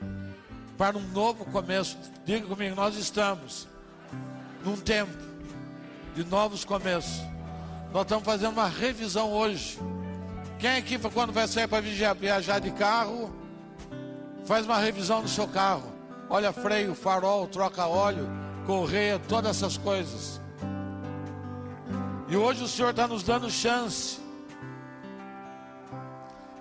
para 0.75 0.97
um 0.97 1.07
novo 1.09 1.45
começo. 1.45 1.95
Diga 2.25 2.47
comigo, 2.47 2.75
nós 2.75 2.97
estamos 2.97 3.71
num 4.63 4.77
tempo 4.77 5.11
de 6.15 6.23
novos 6.23 6.63
começos. 6.63 7.21
Nós 7.91 8.03
estamos 8.03 8.23
fazendo 8.23 8.53
uma 8.53 8.67
revisão 8.67 9.31
hoje. 9.31 9.79
Quem 10.57 10.77
aqui, 10.77 10.97
quando 10.97 11.33
vai 11.33 11.47
sair 11.47 11.67
para 11.67 11.81
viajar 11.81 12.59
de 12.59 12.71
carro, 12.71 13.33
faz 14.45 14.65
uma 14.65 14.77
revisão 14.77 15.21
do 15.21 15.27
seu 15.27 15.47
carro? 15.47 15.91
Olha 16.29 16.53
freio, 16.53 16.95
farol, 16.95 17.47
troca 17.47 17.85
óleo, 17.85 18.27
correia, 18.65 19.19
todas 19.19 19.57
essas 19.57 19.77
coisas. 19.77 20.41
E 22.29 22.37
hoje 22.37 22.63
o 22.63 22.67
Senhor 22.67 22.91
está 22.91 23.07
nos 23.07 23.21
dando 23.23 23.49
chance. 23.51 24.19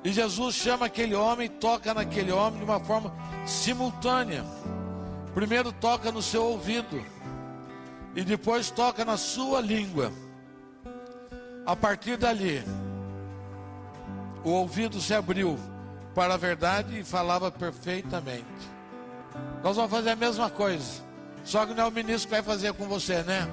E 0.05 0.13
Jesus 0.13 0.57
chama 0.57 0.87
aquele 0.87 1.15
homem, 1.15 1.49
toca 1.49 1.95
naquele 1.95 2.33
homem 2.33 2.59
de 2.59 2.65
uma 2.65 2.81
forma 2.81 3.15
simultânea. 3.47 4.45
Primeiro 5.33 5.73
toca 5.73 6.11
no 6.11 6.21
seu 6.21 6.45
ouvido 6.45 7.03
e 8.15 8.23
depois 8.23 8.71
toca 8.71 9.05
na 9.05 9.17
sua 9.17 9.61
língua. 9.61 10.13
A 11.65 11.77
partir 11.77 12.17
dali, 12.17 12.63
o 14.45 14.51
ouvido 14.51 15.01
se 15.01 15.15
abriu 15.15 15.59
para 16.15 16.35
a 16.35 16.37
verdade 16.37 17.01
e 17.01 17.05
falava 17.05 17.51
perfeitamente. 17.51 18.45
Nós 19.63 19.77
vamos 19.77 19.91
fazer 19.91 20.11
a 20.11 20.17
mesma 20.17 20.51
coisa, 20.51 21.03
só 21.45 21.65
que 21.65 21.75
não 21.75 21.85
é 21.85 21.87
o 21.87 21.93
ministro 21.93 22.29
que 22.29 22.35
vai 22.35 22.43
fazer 22.43 22.73
com 22.75 22.87
você, 22.87 23.23
né? 23.23 23.49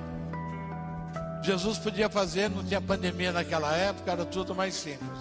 Jesus 1.41 1.77
podia 1.77 2.09
fazer, 2.09 2.49
não 2.49 2.63
tinha 2.63 2.81
pandemia 2.81 3.31
naquela 3.31 3.73
época, 3.75 4.11
era 4.11 4.25
tudo 4.25 4.53
mais 4.53 4.73
simples. 4.73 5.19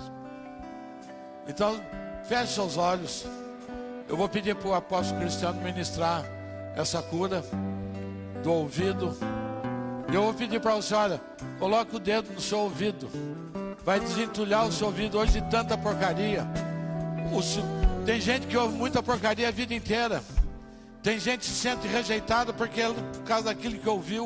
Então, 1.47 1.81
feche 2.25 2.55
seus 2.55 2.77
olhos. 2.77 3.25
Eu 4.09 4.17
vou 4.17 4.29
pedir 4.29 4.55
para 4.57 4.69
o 4.69 4.75
apóstolo 4.75 5.21
Cristiano 5.21 5.61
ministrar 5.63 6.25
essa 6.75 7.01
cura 7.03 7.45
do 8.43 8.53
ouvido. 8.53 9.17
Eu 10.13 10.23
vou 10.23 10.35
pedir 10.35 10.61
para 10.61 10.75
você, 10.75 10.95
olha, 10.95 11.21
coloque 11.59 11.97
o 11.97 11.99
dedo 11.99 12.33
no 12.33 12.41
seu 12.41 12.61
ouvido. 12.61 13.09
Vai 13.85 14.01
desentulhar 14.01 14.67
o 14.67 14.73
seu 14.73 14.87
ouvido 14.87 15.19
hoje 15.19 15.41
de 15.41 15.51
tanta 15.51 15.77
porcaria. 15.77 16.47
O, 17.33 18.05
tem 18.05 18.21
gente 18.21 18.47
que 18.47 18.57
ouve 18.57 18.75
muita 18.75 19.03
porcaria 19.03 19.49
a 19.49 19.51
vida 19.51 19.75
inteira. 19.75 20.23
Tem 21.03 21.19
gente 21.19 21.41
que 21.41 21.47
se 21.47 21.55
sente 21.55 21.87
rejeitada 21.87 22.53
porque 22.53 22.83
por 22.83 23.23
causa 23.25 23.45
daquilo 23.45 23.79
que 23.79 23.89
ouviu. 23.89 24.25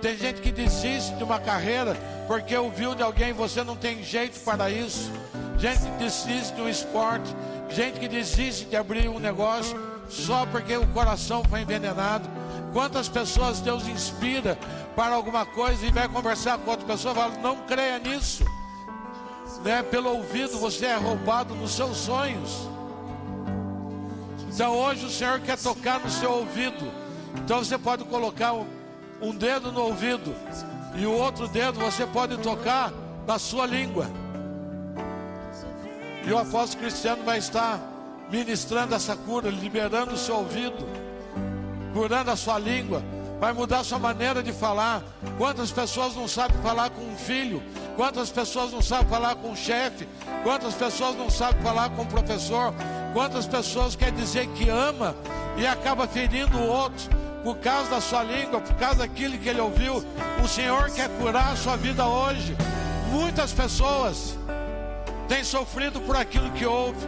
Tem 0.00 0.16
gente 0.16 0.40
que 0.40 0.50
desiste 0.50 1.14
de 1.14 1.24
uma 1.24 1.38
carreira 1.38 1.96
porque 2.26 2.56
ouviu 2.56 2.94
de 2.94 3.02
alguém 3.02 3.32
você 3.32 3.62
não 3.62 3.76
tem 3.76 4.02
jeito 4.02 4.40
para 4.40 4.70
isso. 4.70 5.10
Gente 5.58 5.80
que 5.82 5.98
desiste 5.98 6.54
de 6.54 6.60
um 6.60 6.68
esporte, 6.68 7.34
gente 7.70 8.00
que 8.00 8.08
desiste 8.08 8.64
de 8.64 8.76
abrir 8.76 9.08
um 9.08 9.18
negócio 9.18 9.78
só 10.08 10.44
porque 10.46 10.76
o 10.76 10.86
coração 10.88 11.42
foi 11.44 11.60
envenenado. 11.60 12.28
Quantas 12.72 13.08
pessoas 13.08 13.60
Deus 13.60 13.86
inspira 13.86 14.58
para 14.96 15.14
alguma 15.14 15.44
coisa 15.44 15.84
e 15.84 15.90
vai 15.90 16.08
conversar 16.08 16.58
com 16.58 16.70
outra 16.70 16.86
pessoa 16.86 17.14
fala: 17.14 17.36
não 17.38 17.58
creia 17.66 17.98
nisso. 17.98 18.44
Né? 19.62 19.82
Pelo 19.82 20.10
ouvido 20.10 20.58
você 20.58 20.86
é 20.86 20.96
roubado 20.96 21.54
nos 21.54 21.72
seus 21.72 21.96
sonhos. 21.98 22.68
Então 24.52 24.74
hoje 24.76 25.06
o 25.06 25.10
Senhor 25.10 25.40
quer 25.40 25.58
tocar 25.58 26.00
no 26.00 26.10
seu 26.10 26.30
ouvido. 26.32 26.90
Então 27.36 27.58
você 27.58 27.76
pode 27.76 28.04
colocar 28.04 28.52
um 29.20 29.34
dedo 29.34 29.70
no 29.70 29.82
ouvido 29.82 30.34
e 30.94 31.06
o 31.06 31.12
outro 31.12 31.48
dedo 31.48 31.78
você 31.78 32.06
pode 32.06 32.36
tocar 32.38 32.92
na 33.26 33.38
sua 33.38 33.66
língua. 33.66 34.06
E 36.26 36.32
o 36.32 36.38
apóstolo 36.38 36.82
Cristiano 36.82 37.22
vai 37.24 37.38
estar 37.38 37.80
ministrando 38.30 38.94
essa 38.94 39.16
cura, 39.16 39.50
liberando 39.50 40.14
o 40.14 40.18
seu 40.18 40.36
ouvido, 40.36 40.86
curando 41.92 42.30
a 42.30 42.36
sua 42.36 42.58
língua, 42.58 43.02
vai 43.38 43.52
mudar 43.52 43.80
a 43.80 43.84
sua 43.84 43.98
maneira 43.98 44.42
de 44.42 44.52
falar. 44.52 45.02
Quantas 45.36 45.70
pessoas 45.70 46.14
não 46.14 46.26
sabem 46.26 46.56
falar 46.62 46.90
com 46.90 47.02
um 47.02 47.16
filho? 47.16 47.62
Quantas 47.96 48.30
pessoas 48.30 48.72
não 48.72 48.80
sabem 48.80 49.08
falar 49.08 49.34
com 49.36 49.50
um 49.50 49.56
chefe? 49.56 50.08
Quantas 50.42 50.74
pessoas 50.74 51.16
não 51.16 51.28
sabem 51.28 51.62
falar 51.62 51.90
com 51.90 52.02
um 52.02 52.06
professor? 52.06 52.72
Quantas 53.12 53.46
pessoas 53.46 53.94
quer 53.94 54.12
dizer 54.12 54.46
que 54.48 54.68
ama 54.68 55.14
e 55.56 55.66
acaba 55.66 56.06
ferindo 56.06 56.56
o 56.56 56.66
outro 56.66 57.10
por 57.44 57.56
causa 57.56 57.90
da 57.90 58.00
sua 58.00 58.22
língua, 58.22 58.60
por 58.60 58.74
causa 58.76 58.98
daquilo 59.00 59.36
que 59.38 59.48
ele 59.48 59.60
ouviu? 59.60 60.04
O 60.42 60.48
Senhor 60.48 60.90
quer 60.90 61.08
curar 61.18 61.52
a 61.52 61.56
sua 61.56 61.76
vida 61.76 62.06
hoje. 62.06 62.56
Muitas 63.10 63.52
pessoas 63.52 64.38
têm 65.28 65.44
sofrido 65.44 66.00
por 66.00 66.16
aquilo 66.16 66.50
que 66.52 66.64
ouve. 66.64 67.06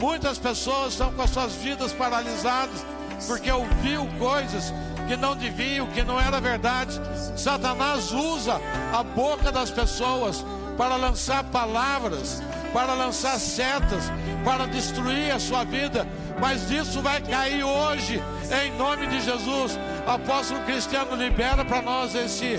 Muitas 0.00 0.38
pessoas 0.38 0.92
estão 0.92 1.12
com 1.12 1.22
as 1.22 1.30
suas 1.30 1.52
vidas 1.54 1.92
paralisadas 1.92 2.84
porque 3.26 3.50
ouviu 3.50 4.06
coisas 4.18 4.72
que 5.06 5.16
não 5.16 5.36
deviam, 5.36 5.86
que 5.88 6.02
não 6.02 6.20
era 6.20 6.40
verdade. 6.40 7.00
Satanás 7.36 8.12
usa 8.12 8.60
a 8.92 9.02
boca 9.02 9.50
das 9.50 9.70
pessoas 9.70 10.44
para 10.76 10.96
lançar 10.96 11.44
palavras, 11.44 12.42
para 12.72 12.94
lançar 12.94 13.38
setas, 13.38 14.04
para 14.44 14.66
destruir 14.66 15.32
a 15.32 15.38
sua 15.38 15.64
vida. 15.64 16.06
Mas 16.40 16.70
isso 16.70 17.00
vai 17.02 17.20
cair 17.20 17.62
hoje, 17.62 18.22
em 18.64 18.72
nome 18.76 19.06
de 19.06 19.20
Jesus. 19.20 19.78
Apóstolo 20.06 20.60
Cristiano 20.64 21.14
libera 21.14 21.64
para 21.64 21.82
nós 21.82 22.14
esse. 22.14 22.58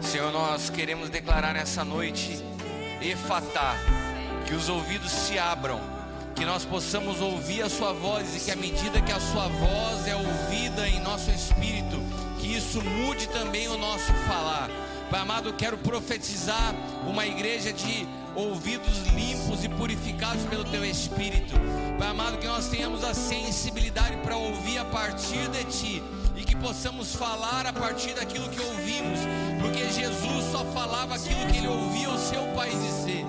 Senhor, 0.00 0.32
nós 0.32 0.68
queremos 0.70 1.08
declarar 1.08 1.54
nessa 1.54 1.84
noite, 1.84 2.44
Efatá, 3.00 3.76
que 4.44 4.54
os 4.54 4.68
ouvidos 4.68 5.10
se 5.10 5.38
abram, 5.38 5.80
que 6.40 6.46
nós 6.46 6.64
possamos 6.64 7.20
ouvir 7.20 7.60
a 7.62 7.68
Sua 7.68 7.92
voz 7.92 8.34
e 8.34 8.40
que 8.40 8.50
à 8.50 8.56
medida 8.56 8.98
que 9.02 9.12
a 9.12 9.20
Sua 9.20 9.46
voz 9.46 10.08
é 10.08 10.16
ouvida 10.16 10.88
em 10.88 10.98
nosso 11.00 11.30
espírito, 11.30 12.00
que 12.38 12.56
isso 12.56 12.82
mude 12.82 13.28
também 13.28 13.68
o 13.68 13.76
nosso 13.76 14.10
falar. 14.26 14.70
Pai 15.10 15.20
amado, 15.20 15.52
quero 15.52 15.76
profetizar 15.76 16.74
uma 17.06 17.26
igreja 17.26 17.74
de 17.74 18.08
ouvidos 18.34 19.00
limpos 19.14 19.62
e 19.64 19.68
purificados 19.68 20.42
pelo 20.46 20.64
Teu 20.64 20.82
Espírito. 20.82 21.52
Pai 21.98 22.08
amado, 22.08 22.38
que 22.38 22.46
nós 22.46 22.68
tenhamos 22.68 23.04
a 23.04 23.12
sensibilidade 23.12 24.16
para 24.22 24.38
ouvir 24.38 24.78
a 24.78 24.84
partir 24.86 25.46
de 25.50 25.64
Ti 25.64 26.02
e 26.34 26.42
que 26.42 26.56
possamos 26.56 27.14
falar 27.14 27.66
a 27.66 27.72
partir 27.74 28.14
daquilo 28.14 28.48
que 28.48 28.62
ouvimos, 28.62 29.20
porque 29.60 29.84
Jesus 29.92 30.50
só 30.50 30.64
falava 30.72 31.16
aquilo 31.16 31.46
que 31.52 31.58
ele 31.58 31.68
ouvia 31.68 32.08
o 32.08 32.18
seu 32.18 32.40
Pai 32.54 32.70
dizer. 32.70 33.26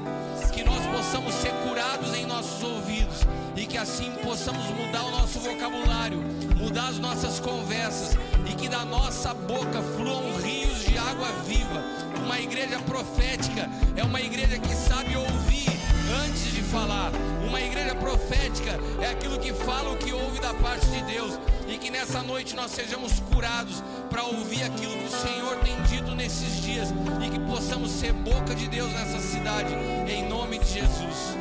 Possamos 0.92 1.34
ser 1.36 1.52
curados 1.68 2.14
em 2.14 2.26
nossos 2.26 2.64
ouvidos 2.64 3.26
e 3.56 3.66
que 3.66 3.78
assim 3.78 4.12
possamos 4.24 4.66
mudar 4.68 5.04
o 5.04 5.12
nosso 5.12 5.40
vocabulário, 5.40 6.20
mudar 6.58 6.90
as 6.90 7.00
nossas 7.00 7.40
conversas 7.40 8.18
e 8.50 8.54
que 8.54 8.68
da 8.68 8.86
nossa 8.86 9.34
boca 9.34 9.82
fluam 9.98 10.38
rios 10.42 10.86
de 10.86 10.98
água 10.98 11.28
viva. 11.48 11.84
Uma 12.24 12.40
igreja 12.40 12.80
profética 12.80 13.70
é 13.96 14.04
uma 14.04 14.22
igreja 14.22 14.60
que 14.60 14.74
sabe 14.76 15.16
ouvir 15.16 15.81
antes 16.12 16.54
de 16.54 16.62
falar. 16.62 17.12
Uma 17.48 17.60
igreja 17.60 17.96
profética 17.96 18.80
é 19.02 19.12
aquilo 19.12 19.40
que 19.40 19.54
fala 19.54 19.92
o 19.92 19.98
que 19.98 20.14
ouve 20.14 20.40
da 20.40 20.54
parte 20.54 20.86
de 20.88 21.02
Deus. 21.04 21.40
E 21.68 21.78
que 21.78 21.90
nessa 21.90 22.22
noite 22.22 22.56
nós 22.56 22.72
sejamos 22.72 23.20
curados 23.32 23.84
para 24.10 24.24
ouvir 24.24 24.64
aquilo 24.64 24.94
que 24.98 25.06
o 25.06 25.10
Senhor 25.10 25.56
tem 25.58 25.82
dito 25.84 26.16
nesses 26.16 26.62
dias. 26.62 26.90
E 27.26 27.30
que 27.30 27.40
possamos 27.40 27.92
ser 27.92 28.14
boca 28.14 28.54
de 28.54 28.68
Deus 28.68 28.92
nessa 28.92 29.20
cidade. 29.20 29.74
Em 30.08 30.28
nome 30.28 30.60
de 30.60 30.74
Jesus. 30.74 31.36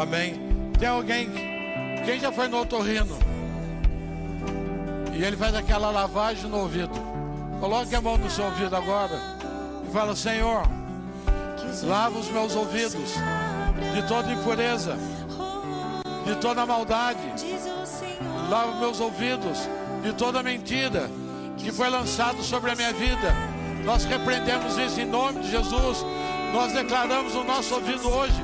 Amém. 0.00 0.40
Tem 0.78 0.88
alguém? 0.88 1.30
Quem 2.04 2.20
já 2.20 2.32
foi 2.32 2.48
no 2.48 2.60
otorrino? 2.60 3.18
E 5.16 5.22
ele 5.24 5.36
faz 5.36 5.54
aquela 5.54 5.90
lavagem 5.90 6.50
no 6.50 6.58
ouvido. 6.58 6.92
Coloque 7.60 7.94
a 7.94 8.00
mão 8.00 8.18
no 8.18 8.30
seu 8.30 8.44
ouvido 8.46 8.74
agora 8.74 9.18
e 9.88 9.92
fala: 9.92 10.16
Senhor, 10.16 10.62
lava 11.84 12.18
os 12.18 12.28
meus 12.28 12.56
ouvidos 12.56 13.14
de 13.94 14.02
toda 14.08 14.32
impureza, 14.32 14.98
de 16.26 16.34
toda 16.36 16.66
maldade. 16.66 17.20
Lava 18.50 18.80
meus 18.80 19.00
ouvidos 19.00 19.58
de 20.02 20.12
toda 20.12 20.42
mentira 20.42 21.08
que 21.56 21.70
foi 21.70 21.88
lançado 21.88 22.42
sobre 22.42 22.72
a 22.72 22.74
minha 22.74 22.92
vida. 22.92 23.32
Nós 23.84 24.04
repreendemos 24.04 24.76
isso 24.76 25.00
em 25.00 25.04
nome 25.04 25.40
de 25.40 25.50
Jesus. 25.50 26.04
Nós 26.52 26.72
declaramos 26.72 27.34
o 27.34 27.44
nosso 27.44 27.74
ouvido 27.74 28.08
hoje 28.08 28.34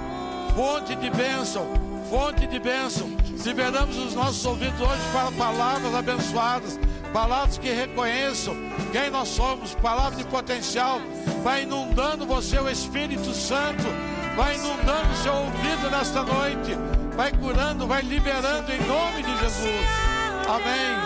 fonte 0.54 0.94
de 0.94 1.10
bênção, 1.10 1.66
fonte 2.08 2.46
de 2.46 2.58
bênção. 2.58 3.10
Liberamos 3.44 3.96
os 3.96 4.14
nossos 4.14 4.44
ouvidos 4.44 4.80
hoje 4.80 5.02
para 5.12 5.32
palavras 5.32 5.94
abençoadas, 5.94 6.78
palavras 7.12 7.58
que 7.58 7.70
reconheçam 7.70 8.54
quem 8.92 9.10
nós 9.10 9.28
somos, 9.28 9.74
palavras 9.74 10.18
de 10.18 10.24
potencial. 10.24 11.00
Vai 11.42 11.62
inundando 11.62 12.26
você 12.26 12.58
o 12.58 12.68
Espírito 12.68 13.32
Santo, 13.32 13.84
vai 14.40 14.56
inundando 14.56 15.14
seu 15.22 15.34
ouvido 15.34 15.90
nesta 15.90 16.22
noite, 16.22 16.74
vai 17.14 17.30
curando, 17.30 17.86
vai 17.86 18.00
liberando 18.00 18.72
em 18.72 18.80
nome 18.86 19.22
de 19.22 19.38
Jesus. 19.38 19.86
Amém. 20.48 20.96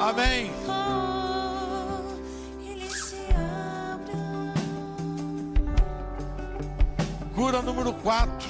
Amém. 0.00 0.50
Cura 7.34 7.60
número 7.60 7.92
4. 7.92 8.48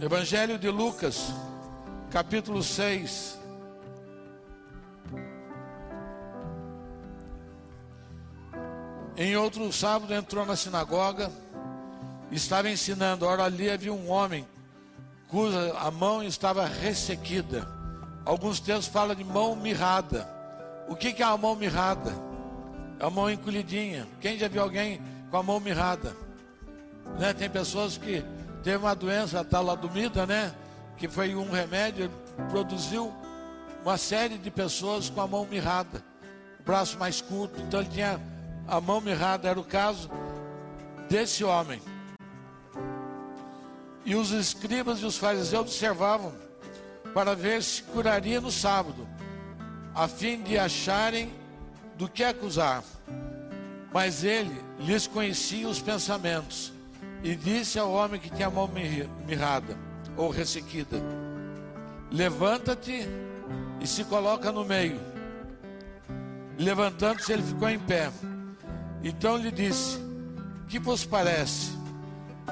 Evangelho 0.00 0.58
de 0.58 0.68
Lucas, 0.68 1.32
capítulo 2.10 2.64
6. 2.64 3.41
Em 9.16 9.36
outro 9.36 9.70
sábado 9.72 10.12
entrou 10.14 10.46
na 10.46 10.56
sinagoga, 10.56 11.30
estava 12.30 12.70
ensinando. 12.70 13.26
Ora, 13.26 13.44
ali 13.44 13.70
havia 13.70 13.92
um 13.92 14.10
homem 14.10 14.46
cuja 15.28 15.74
a 15.78 15.90
mão 15.90 16.22
estava 16.22 16.66
ressequida. 16.66 17.68
Alguns 18.24 18.60
textos 18.60 18.86
falam 18.86 19.14
de 19.14 19.24
mão 19.24 19.54
mirrada. 19.54 20.28
O 20.88 20.96
que, 20.96 21.22
é 21.22 21.26
a 21.26 21.36
mão 21.36 21.54
mirrada? 21.54 22.12
É 22.98 23.04
a 23.04 23.10
mão 23.10 23.30
encolhidinha. 23.30 24.06
Quem 24.20 24.38
já 24.38 24.48
viu 24.48 24.62
alguém 24.62 25.00
com 25.30 25.36
a 25.36 25.42
mão 25.42 25.60
mirrada? 25.60 26.16
Né? 27.18 27.32
Tem 27.34 27.50
pessoas 27.50 27.98
que 27.98 28.24
teve 28.62 28.78
uma 28.78 28.94
doença, 28.94 29.40
a 29.40 29.44
taladomida, 29.44 30.26
né? 30.26 30.54
Que 30.96 31.08
foi 31.08 31.34
um 31.34 31.50
remédio, 31.50 32.10
produziu 32.50 33.12
uma 33.82 33.98
série 33.98 34.38
de 34.38 34.50
pessoas 34.50 35.10
com 35.10 35.20
a 35.20 35.26
mão 35.26 35.46
mirrada, 35.46 36.02
o 36.60 36.62
braço 36.62 36.98
mais 36.98 37.20
curto. 37.20 37.60
Então 37.60 37.80
ele 37.80 37.90
tinha 37.90 38.20
a 38.72 38.80
mão 38.80 39.02
mirrada, 39.02 39.50
era 39.50 39.60
o 39.60 39.64
caso 39.64 40.10
desse 41.06 41.44
homem. 41.44 41.78
E 44.02 44.14
os 44.14 44.30
escribas 44.30 45.00
e 45.00 45.04
os 45.04 45.18
fariseus 45.18 45.60
observavam 45.60 46.32
para 47.12 47.36
ver 47.36 47.62
se 47.62 47.82
curaria 47.82 48.40
no 48.40 48.50
sábado, 48.50 49.06
a 49.94 50.08
fim 50.08 50.42
de 50.42 50.58
acharem 50.58 51.30
do 51.98 52.08
que 52.08 52.24
acusar. 52.24 52.82
Mas 53.92 54.24
ele 54.24 54.58
lhes 54.78 55.06
conhecia 55.06 55.68
os 55.68 55.82
pensamentos 55.82 56.72
e 57.22 57.36
disse 57.36 57.78
ao 57.78 57.92
homem 57.92 58.18
que 58.18 58.30
tinha 58.30 58.48
a 58.48 58.50
mão 58.50 58.70
mirrada 59.26 59.76
ou 60.16 60.30
ressequida: 60.30 60.96
Levanta-te 62.10 63.06
e 63.82 63.86
se 63.86 64.02
coloca 64.04 64.50
no 64.50 64.64
meio. 64.64 64.98
Levantando-se, 66.58 67.34
ele 67.34 67.42
ficou 67.42 67.68
em 67.68 67.78
pé. 67.78 68.10
Então 69.02 69.36
lhe 69.36 69.50
disse: 69.50 69.98
Que 70.68 70.78
vos 70.78 71.04
parece? 71.04 71.72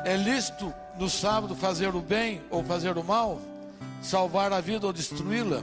É 0.05 0.17
lícito 0.17 0.73
no 0.99 1.09
sábado 1.09 1.55
fazer 1.55 1.95
o 1.95 2.01
bem 2.01 2.41
ou 2.51 2.65
fazer 2.65 2.97
o 2.97 3.05
mal? 3.05 3.41
Salvar 4.03 4.53
a 4.53 4.61
vida 4.61 4.87
ou 4.87 4.93
destruí-la? 4.93 5.63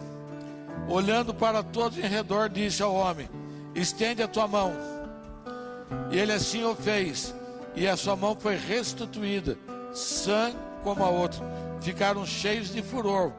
Olhando 0.88 1.33
para 1.33 1.63
todos 1.63 1.97
em 1.97 2.07
redor, 2.07 2.49
disse 2.49 2.81
ao 2.81 2.93
homem: 2.93 3.29
Estende 3.75 4.23
a 4.23 4.27
tua 4.27 4.47
mão. 4.47 4.73
E 6.11 6.17
ele 6.17 6.31
assim 6.31 6.63
o 6.63 6.75
fez, 6.75 7.33
e 7.75 7.88
a 7.88 7.97
sua 7.97 8.15
mão 8.15 8.35
foi 8.35 8.55
restituída, 8.55 9.57
sã 9.93 10.53
como 10.83 11.03
a 11.03 11.09
outra. 11.09 11.39
Ficaram 11.81 12.25
cheios 12.25 12.73
de 12.73 12.81
furor, 12.81 13.31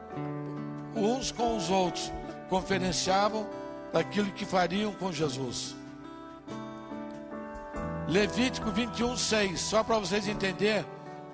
uns 0.95 1.31
com 1.31 1.57
os 1.57 1.69
outros, 1.69 2.11
conferenciavam 2.49 3.47
daquilo 3.91 4.31
que 4.31 4.45
fariam 4.45 4.91
com 4.93 5.11
Jesus. 5.11 5.75
Levítico 8.09 8.71
21, 8.71 9.15
6, 9.15 9.59
só 9.61 9.83
para 9.83 9.99
vocês 9.99 10.27
entenderem 10.27 10.83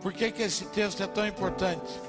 por 0.02 0.12
que, 0.12 0.30
que 0.30 0.42
esse 0.42 0.66
texto 0.66 1.02
é 1.02 1.08
tão 1.08 1.26
importante. 1.26 2.02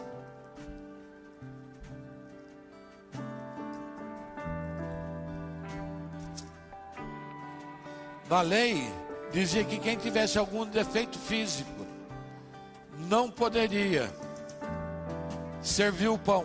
Na 8.29 8.41
lei, 8.41 8.93
dizia 9.31 9.63
que 9.63 9.79
quem 9.79 9.97
tivesse 9.97 10.37
algum 10.37 10.67
defeito 10.67 11.17
físico 11.17 11.87
não 13.09 13.31
poderia 13.31 14.13
servir 15.63 16.09
o 16.09 16.19
pão, 16.19 16.45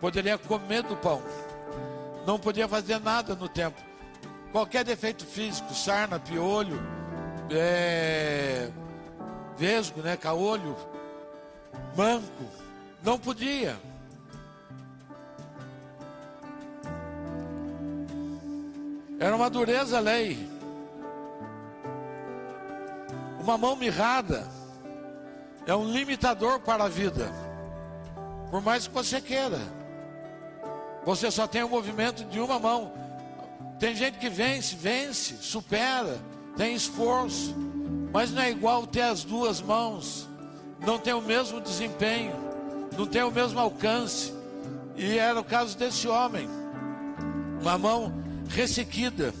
poderia 0.00 0.36
comer 0.36 0.82
do 0.82 0.96
pão, 0.96 1.22
não 2.26 2.36
podia 2.36 2.66
fazer 2.66 2.98
nada 2.98 3.36
no 3.36 3.48
templo. 3.48 3.87
Qualquer 4.52 4.84
defeito 4.84 5.26
físico, 5.26 5.74
sarna, 5.74 6.18
piolho, 6.18 6.80
é, 7.50 8.70
vesgo, 9.56 10.00
né, 10.00 10.16
caolho, 10.16 10.74
manco, 11.96 12.44
não 13.02 13.18
podia. 13.18 13.76
Era 19.20 19.34
uma 19.34 19.50
dureza 19.50 19.98
a 19.98 20.00
lei. 20.00 20.48
Uma 23.40 23.58
mão 23.58 23.74
mirrada 23.74 24.46
é 25.66 25.74
um 25.74 25.90
limitador 25.90 26.60
para 26.60 26.84
a 26.84 26.88
vida. 26.88 27.30
Por 28.50 28.62
mais 28.62 28.86
que 28.86 28.94
você 28.94 29.20
queira. 29.20 29.58
Você 31.04 31.30
só 31.30 31.46
tem 31.46 31.62
o 31.62 31.68
movimento 31.68 32.24
de 32.24 32.40
uma 32.40 32.58
mão. 32.58 33.07
Tem 33.78 33.94
gente 33.94 34.18
que 34.18 34.28
vence, 34.28 34.74
vence, 34.74 35.36
supera, 35.40 36.18
tem 36.56 36.74
esforço, 36.74 37.54
mas 38.12 38.32
não 38.32 38.42
é 38.42 38.50
igual 38.50 38.86
ter 38.86 39.02
as 39.02 39.22
duas 39.22 39.60
mãos, 39.60 40.28
não 40.84 40.98
tem 40.98 41.14
o 41.14 41.20
mesmo 41.20 41.60
desempenho, 41.60 42.34
não 42.96 43.06
tem 43.06 43.22
o 43.22 43.30
mesmo 43.30 43.60
alcance. 43.60 44.34
E 44.96 45.16
era 45.16 45.38
o 45.38 45.44
caso 45.44 45.78
desse 45.78 46.08
homem, 46.08 46.48
uma 47.60 47.78
mão 47.78 48.12
ressequida. 48.48 49.32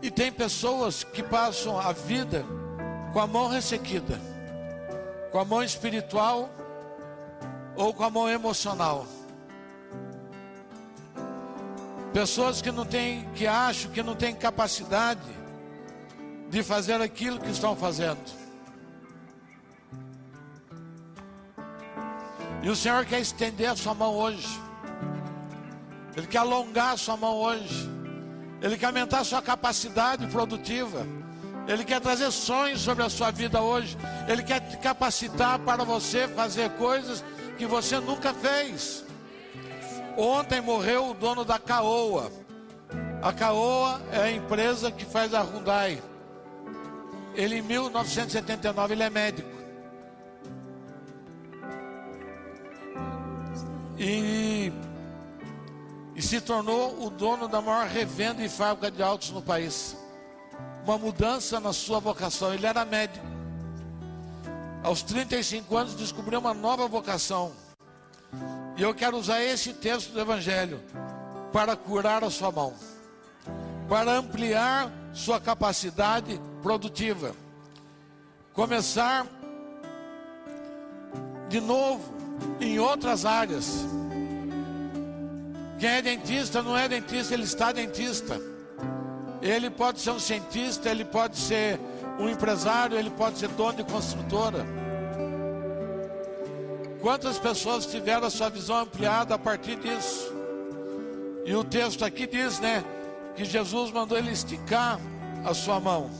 E 0.00 0.10
tem 0.10 0.32
pessoas 0.32 1.04
que 1.04 1.22
passam 1.22 1.78
a 1.78 1.92
vida 1.92 2.46
com 3.12 3.20
a 3.20 3.26
mão 3.26 3.48
ressequida, 3.48 4.18
com 5.30 5.38
a 5.38 5.44
mão 5.44 5.62
espiritual 5.62 6.48
ou 7.76 7.92
com 7.92 8.04
a 8.04 8.10
mão 8.10 8.28
emocional. 8.28 9.06
Pessoas 12.12 12.62
que 12.62 12.72
não 12.72 12.86
têm, 12.86 13.28
que 13.34 13.46
acham 13.46 13.90
que 13.90 14.02
não 14.02 14.14
têm 14.14 14.34
capacidade 14.34 15.20
de 16.48 16.62
fazer 16.62 17.00
aquilo 17.00 17.38
que 17.38 17.50
estão 17.50 17.76
fazendo. 17.76 18.18
E 22.62 22.70
o 22.70 22.74
Senhor 22.74 23.04
quer 23.04 23.20
estender 23.20 23.70
a 23.70 23.76
sua 23.76 23.94
mão 23.94 24.14
hoje. 24.14 24.60
Ele 26.16 26.26
quer 26.26 26.38
alongar 26.38 26.94
a 26.94 26.96
sua 26.96 27.16
mão 27.16 27.36
hoje. 27.36 27.88
Ele 28.62 28.78
quer 28.78 28.86
aumentar 28.86 29.20
a 29.20 29.24
sua 29.24 29.42
capacidade 29.42 30.26
produtiva. 30.28 31.06
Ele 31.68 31.84
quer 31.84 32.00
trazer 32.00 32.30
sonhos 32.30 32.80
sobre 32.80 33.04
a 33.04 33.10
sua 33.10 33.30
vida 33.30 33.60
hoje. 33.60 33.96
Ele 34.26 34.42
quer 34.42 34.60
te 34.60 34.78
capacitar 34.78 35.58
para 35.58 35.84
você 35.84 36.26
fazer 36.28 36.70
coisas 36.70 37.22
que 37.56 37.66
você 37.66 37.98
nunca 37.98 38.32
fez. 38.32 39.04
Ontem 40.16 40.60
morreu 40.60 41.10
o 41.10 41.14
dono 41.14 41.44
da 41.44 41.58
Caoa. 41.58 42.30
A 43.22 43.32
Caoa 43.32 44.00
é 44.12 44.20
a 44.20 44.32
empresa 44.32 44.90
que 44.90 45.04
faz 45.04 45.34
a 45.34 45.42
Hyundai. 45.42 46.02
Ele 47.34 47.56
em 47.56 47.62
1979 47.62 48.94
ele 48.94 49.02
é 49.02 49.10
médico. 49.10 49.56
E, 53.98 54.72
e 56.14 56.22
se 56.22 56.40
tornou 56.40 57.04
o 57.04 57.10
dono 57.10 57.48
da 57.48 57.60
maior 57.60 57.86
revenda 57.86 58.42
e 58.42 58.48
fábrica 58.48 58.90
de 58.90 59.02
autos 59.02 59.30
no 59.30 59.42
país. 59.42 59.96
Uma 60.84 60.98
mudança 60.98 61.58
na 61.58 61.72
sua 61.72 61.98
vocação. 61.98 62.54
Ele 62.54 62.66
era 62.66 62.84
médico 62.84 63.35
aos 64.86 65.02
35 65.02 65.76
anos, 65.76 65.96
descobriu 65.96 66.38
uma 66.38 66.54
nova 66.54 66.86
vocação. 66.86 67.50
E 68.76 68.82
eu 68.82 68.94
quero 68.94 69.16
usar 69.16 69.42
esse 69.42 69.72
texto 69.72 70.12
do 70.12 70.20
Evangelho 70.20 70.80
para 71.52 71.74
curar 71.74 72.22
a 72.22 72.30
sua 72.30 72.52
mão, 72.52 72.72
para 73.88 74.12
ampliar 74.12 74.92
sua 75.12 75.40
capacidade 75.40 76.40
produtiva. 76.62 77.34
Começar 78.52 79.26
de 81.48 81.60
novo 81.60 82.14
em 82.60 82.78
outras 82.78 83.24
áreas. 83.24 83.84
Quem 85.80 85.88
é 85.88 86.00
dentista 86.00 86.62
não 86.62 86.78
é 86.78 86.88
dentista, 86.88 87.34
ele 87.34 87.42
está 87.42 87.72
dentista. 87.72 88.40
Ele 89.42 89.68
pode 89.68 90.00
ser 90.00 90.12
um 90.12 90.20
cientista, 90.20 90.88
ele 90.88 91.04
pode 91.04 91.36
ser 91.36 91.80
um 92.18 92.28
empresário, 92.28 92.98
ele 92.98 93.10
pode 93.10 93.38
ser 93.38 93.48
dono 93.48 93.74
de 93.74 93.84
construtora. 93.84 94.66
Quantas 97.00 97.38
pessoas 97.38 97.86
tiveram 97.86 98.26
a 98.26 98.30
sua 98.30 98.48
visão 98.48 98.78
ampliada 98.78 99.34
a 99.34 99.38
partir 99.38 99.76
disso? 99.76 100.34
E 101.44 101.54
o 101.54 101.62
texto 101.62 102.04
aqui 102.04 102.26
diz, 102.26 102.58
né, 102.58 102.84
que 103.36 103.44
Jesus 103.44 103.92
mandou 103.92 104.18
ele 104.18 104.32
esticar 104.32 104.98
a 105.44 105.54
sua 105.54 105.78
mão. 105.78 106.10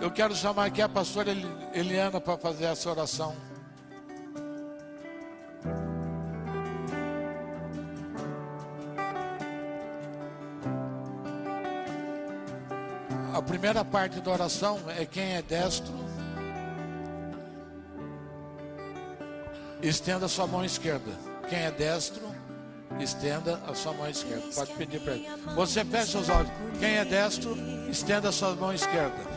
Eu 0.00 0.10
quero 0.10 0.34
chamar 0.34 0.64
aqui 0.64 0.82
a 0.82 0.88
pastora 0.88 1.30
Eliana 1.72 2.20
para 2.20 2.36
fazer 2.36 2.64
essa 2.64 2.90
oração. 2.90 3.36
A 13.32 13.40
primeira 13.40 13.84
parte 13.84 14.20
da 14.20 14.30
oração 14.30 14.78
é 14.96 15.06
quem 15.06 15.34
é 15.34 15.42
destro, 15.42 15.92
estenda 19.82 20.28
sua 20.28 20.46
mão 20.46 20.64
esquerda. 20.64 21.10
Quem 21.48 21.60
é 21.60 21.70
destro, 21.70 22.22
estenda 23.00 23.58
a 23.66 23.74
sua 23.74 23.92
mão 23.94 24.08
esquerda. 24.08 24.46
Pode 24.54 24.72
pedir 24.74 25.00
para 25.00 25.14
ele. 25.14 25.28
Você 25.54 25.84
fecha 25.84 26.18
os 26.18 26.28
olhos. 26.28 26.50
Quem 26.78 26.96
é 26.96 27.04
destro, 27.04 27.56
estenda 27.90 28.28
a 28.28 28.32
sua 28.32 28.54
mão 28.54 28.72
esquerda. 28.72 29.32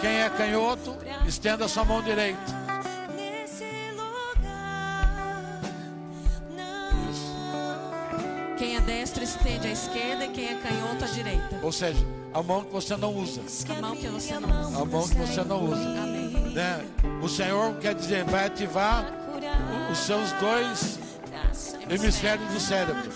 Quem 0.00 0.20
é 0.20 0.30
canhoto, 0.30 0.96
estenda 1.26 1.64
a 1.64 1.68
sua 1.68 1.84
mão 1.84 2.02
direita. 2.02 2.61
Destro 8.82 9.22
estende 9.22 9.68
à 9.68 9.70
esquerda 9.70 10.24
e 10.24 10.28
quem 10.28 10.46
é 10.46 10.54
canhoto 10.54 11.04
à 11.04 11.08
direita. 11.08 11.60
Ou 11.62 11.72
seja, 11.72 12.04
a 12.34 12.42
mão 12.42 12.64
que 12.64 12.72
você 12.72 12.96
não 12.96 13.14
usa. 13.14 13.42
A 13.68 13.80
mão 13.80 13.96
que 13.96 14.08
você 14.08 14.38
não 14.38 14.60
usa. 14.60 14.80
A 14.80 14.84
mão 14.84 15.08
que 15.08 15.14
você 15.14 15.44
não 15.44 15.64
usa. 15.64 16.02
Amém. 16.02 16.28
Né? 16.52 16.84
O 17.22 17.28
Senhor 17.28 17.74
quer 17.76 17.94
dizer, 17.94 18.24
vai 18.24 18.46
ativar 18.46 19.04
os 19.90 19.98
seus 19.98 20.32
dois 20.32 20.98
hemisférios 21.88 22.52
do 22.52 22.60
cérebro. 22.60 23.10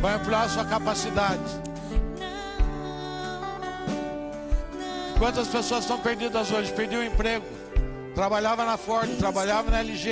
Vai 0.00 0.14
ampliar 0.14 0.42
a 0.44 0.48
sua 0.48 0.64
capacidade. 0.64 1.42
Quantas 5.18 5.48
pessoas 5.48 5.80
estão 5.80 5.98
perdidas 5.98 6.52
hoje? 6.52 6.72
Perdiu 6.72 7.00
o 7.00 7.04
emprego. 7.04 7.44
Trabalhava 8.14 8.64
na 8.64 8.76
Ford, 8.76 9.10
trabalhava 9.18 9.70
na 9.70 9.80
LG. 9.80 10.10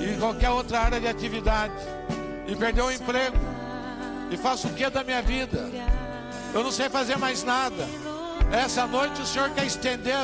E 0.00 0.14
em 0.14 0.18
qualquer 0.18 0.50
outra 0.50 0.80
área 0.80 1.00
de 1.00 1.06
atividade. 1.06 1.74
E 2.52 2.56
perdeu 2.56 2.84
o 2.84 2.92
emprego. 2.92 3.38
E 4.30 4.36
faço 4.36 4.68
o 4.68 4.74
que 4.74 4.88
da 4.90 5.02
minha 5.02 5.22
vida? 5.22 5.70
Eu 6.52 6.62
não 6.62 6.70
sei 6.70 6.90
fazer 6.90 7.16
mais 7.16 7.42
nada. 7.42 7.88
Essa 8.52 8.86
noite 8.86 9.22
o 9.22 9.26
Senhor 9.26 9.48
quer 9.50 9.64
estender, 9.64 10.18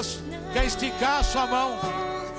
quer 0.53 0.67
esticar 0.67 1.21
a 1.21 1.25
sua 1.25 1.47
mão. 1.47 1.79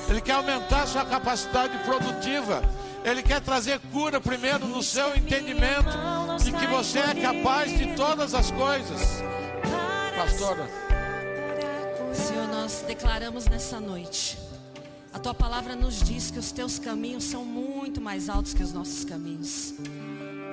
Ele 0.08 0.22
quer 0.22 0.34
aumentar 0.34 0.84
a 0.84 0.88
sua 0.88 1.06
capacidade 1.06 1.76
produtiva. 1.80 2.62
Ele 3.04 3.24
quer 3.24 3.42
trazer 3.42 3.80
cura 3.92 4.22
primeiro 4.22 4.68
no 4.68 4.84
seu 4.84 5.16
entendimento 5.16 5.98
de 6.44 6.52
que 6.52 6.68
você 6.68 7.00
é 7.00 7.16
capaz 7.16 7.76
de 7.76 7.96
todas 7.96 8.36
as 8.36 8.52
coisas. 8.52 9.24
Pastora, 10.16 10.70
Senhor, 12.14 12.48
nós 12.48 12.84
declaramos 12.86 13.46
nessa 13.48 13.80
noite. 13.80 14.49
A 15.12 15.18
tua 15.18 15.34
palavra 15.34 15.76
nos 15.76 16.02
diz 16.04 16.30
que 16.30 16.38
os 16.38 16.52
teus 16.52 16.78
caminhos 16.78 17.24
são 17.24 17.44
muito 17.44 18.00
mais 18.00 18.30
altos 18.30 18.54
que 18.54 18.62
os 18.62 18.72
nossos 18.72 19.04
caminhos. 19.04 19.74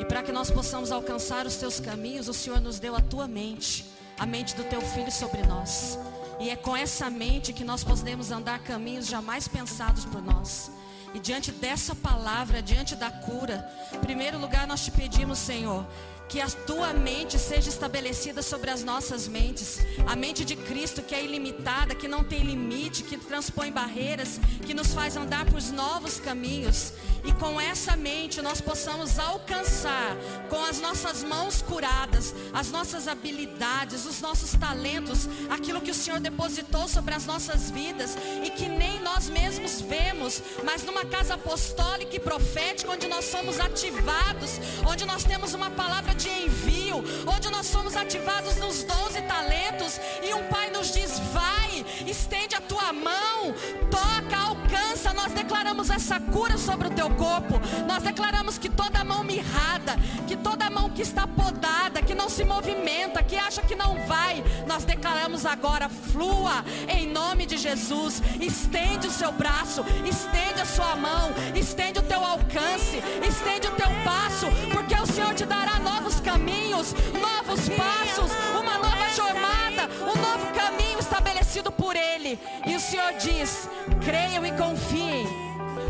E 0.01 0.05
para 0.07 0.23
que 0.23 0.33
nós 0.33 0.51
possamos 0.51 0.91
alcançar 0.91 1.47
os 1.47 1.57
teus 1.57 1.79
caminhos, 1.79 2.27
o 2.27 2.33
Senhor 2.33 2.61
nos 2.61 2.79
deu 2.79 2.97
a 2.97 3.01
tua 3.01 3.29
mente, 3.29 3.85
a 4.19 4.25
mente 4.25 4.57
do 4.57 4.65
teu 4.65 4.81
filho 4.81 5.13
sobre 5.13 5.43
nós. 5.43 5.99
E 6.41 6.49
é 6.49 6.57
com 6.57 6.75
essa 6.75 7.11
mente 7.11 7.53
que 7.53 7.65
nós 7.65 7.85
podemos 7.85 8.31
andar 8.31 8.59
caminhos 8.61 9.07
jamais 9.07 9.47
pensados 9.47 10.07
por 10.07 10.23
nós. 10.23 10.71
E 11.15 11.19
diante 11.19 11.53
dessa 11.53 11.95
palavra, 11.95 12.63
diante 12.63 12.95
da 12.95 13.11
cura, 13.11 13.67
em 13.95 13.99
primeiro 14.01 14.39
lugar 14.39 14.67
nós 14.67 14.85
te 14.85 14.91
pedimos, 14.91 15.39
Senhor, 15.39 15.87
que 16.29 16.41
a 16.41 16.49
tua 16.49 16.93
mente 16.93 17.39
seja 17.39 17.69
estabelecida 17.69 18.43
sobre 18.43 18.71
as 18.71 18.83
nossas 18.83 19.29
mentes. 19.29 19.79
A 20.07 20.17
mente 20.17 20.45
de 20.45 20.57
Cristo 20.57 21.03
que 21.03 21.15
é 21.15 21.25
ilimitada, 21.25 21.95
que 21.95 22.09
não 22.09 22.25
tem 22.25 22.43
limite, 22.43 23.03
que 23.03 23.17
transpõe 23.17 23.71
barreiras, 23.71 24.41
que 24.67 24.75
nos 24.75 24.93
faz 24.93 25.17
andar 25.17 25.47
por 25.47 25.63
novos 25.73 26.19
caminhos. 26.19 26.93
E 27.25 27.33
com 27.33 27.61
essa 27.61 27.97
mente 27.97 28.41
nós 28.41 28.61
possamos 28.61 29.19
alcançar, 29.19 30.17
com 30.49 30.65
as 30.65 30.81
nossas 30.81 31.25
mãos 31.25 31.61
curadas, 31.61 32.35
as 32.53 32.71
nossas 32.71 33.09
habilidades, 33.09 34.07
os 34.07 34.21
nossos 34.21 34.53
talentos, 34.53 35.29
aquilo 35.51 35.81
que 35.81 35.91
o 35.91 35.95
Senhor 35.95 36.21
depositou 36.21 36.87
sobre 36.87 37.15
as 37.15 37.27
nossas 37.27 37.71
vidas 37.71 38.17
e 38.45 38.51
que 38.51 38.69
nem 38.69 39.01
nós 39.01 39.29
mesmos 39.29 39.81
vemos, 39.81 40.41
mas 40.65 40.85
numa 40.85 41.05
casa 41.05 41.35
apostólica 41.35 42.15
e 42.15 42.21
profética, 42.21 42.93
onde 42.93 43.09
nós 43.09 43.25
somos 43.25 43.59
ativados, 43.59 44.61
onde 44.89 45.05
nós 45.05 45.25
temos 45.25 45.53
uma 45.53 45.71
palavra 45.71 46.15
de 46.17 46.29
envio, 46.29 47.05
onde 47.27 47.51
nós 47.51 47.67
somos 47.67 47.97
ativados 47.97 48.57
nos 48.57 48.83
dons 48.83 49.15
e 49.17 49.23
talentos, 49.23 50.01
e 50.23 50.33
um 50.35 50.45
Pai 50.49 50.71
nos 50.71 50.93
diz: 50.93 51.19
vai, 51.33 51.85
estende 52.07 52.55
a 52.55 52.61
tua 52.61 52.93
mão, 52.93 53.55
toca, 53.91 54.37
alcança. 54.37 55.13
Nós 55.13 55.33
declaramos 55.33 55.91
essa 55.91 56.19
cura 56.19 56.57
sobre 56.57 56.89
o 56.89 56.91
teu 56.91 57.11
corpo, 57.11 57.61
nós 57.87 58.03
declaramos 58.03 58.59
que 58.59 58.69
toda 58.69 59.05
mão 59.05 59.23
mirrada, 59.23 59.97
que 60.27 60.37
toda 60.37 60.71
mão 60.71 60.91
que 60.91 61.03
está 61.03 61.27
podada, 61.27 62.03
que 62.03 62.15
não 62.15 62.29
se 62.29 62.45
movimenta, 62.45 63.23
que 63.23 63.37
acha 63.37 63.63
que 63.63 63.75
não 63.75 63.97
vai, 64.07 64.43
nós 64.67 64.85
declaramos 64.85 65.45
agora: 65.45 65.89
flua 65.89 66.65
em 66.89 67.07
nome 67.07 67.47
de 67.47 67.57
Jesus. 67.57 68.23
Estende 68.41 69.07
o 69.07 69.11
seu 69.11 69.33
braço, 69.33 69.85
estende 70.05 70.61
a 70.61 70.67
sua 70.67 70.97
mão, 70.97 71.31
estende 71.55 71.99
o 71.99 72.03
teu 72.03 72.25
alcance, 72.25 73.03
estende 73.27 73.67
o 73.69 73.76
caminhos, 76.87 76.95
novos 77.21 77.69
passos, 77.71 78.31
uma 78.59 78.79
nova 78.79 79.09
jornada, 79.11 79.89
um 80.03 80.21
novo 80.21 80.47
caminho 80.53 80.99
estabelecido 80.99 81.73
por 81.73 81.97
Ele. 81.97 82.39
E 82.67 82.75
o 82.75 82.81
Senhor 82.81 83.15
diz: 83.15 83.69
creiam 84.05 84.45
e 84.45 84.53
confiem. 84.53 85.27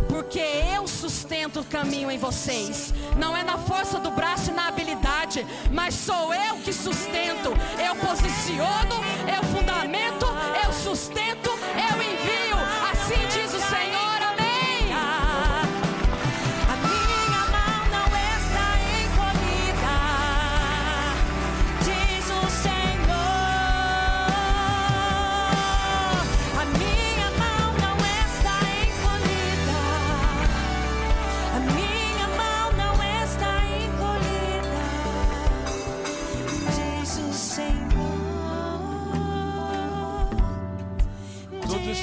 Porque 0.08 0.40
eu 0.74 0.86
sustento 0.88 1.60
o 1.60 1.64
caminho 1.64 2.10
em 2.10 2.18
vocês. 2.18 2.92
Não 3.18 3.36
é 3.36 3.42
na 3.42 3.58
força 3.58 3.98
do 3.98 4.10
braço 4.10 4.50
e 4.50 4.54
na 4.54 4.68
habilidade, 4.68 5.46
mas 5.70 5.94
sou 5.94 6.32
eu 6.32 6.56
que 6.56 6.72
sustento. 6.72 7.50
Eu 7.78 7.94
posiciono, 7.96 8.94
eu 9.26 9.42
fundamento, 9.54 10.26
eu 10.64 10.72
sustento, 10.72 11.50
eu 11.50 12.02
envio. 12.02 12.56
Assim 12.90 13.26
diz 13.28 13.52
o 13.52 13.60
Senhor. 13.60 13.95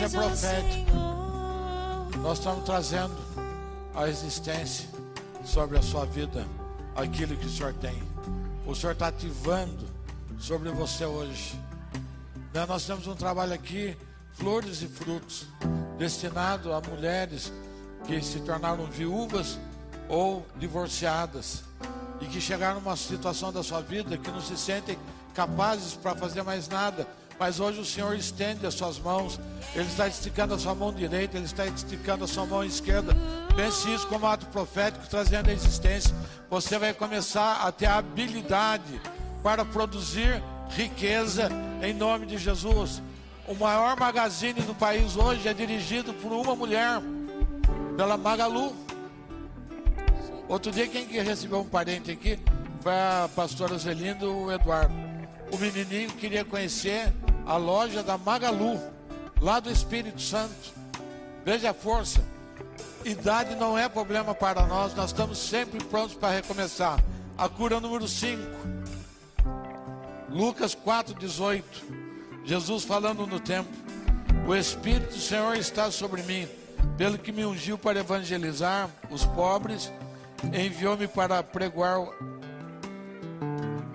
É 0.04 0.10
profético. 0.10 0.91
Nós 2.22 2.38
estamos 2.38 2.66
trazendo 2.66 3.16
a 3.95 4.10
existência 4.10 4.89
sobre 5.45 5.78
a 5.78 5.82
sua 5.82 6.06
vida 6.06 6.45
aquilo 6.95 7.38
que 7.38 7.45
o 7.45 7.49
Senhor 7.49 7.74
tem. 7.74 8.04
O 8.66 8.76
Senhor 8.76 8.91
está 8.93 9.08
ativando 9.08 9.86
sobre 10.39 10.70
você 10.72 11.06
hoje. 11.06 11.58
Né, 12.54 12.66
Nós 12.68 12.86
temos 12.86 13.08
um 13.08 13.16
trabalho 13.16 13.54
aqui, 13.54 13.97
flores 14.34 14.82
e 14.82 14.88
frutos, 14.88 15.47
destinado 15.97 16.74
a 16.74 16.82
mulheres 16.82 17.51
que 18.06 18.22
se 18.22 18.41
tornaram 18.41 18.86
viúvas 18.86 19.58
ou 20.10 20.45
divorciadas 20.58 21.64
e 22.20 22.26
que 22.26 22.41
chegaram 22.41 22.82
numa 22.82 22.97
situação 22.97 23.54
da 23.54 23.64
sua 23.64 23.82
vida 23.82 24.18
que 24.18 24.30
não 24.30 24.41
se 24.41 24.58
sentem 24.58 24.97
capazes 25.34 25.93
para 25.93 26.14
fazer 26.14 26.43
mais 26.43 26.68
nada. 26.68 27.08
Mas 27.40 27.60
hoje 27.60 27.80
o 27.80 27.86
Senhor 27.86 28.16
estende 28.16 28.66
as 28.66 28.74
suas 28.74 29.00
mãos, 29.00 29.40
Ele 29.76 29.88
está 29.88 30.08
esticando 30.08 30.54
a 30.54 30.60
sua 30.60 30.76
mão 30.76 30.94
direita, 30.94 31.38
Ele 31.38 31.46
está 31.46 31.66
esticando 31.66 32.24
a 32.24 32.28
sua 32.28 32.46
mão 32.46 32.64
esquerda. 32.64 33.16
Pense 33.56 33.92
isso 33.94 34.08
como 34.08 34.26
ato 34.26 34.46
profético, 34.48 35.06
trazendo 35.10 35.50
a 35.50 35.54
existência. 35.54 36.16
Você 36.50 36.78
vai 36.78 36.94
começar 36.94 37.66
a 37.66 37.72
ter 37.72 37.88
a 37.88 37.98
habilidade 37.98 39.02
para 39.42 39.66
produzir 39.66 40.42
riqueza 40.70 41.50
em 41.82 41.94
nome 41.94 42.26
de 42.26 42.38
Jesus. 42.38 43.02
O 43.48 43.54
maior 43.56 44.00
magazine 44.00 44.62
do 44.62 44.74
país 44.74 45.18
hoje 45.18 45.48
é 45.48 45.54
dirigido 45.54 46.14
por 46.14 46.32
uma 46.32 46.56
mulher, 46.56 47.02
pela 47.98 48.16
Magalu. 48.16 48.74
Outro 50.48 50.72
dia, 50.72 50.88
quem 50.88 51.06
que 51.06 51.20
recebeu 51.20 51.60
um 51.60 51.66
parente 51.66 52.12
aqui 52.12 52.40
foi 52.82 52.94
a 52.94 53.30
pastora 53.36 53.78
Zelinda 53.78 54.26
e 54.26 54.28
o 54.28 54.52
Eduardo. 54.52 55.12
O 55.54 55.58
menininho 55.60 56.10
queria 56.14 56.43
conhecer 56.43 57.14
a 57.45 57.58
loja 57.58 58.01
da 58.01 58.18
Magalu, 58.18 58.82
lá 59.39 59.60
do 59.60 59.70
Espírito 59.70 60.20
Santo. 60.20 60.74
Veja 61.45 61.70
a 61.70 61.74
força. 61.76 62.26
Idade 63.06 63.54
não 63.54 63.78
é 63.78 63.88
problema 63.88 64.34
para 64.34 64.66
nós, 64.66 64.95
nós 64.95 65.12
estamos 65.12 65.38
sempre 65.38 65.84
prontos 65.84 66.16
para 66.16 66.34
recomeçar. 66.34 66.99
A 67.38 67.47
cura 67.47 67.80
número 67.80 68.08
5. 68.08 68.41
Lucas 70.28 70.74
4,18. 70.76 71.64
Jesus 72.43 72.84
falando 72.84 73.28
no 73.28 73.39
templo: 73.39 73.72
O 74.47 74.56
Espírito 74.56 75.14
do 75.14 75.22
Senhor 75.22 75.56
está 75.56 75.91
sobre 75.91 76.24
mim, 76.24 76.47
pelo 76.97 77.20
que 77.20 77.32
me 77.32 77.45
ungiu 77.45 77.78
para 77.78 77.99
evangelizar 77.99 78.89
os 79.12 79.24
pobres, 79.24 79.91
enviou-me 80.51 81.08
para 81.08 81.43
pregoar 81.43 81.99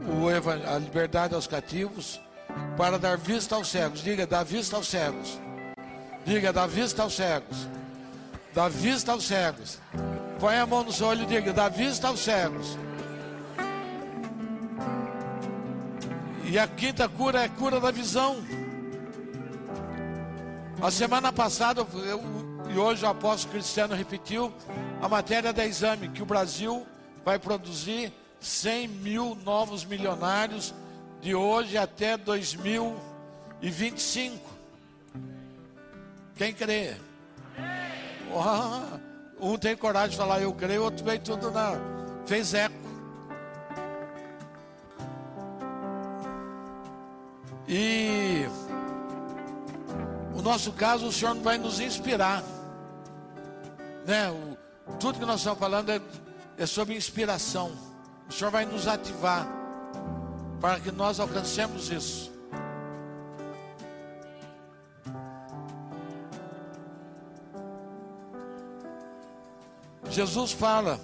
o 0.09 0.29
a 0.29 0.79
liberdade 0.79 1.35
aos 1.35 1.47
cativos, 1.47 2.21
para 2.77 2.99
dar 2.99 3.17
vista 3.19 3.55
aos 3.55 3.69
cegos. 3.69 4.03
Diga, 4.03 4.27
dar 4.27 4.45
vista 4.45 4.77
aos 4.77 4.89
cegos. 4.89 5.39
Diga, 6.25 6.53
dar 6.53 6.67
vista 6.67 7.03
aos 7.03 7.15
cegos. 7.15 7.69
Dá 8.55 8.69
vista 8.69 9.13
aos 9.13 9.25
cegos. 9.25 9.79
Põe 10.41 10.57
a 10.57 10.67
mão 10.67 10.85
no 10.85 10.93
seu 10.93 11.07
olho 11.07 11.23
e 11.23 11.27
diga, 11.27 11.53
dá 11.53 11.69
vista 11.69 12.09
aos 12.09 12.21
cegos. 12.21 12.79
E 16.45 16.59
a 16.59 16.67
quinta 16.67 17.09
cura 17.09 17.43
é 17.43 17.49
cura 17.49 17.79
da 17.79 17.91
visão. 17.91 18.37
A 20.81 20.91
semana 20.91 21.33
passada, 21.33 21.87
eu, 22.07 22.23
e 22.71 22.79
hoje 22.79 23.05
o 23.05 23.09
apóstolo 23.09 23.53
Cristiano 23.53 23.95
repetiu 23.95 24.53
a 25.03 25.09
matéria 25.09 25.53
da 25.53 25.67
exame, 25.67 26.09
que 26.09 26.23
o 26.23 26.27
Brasil 26.27 26.87
vai 27.25 27.39
produzir 27.39 28.13
100 28.41 28.89
mil 28.89 29.37
novos 29.45 29.85
milionários 29.85 30.75
de 31.21 31.35
hoje 31.35 31.77
até 31.77 32.17
2025. 32.17 34.49
Quem 36.37 36.55
crê? 36.55 36.95
Ah, 38.33 39.01
um 39.41 39.57
tem 39.57 39.77
coragem 39.77 40.11
de 40.11 40.17
falar 40.17 40.41
eu 40.41 40.53
creio, 40.53 40.85
outro 40.85 41.05
veio 41.05 41.21
tudo 41.21 41.51
na. 41.51 41.73
fez 42.27 42.55
eco. 42.55 42.77
E 47.67 48.47
o 50.35 50.41
nosso 50.41 50.73
caso, 50.73 51.07
o 51.07 51.13
Senhor 51.13 51.35
vai 51.37 51.59
nos 51.59 51.81
inspirar. 51.81 52.43
Né? 54.07 54.31
O, 54.31 54.57
tudo 54.99 55.19
que 55.19 55.27
nós 55.27 55.41
estamos 55.41 55.59
falando 55.59 55.91
é, 55.91 56.01
é 56.57 56.65
sobre 56.65 56.97
inspiração. 56.97 57.88
O 58.29 58.33
Senhor 58.33 58.51
vai 58.51 58.67
nos 58.67 58.87
ativar 58.87 59.49
para 60.61 60.79
que 60.81 60.93
nós 60.93 61.19
alcancemos 61.19 61.91
isso. 61.91 62.31
Jesus 70.11 70.53
fala, 70.53 71.01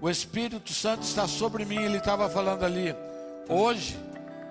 o 0.00 0.10
Espírito 0.10 0.72
Santo 0.72 1.02
está 1.02 1.26
sobre 1.26 1.64
mim, 1.64 1.76
ele 1.76 1.98
estava 1.98 2.28
falando 2.28 2.64
ali. 2.64 2.94
Hoje, 3.48 3.98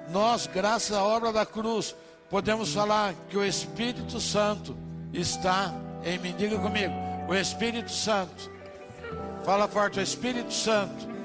nós, 0.10 0.48
graças 0.48 0.96
à 0.96 1.04
obra 1.04 1.32
da 1.32 1.46
cruz, 1.46 1.96
podemos 2.30 2.74
falar 2.74 3.14
que 3.30 3.38
o 3.38 3.44
Espírito 3.44 4.20
Santo 4.20 4.76
está 5.14 5.74
em 6.04 6.18
mim. 6.20 6.34
Diga 6.38 6.58
comigo, 6.58 6.94
o 7.28 7.36
Espírito 7.36 7.92
Santo. 7.92 8.50
Fala 9.44 9.68
forte, 9.68 10.00
o 10.00 10.02
Espírito 10.02 10.54
Santo 10.54 11.17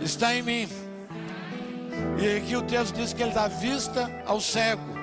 está 0.00 0.34
em 0.34 0.42
mim. 0.42 0.68
E 2.18 2.36
aqui 2.36 2.56
o 2.56 2.62
texto 2.62 2.94
diz 2.94 3.12
que 3.12 3.22
ele 3.22 3.32
dá 3.32 3.48
vista 3.48 4.10
ao 4.26 4.40
cego. 4.40 4.96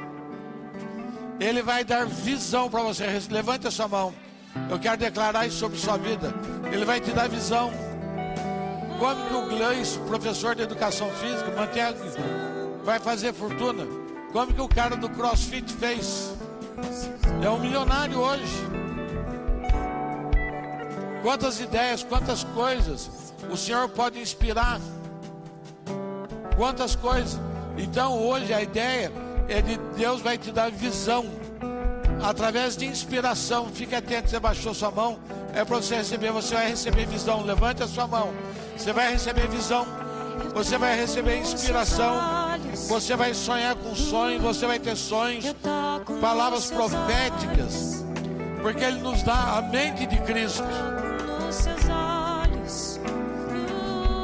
Ele 1.40 1.62
vai 1.62 1.84
dar 1.84 2.06
visão 2.06 2.70
para 2.70 2.82
você. 2.84 3.06
Levante 3.30 3.68
a 3.68 3.72
sua 3.72 3.88
mão. 3.88 4.14
Eu 4.70 4.80
quero 4.80 4.98
declarar 4.98 5.48
isso 5.48 5.58
sobre 5.58 5.78
sua 5.78 5.98
vida. 5.98 6.34
Ele 6.72 6.86
vai 6.86 7.00
te 7.00 7.12
dar 7.12 7.28
visão. 7.28 7.72
Como 9.00 9.28
que 9.28 9.34
o 9.34 9.48
Gleis, 9.48 9.98
professor 10.08 10.56
de 10.56 10.62
educação 10.62 11.10
física, 11.12 11.52
mantém, 11.52 11.84
vai 12.84 13.00
fazer 13.00 13.34
fortuna? 13.34 13.86
Como 14.32 14.54
que 14.54 14.62
o 14.62 14.68
cara 14.68 14.96
do 14.96 15.10
CrossFit 15.10 15.74
fez? 15.74 16.34
É 17.44 17.50
um 17.50 17.60
milionário 17.60 18.20
hoje. 18.20 18.74
Quantas 21.22 21.60
ideias, 21.60 22.04
quantas 22.04 22.44
coisas 22.44 23.23
o 23.52 23.58
Senhor 23.58 23.88
pode 23.90 24.20
inspirar. 24.20 24.80
Quantas 26.56 26.96
coisas. 26.96 27.40
Então 27.78 28.20
hoje 28.20 28.54
a 28.54 28.62
ideia 28.62 29.12
é 29.48 29.62
de 29.62 29.78
Deus 29.98 30.22
vai 30.22 30.38
te 30.38 30.52
dar 30.52 30.72
visão 30.72 31.26
através 32.24 32.78
de 32.78 32.86
inspiração. 32.86 33.68
Fique 33.68 33.96
atento, 33.96 34.30
você 34.30 34.40
baixou 34.40 34.74
sua 34.74 34.92
mão, 34.92 35.20
é 35.54 35.64
para 35.64 35.78
você 35.78 35.96
receber, 35.96 36.32
você 36.32 36.56
vai 36.56 36.70
receber 36.70 37.06
visão. 37.06 37.44
Levante 37.44 37.84
a 37.84 37.88
sua 37.88 38.08
mão. 38.08 38.34
Você 38.78 38.92
vai 38.92 39.12
receber 39.12 39.48
visão. 39.48 39.86
Você 40.54 40.78
vai 40.78 40.96
receber 40.96 41.38
inspiração. 41.38 42.16
Você 42.88 43.16
vai 43.16 43.34
sonhar 43.34 43.76
com 43.76 43.96
sonhos, 43.96 44.42
você 44.42 44.66
vai 44.66 44.80
ter 44.80 44.96
sonhos, 44.96 45.46
palavras 46.20 46.72
proféticas. 46.72 48.04
Porque 48.62 48.84
ele 48.84 49.00
nos 49.00 49.22
dá 49.24 49.58
a 49.58 49.62
mente 49.62 50.06
de 50.06 50.18
Cristo. 50.22 50.64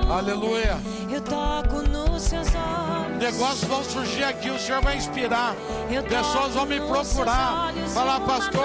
Aleluia. 0.10 0.76
Eu 1.08 1.22
toco 1.22 1.84
nos 1.88 2.24
seus 2.24 2.48
olhos. 2.56 3.18
Negócios 3.20 3.64
vão 3.66 3.84
surgir 3.84 4.24
aqui, 4.24 4.50
o 4.50 4.58
Senhor 4.58 4.82
vai 4.82 4.98
inspirar. 4.98 5.54
Pessoas 6.08 6.54
vão 6.54 6.66
me 6.66 6.80
procurar. 6.82 7.72
Falar, 7.94 8.20
pastor, 8.22 8.64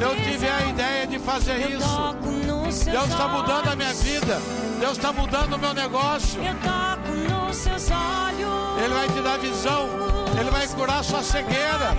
eu 0.00 0.16
tive 0.24 0.48
a 0.48 0.66
ideia 0.66 1.06
de 1.06 1.18
fazer 1.20 1.60
Eu 1.60 1.78
isso. 1.78 2.90
Deus 2.90 3.08
está 3.08 3.28
mudando 3.28 3.68
a 3.68 3.76
minha 3.76 3.94
vida. 3.94 4.40
Deus 4.80 4.92
está 4.92 5.12
mudando 5.12 5.52
o 5.52 5.58
meu 5.58 5.74
negócio. 5.74 6.40
Eu 6.42 6.54
toco 6.56 7.12
nos 7.12 7.56
seus 7.56 7.88
olhos. 7.90 8.82
Ele 8.82 8.94
vai 8.94 9.08
te 9.08 9.20
dar 9.20 9.38
visão. 9.38 9.88
Ele 10.40 10.50
vai 10.50 10.66
curar 10.68 11.04
sua 11.04 11.22
cegueira. 11.22 11.94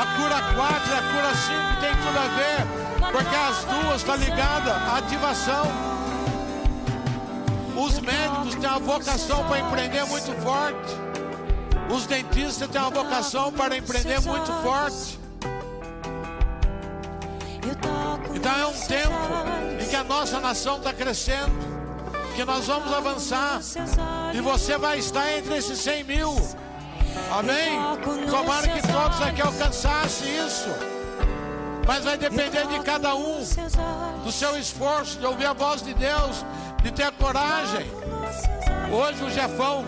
A 0.00 0.16
cura 0.16 0.54
4 0.54 0.90
e 0.90 0.94
a 0.94 1.02
cura 1.12 1.34
5 1.34 1.80
tem 1.80 1.92
tudo 1.96 2.18
a 2.18 2.28
ver. 2.38 3.12
Porque 3.12 3.36
as 3.36 3.64
duas 3.64 3.96
estão 3.96 4.16
ligadas 4.16 4.72
à 4.72 4.98
ativação. 4.98 5.87
Os 7.78 8.00
médicos 8.00 8.56
têm 8.56 8.68
uma 8.68 8.80
vocação 8.80 9.46
para 9.46 9.60
empreender 9.60 10.04
muito 10.06 10.32
forte. 10.42 10.94
Os 11.94 12.06
dentistas 12.06 12.68
têm 12.68 12.80
uma 12.80 12.90
vocação 12.90 13.52
para 13.52 13.76
empreender 13.76 14.20
muito 14.22 14.52
forte. 14.64 15.16
Então 18.34 18.58
é 18.58 18.66
um 18.66 18.72
tempo 18.72 19.14
em 19.80 19.86
que 19.86 19.94
a 19.94 20.02
nossa 20.02 20.40
nação 20.40 20.78
está 20.78 20.92
crescendo, 20.92 21.52
que 22.34 22.44
nós 22.44 22.66
vamos 22.66 22.92
avançar 22.92 23.60
e 24.34 24.40
você 24.40 24.76
vai 24.76 24.98
estar 24.98 25.30
entre 25.32 25.56
esses 25.56 25.78
100 25.78 26.04
mil. 26.04 26.34
Amém? 27.30 27.78
Tomara 28.28 28.66
que 28.66 28.82
todos 28.88 29.22
aqui 29.22 29.40
alcançassem 29.40 30.46
isso, 30.46 30.68
mas 31.86 32.04
vai 32.04 32.18
depender 32.18 32.66
de 32.66 32.80
cada 32.80 33.14
um, 33.14 33.38
do 34.24 34.32
seu 34.32 34.58
esforço, 34.58 35.18
de 35.18 35.26
ouvir 35.26 35.46
a 35.46 35.52
voz 35.52 35.80
de 35.82 35.94
Deus, 35.94 36.44
de 36.82 36.90
ter 36.90 37.10
coragem. 37.12 37.86
Seus 37.86 38.02
olhos. 38.02 38.92
Hoje 38.92 39.24
o 39.24 39.30
Jefão, 39.30 39.84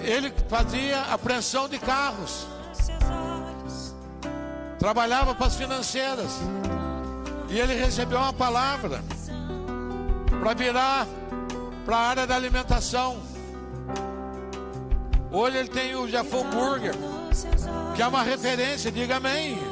ele 0.00 0.32
fazia 0.48 1.02
apreensão 1.02 1.68
de 1.68 1.78
carros, 1.78 2.46
trabalhava 4.78 5.34
para 5.34 5.46
as 5.46 5.56
financeiras. 5.56 6.40
E 7.48 7.58
ele 7.58 7.74
recebeu 7.74 8.18
uma 8.18 8.32
palavra 8.32 9.02
para 10.40 10.54
virar 10.54 11.06
para 11.84 11.96
a 11.96 12.08
área 12.08 12.26
da 12.26 12.34
alimentação. 12.34 13.20
Hoje 15.30 15.58
ele 15.58 15.68
tem 15.68 15.94
o 15.94 16.08
Jefão 16.08 16.44
Burger, 16.50 16.94
que 17.94 18.02
é 18.02 18.06
uma 18.06 18.22
referência, 18.22 18.90
diga 18.90 19.16
amém. 19.16 19.71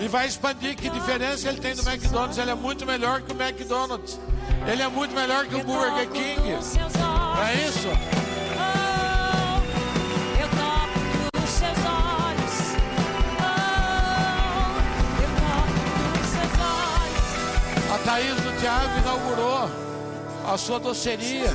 E 0.00 0.08
vai 0.08 0.26
expandir 0.26 0.76
que 0.76 0.90
diferença 0.90 1.48
ele 1.48 1.60
tem 1.60 1.74
do 1.74 1.88
McDonald's. 1.88 2.38
Ele 2.38 2.50
é 2.50 2.54
muito 2.54 2.84
melhor 2.84 3.22
que 3.22 3.32
o 3.32 3.40
McDonald's. 3.40 4.18
Ele 4.66 4.82
é 4.82 4.88
muito 4.88 5.14
melhor 5.14 5.46
que 5.46 5.54
o 5.54 5.64
Burger 5.64 6.08
King. 6.10 6.40
Não 6.40 7.42
é 7.42 7.54
isso? 7.66 7.88
A 17.92 17.98
Thaís 17.98 18.34
do 18.40 18.60
Thiago 18.60 18.98
inaugurou 18.98 19.70
a 20.46 20.58
sua 20.58 20.80
doceria. 20.80 21.50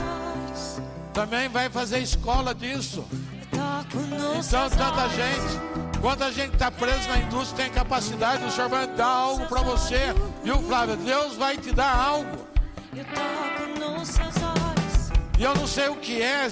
Também 1.13 1.49
vai 1.49 1.69
fazer 1.69 1.99
escola 1.99 2.55
disso. 2.55 3.05
Então, 3.51 4.69
tanta 4.69 5.07
olhos. 5.07 5.88
Gente, 5.99 6.01
quanta 6.01 6.31
gente 6.31 6.53
está 6.53 6.71
presa 6.71 7.09
na 7.09 7.17
indústria, 7.19 7.65
tem 7.65 7.73
capacidade, 7.73 8.43
o 8.45 8.51
Senhor 8.51 8.69
vai 8.69 8.87
dar 8.87 9.05
algo 9.05 9.45
para 9.47 9.61
você. 9.61 10.13
Viu, 10.43 10.57
Flávia? 10.63 10.95
Deus 10.95 11.35
vai 11.35 11.57
te 11.57 11.71
dar 11.71 11.93
algo. 11.93 12.47
E 15.37 15.43
eu 15.43 15.55
não 15.55 15.67
sei 15.67 15.89
o 15.89 15.95
que 15.95 16.21
é, 16.21 16.49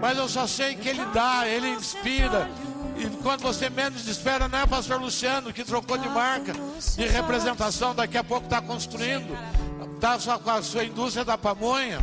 mas 0.00 0.18
eu 0.18 0.28
só 0.28 0.46
sei 0.46 0.74
que 0.74 0.88
Ele 0.88 1.04
dá, 1.06 1.46
Ele 1.46 1.68
inspira. 1.70 2.48
E 2.96 3.08
quando 3.22 3.40
você 3.40 3.70
menos 3.70 4.06
espera, 4.06 4.46
não 4.46 4.58
é 4.58 4.66
pastor 4.66 5.00
Luciano 5.00 5.52
que 5.52 5.64
trocou 5.64 5.96
de 5.96 6.08
marca, 6.08 6.52
de 6.52 7.06
representação, 7.06 7.94
daqui 7.94 8.18
a 8.18 8.24
pouco 8.24 8.44
está 8.44 8.60
construindo, 8.60 9.36
está 9.94 10.18
só 10.18 10.38
com 10.38 10.50
a 10.50 10.62
sua 10.62 10.84
indústria 10.84 11.24
da 11.24 11.38
pamonha. 11.38 11.98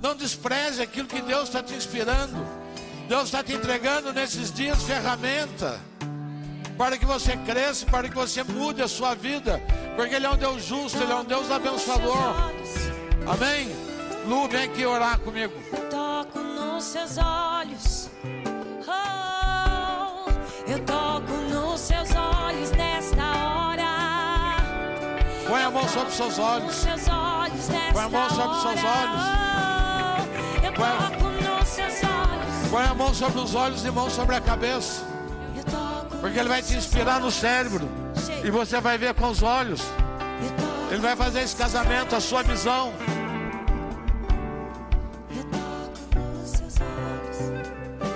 Não 0.00 0.16
despreze 0.16 0.80
aquilo 0.80 1.06
que 1.06 1.20
Deus 1.20 1.44
está 1.44 1.62
te 1.62 1.74
inspirando. 1.74 2.59
Deus 3.10 3.24
está 3.24 3.42
te 3.42 3.52
entregando 3.52 4.12
nesses 4.12 4.52
dias 4.52 4.84
ferramenta 4.84 5.80
para 6.78 6.96
que 6.96 7.04
você 7.04 7.36
cresça, 7.38 7.84
para 7.86 8.08
que 8.08 8.14
você 8.14 8.44
mude 8.44 8.80
a 8.82 8.86
sua 8.86 9.16
vida, 9.16 9.60
porque 9.96 10.14
Ele 10.14 10.26
é 10.26 10.30
um 10.30 10.36
Deus 10.36 10.64
justo, 10.64 10.96
Ele 11.02 11.10
é 11.10 11.16
um 11.16 11.24
Deus 11.24 11.50
abençoador. 11.50 12.14
Amém? 13.26 13.68
Lu, 14.28 14.46
vem 14.46 14.62
aqui 14.62 14.86
orar 14.86 15.18
comigo. 15.18 15.52
toco 15.90 16.38
nos 16.38 16.84
seus 16.84 17.18
olhos. 17.18 18.08
Oh, 18.86 20.30
eu 20.70 20.78
toco 20.84 21.32
nos 21.52 21.80
seus 21.80 22.10
olhos 22.14 22.70
nesta 22.70 23.24
hora. 23.24 24.56
Põe 25.48 25.62
a 25.64 25.70
mão 25.72 25.88
sobre 25.88 26.10
os 26.10 26.14
seus 26.14 26.38
olhos. 26.38 26.86
olhos 27.08 27.68
Põe 27.92 28.04
a 28.04 28.08
mão 28.08 28.30
sobre 28.30 28.56
os 28.56 28.62
seus 28.62 28.84
hora. 28.84 29.24
Oh, 30.62 30.64
eu 30.64 30.72
Põe- 30.74 30.86
seus 30.86 31.00
olhos. 31.00 31.09
Põe 32.70 32.84
a 32.84 32.94
mão 32.94 33.12
sobre 33.12 33.40
os 33.40 33.54
olhos 33.54 33.84
e 33.84 33.90
mão 33.90 34.08
sobre 34.08 34.36
a 34.36 34.40
cabeça. 34.40 35.02
Porque 36.20 36.38
ele 36.38 36.48
vai 36.48 36.62
te 36.62 36.76
inspirar 36.76 37.18
no 37.18 37.30
cérebro. 37.30 37.88
E 38.44 38.50
você 38.50 38.80
vai 38.80 38.96
ver 38.96 39.12
com 39.14 39.28
os 39.28 39.42
olhos. 39.42 39.82
Ele 40.90 41.00
vai 41.00 41.16
fazer 41.16 41.40
esse 41.40 41.56
casamento, 41.56 42.14
a 42.14 42.20
sua 42.20 42.42
visão. 42.42 42.92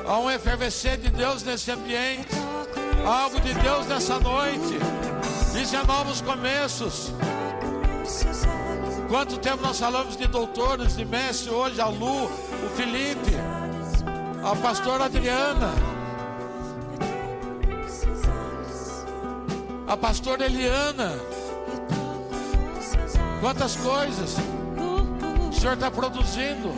Há 0.06 0.18
um 0.18 0.30
efervescer 0.30 0.98
de 0.98 1.10
Deus 1.10 1.42
nesse 1.42 1.72
ambiente. 1.72 2.28
Há 3.04 3.22
algo 3.22 3.40
de 3.40 3.52
Deus 3.54 3.86
nessa 3.86 4.20
noite. 4.20 4.78
Isso 5.60 5.74
é 5.74 5.84
novos 5.84 6.20
começos. 6.20 7.12
Quanto 9.08 9.38
tempo 9.38 9.62
nós 9.62 9.78
falamos 9.78 10.16
de 10.16 10.26
doutores, 10.26 10.96
de 10.96 11.04
mestre 11.04 11.50
hoje, 11.50 11.80
a 11.80 11.86
Lu, 11.86 12.24
o 12.26 12.76
Felipe, 12.76 13.32
a 14.44 14.54
pastora 14.56 15.06
Adriana, 15.06 15.72
a 19.88 19.96
pastora 19.96 20.44
Eliana. 20.44 21.18
Quantas 23.40 23.76
coisas 23.76 24.36
o 25.48 25.52
Senhor 25.52 25.74
está 25.74 25.90
produzindo. 25.90 26.72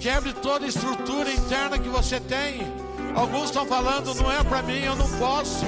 Quebre 0.00 0.32
toda 0.32 0.66
estrutura 0.66 1.30
interna 1.30 1.78
que 1.78 1.88
você 1.88 2.20
tem. 2.20 2.60
Alguns 3.14 3.46
estão 3.46 3.66
falando, 3.66 4.14
não 4.14 4.30
é 4.30 4.42
para 4.44 4.62
mim, 4.62 4.78
eu 4.78 4.94
não 4.94 5.08
posso. 5.18 5.64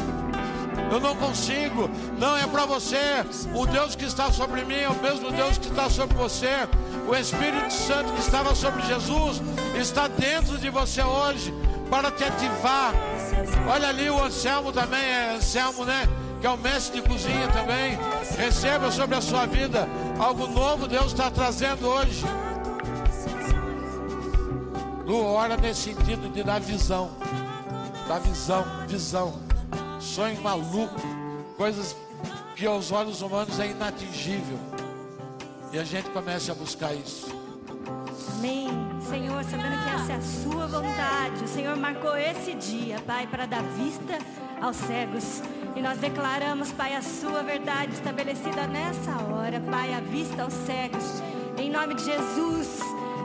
Eu 0.90 1.00
não 1.00 1.16
consigo. 1.16 1.90
Não 2.18 2.36
é 2.36 2.46
para 2.46 2.64
você. 2.64 3.24
O 3.54 3.66
Deus 3.66 3.96
que 3.96 4.04
está 4.04 4.30
sobre 4.30 4.64
mim 4.64 4.76
é 4.76 4.88
o 4.88 5.02
mesmo 5.02 5.32
Deus 5.32 5.58
que 5.58 5.68
está 5.68 5.90
sobre 5.90 6.16
você. 6.16 6.68
O 7.12 7.14
Espírito 7.14 7.70
Santo 7.70 8.10
que 8.14 8.20
estava 8.20 8.54
sobre 8.54 8.80
Jesus 8.84 9.42
está 9.78 10.08
dentro 10.08 10.56
de 10.56 10.70
você 10.70 11.02
hoje 11.02 11.52
para 11.90 12.10
te 12.10 12.24
ativar. 12.24 12.94
Olha 13.70 13.90
ali 13.90 14.08
o 14.08 14.18
Anselmo 14.24 14.72
também, 14.72 14.98
é 14.98 15.34
Anselmo, 15.34 15.84
né? 15.84 16.08
Que 16.40 16.46
é 16.46 16.50
o 16.50 16.56
mestre 16.56 17.02
de 17.02 17.06
cozinha 17.06 17.48
também. 17.48 17.98
Receba 18.38 18.90
sobre 18.90 19.14
a 19.14 19.20
sua 19.20 19.44
vida 19.44 19.86
algo 20.18 20.46
novo 20.46 20.88
Deus 20.88 21.08
está 21.08 21.30
trazendo 21.30 21.86
hoje. 21.86 22.24
Lu, 25.04 25.22
ora 25.34 25.58
nesse 25.58 25.92
sentido 25.92 26.32
de 26.32 26.42
dar 26.42 26.62
visão. 26.62 27.10
Dar 28.08 28.20
visão, 28.20 28.64
visão. 28.88 29.34
Sonho 30.00 30.40
maluco. 30.40 30.98
Coisas 31.58 31.94
que 32.56 32.64
aos 32.64 32.90
olhos 32.90 33.20
humanos 33.20 33.60
é 33.60 33.66
inatingível. 33.66 34.58
E 35.72 35.78
a 35.78 35.84
gente 35.84 36.10
começa 36.10 36.52
a 36.52 36.54
buscar 36.54 36.92
isso. 36.92 37.34
Amém. 38.36 38.68
Senhor, 39.08 39.42
sabendo 39.44 39.82
que 39.82 39.94
essa 39.94 40.12
é 40.12 40.16
a 40.16 40.20
sua 40.20 40.66
vontade, 40.66 41.44
o 41.44 41.48
Senhor 41.48 41.76
marcou 41.76 42.14
esse 42.14 42.52
dia, 42.52 43.00
Pai, 43.06 43.26
para 43.26 43.46
dar 43.46 43.62
vista 43.62 44.18
aos 44.60 44.76
cegos. 44.76 45.42
E 45.74 45.80
nós 45.80 45.96
declaramos, 45.96 46.70
Pai, 46.72 46.94
a 46.94 47.00
sua 47.00 47.42
verdade 47.42 47.94
estabelecida 47.94 48.66
nessa 48.66 49.12
hora, 49.22 49.60
Pai, 49.60 49.94
a 49.94 50.00
vista 50.00 50.42
aos 50.42 50.52
cegos. 50.52 51.22
Em 51.56 51.70
nome 51.70 51.94
de 51.94 52.04
Jesus, 52.04 52.78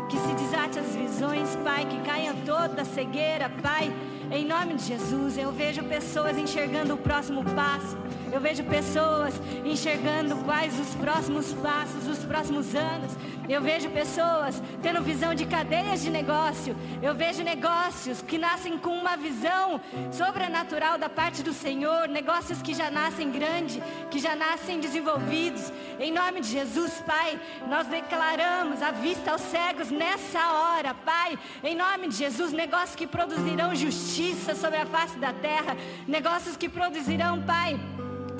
que 0.09 0.17
se 0.17 0.33
desate 0.33 0.79
as 0.79 0.95
visões, 0.95 1.53
Pai, 1.65 1.85
que 1.85 1.99
caia 2.01 2.33
toda 2.45 2.83
a 2.83 2.85
cegueira, 2.85 3.49
Pai. 3.61 3.93
Em 4.29 4.45
nome 4.45 4.73
de 4.73 4.83
Jesus, 4.83 5.37
eu 5.37 5.53
vejo 5.53 5.81
pessoas 5.83 6.37
enxergando 6.37 6.95
o 6.95 6.97
próximo 6.97 7.45
passo. 7.55 7.97
Eu 8.31 8.41
vejo 8.41 8.61
pessoas 8.65 9.33
enxergando 9.63 10.35
quais 10.43 10.77
os 10.77 10.93
próximos 10.95 11.53
passos, 11.53 12.05
os 12.07 12.19
próximos 12.25 12.75
anos. 12.75 13.13
Eu 13.49 13.61
vejo 13.61 13.89
pessoas 13.89 14.61
tendo 14.81 15.01
visão 15.01 15.33
de 15.33 15.45
cadeias 15.45 16.01
de 16.01 16.09
negócio. 16.09 16.75
Eu 17.01 17.15
vejo 17.15 17.43
negócios 17.43 18.21
que 18.21 18.37
nascem 18.37 18.77
com 18.77 18.89
uma 18.89 19.15
visão 19.15 19.79
sobrenatural 20.11 20.97
da 20.97 21.09
parte 21.09 21.41
do 21.41 21.53
Senhor. 21.53 22.07
Negócios 22.07 22.61
que 22.61 22.73
já 22.73 22.91
nascem 22.91 23.31
grande, 23.31 23.81
que 24.11 24.19
já 24.19 24.35
nascem 24.35 24.79
desenvolvidos. 24.79 25.71
Em 25.99 26.11
nome 26.11 26.41
de 26.41 26.49
Jesus, 26.49 27.01
Pai, 27.05 27.39
nós 27.67 27.87
declaramos 27.87 28.81
a 28.81 28.91
vista 28.91 29.31
aos 29.31 29.41
cegos 29.41 29.89
nessa 29.89 30.51
hora, 30.51 30.93
Pai. 30.93 31.39
Em 31.63 31.75
nome 31.75 32.09
de 32.09 32.15
Jesus, 32.15 32.51
negócios 32.51 32.95
que 32.95 33.07
produzirão 33.07 33.73
justiça 33.73 34.55
sobre 34.55 34.77
a 34.77 34.85
face 34.85 35.17
da 35.17 35.31
terra. 35.31 35.77
Negócios 36.07 36.57
que 36.57 36.67
produzirão, 36.67 37.41
Pai. 37.43 37.79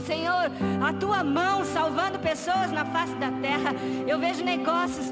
Senhor, 0.08 0.50
a 0.82 0.94
tua 0.94 1.22
mão 1.22 1.66
salvando 1.66 2.18
pessoas 2.18 2.72
na 2.72 2.86
face 2.86 3.14
da 3.16 3.30
terra. 3.30 3.76
Eu 4.08 4.18
vejo 4.18 4.42
negócios, 4.42 5.12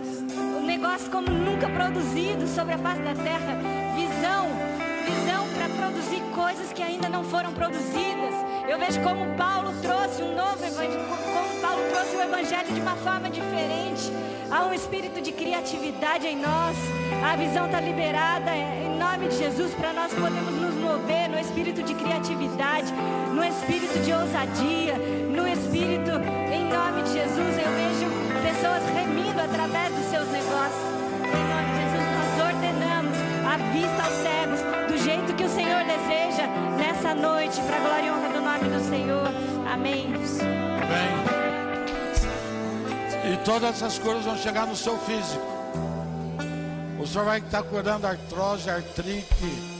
negócios 0.66 1.10
como 1.10 1.30
nunca 1.30 1.68
produzidos 1.68 2.50
sobre 2.52 2.76
a 2.76 2.78
face 2.78 3.02
da 3.02 3.14
terra. 3.14 3.60
Visão, 3.94 4.48
visão 5.04 5.46
para 5.54 5.68
produzir 5.68 6.22
coisas 6.34 6.72
que 6.72 6.82
ainda 6.82 7.10
não 7.10 7.26
foram 7.26 7.52
produzidas. 7.52 8.34
Eu 8.70 8.80
vejo 8.80 9.02
como 9.02 9.36
Paulo 9.36 9.74
trouxe 9.82 10.24
um 10.24 10.34
novo 10.34 10.64
evangelho, 10.64 11.04
como 11.10 11.62
Paulo 11.62 11.84
trouxe 11.92 12.16
o 12.16 12.22
evangelho 12.22 12.74
de 12.74 12.80
uma 12.80 12.96
forma 12.96 13.30
diferente. 13.30 14.14
Há 14.50 14.64
um 14.64 14.74
espírito 14.74 15.20
de 15.20 15.34
criatividade 15.34 16.26
em 16.26 16.38
nós. 16.38 16.78
A 17.22 17.36
visão 17.36 17.66
está 17.66 17.82
liberada 17.82 18.50
é, 18.50 18.86
em 18.86 18.98
nome 18.98 19.28
de 19.28 19.40
Jesus 19.40 19.74
para 19.74 19.92
nós 19.92 20.14
podermos 20.14 20.56
nos 20.56 20.75
mover 20.86 21.30
no 21.30 21.40
espírito 21.40 21.82
de 21.82 21.96
criatividade, 21.96 22.94
no 23.34 23.44
espírito 23.44 24.00
de 24.06 24.14
ousadia, 24.14 24.96
no 25.36 25.48
espírito 25.48 26.12
em 26.54 26.70
nome 26.70 27.02
de 27.02 27.14
Jesus. 27.14 27.58
Eu 27.58 27.72
vejo 27.74 28.06
pessoas 28.46 28.84
remindo 28.94 29.42
através 29.42 29.90
dos 29.94 30.06
seus 30.12 30.30
negócios. 30.30 30.86
Em 31.26 31.46
nome 31.50 31.70
de 31.74 31.80
Jesus, 31.82 32.06
nós 32.16 32.32
ordenamos 32.54 33.18
a 33.50 33.58
vista 33.74 34.04
aos 34.04 34.14
cegos 34.22 34.62
do 34.92 34.98
jeito 35.04 35.34
que 35.34 35.44
o 35.44 35.50
Senhor 35.50 35.84
deseja 35.84 36.46
nessa 36.78 37.16
noite, 37.16 37.60
para 37.62 37.78
a 37.78 37.80
glória 37.80 38.06
e 38.06 38.12
honra 38.12 38.30
do 38.30 38.42
nome 38.42 38.70
do 38.70 38.90
Senhor. 38.90 39.28
Amém. 39.74 40.14
Amém. 40.14 41.26
E 43.34 43.38
todas 43.44 43.70
essas 43.72 43.98
coisas 43.98 44.24
vão 44.24 44.38
chegar 44.38 44.68
no 44.68 44.76
seu 44.76 44.98
físico. 45.00 45.44
O 47.00 47.08
senhor 47.08 47.26
vai 47.26 47.40
estar 47.40 47.62
curando 47.64 48.08
artrose, 48.08 48.70
artrite, 48.70 49.75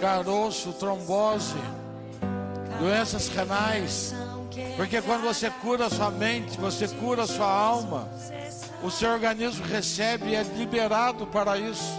caroço, 0.00 0.72
trombose, 0.72 1.56
doenças 2.78 3.28
renais. 3.28 4.14
Porque 4.76 5.00
quando 5.02 5.22
você 5.22 5.50
cura 5.50 5.86
a 5.86 5.90
sua 5.90 6.10
mente, 6.10 6.58
você 6.58 6.88
cura 6.88 7.22
a 7.22 7.26
sua 7.26 7.50
alma, 7.50 8.08
o 8.82 8.90
seu 8.90 9.10
organismo 9.10 9.64
recebe 9.66 10.30
e 10.30 10.34
é 10.34 10.42
liberado 10.42 11.26
para 11.26 11.58
isso. 11.58 11.92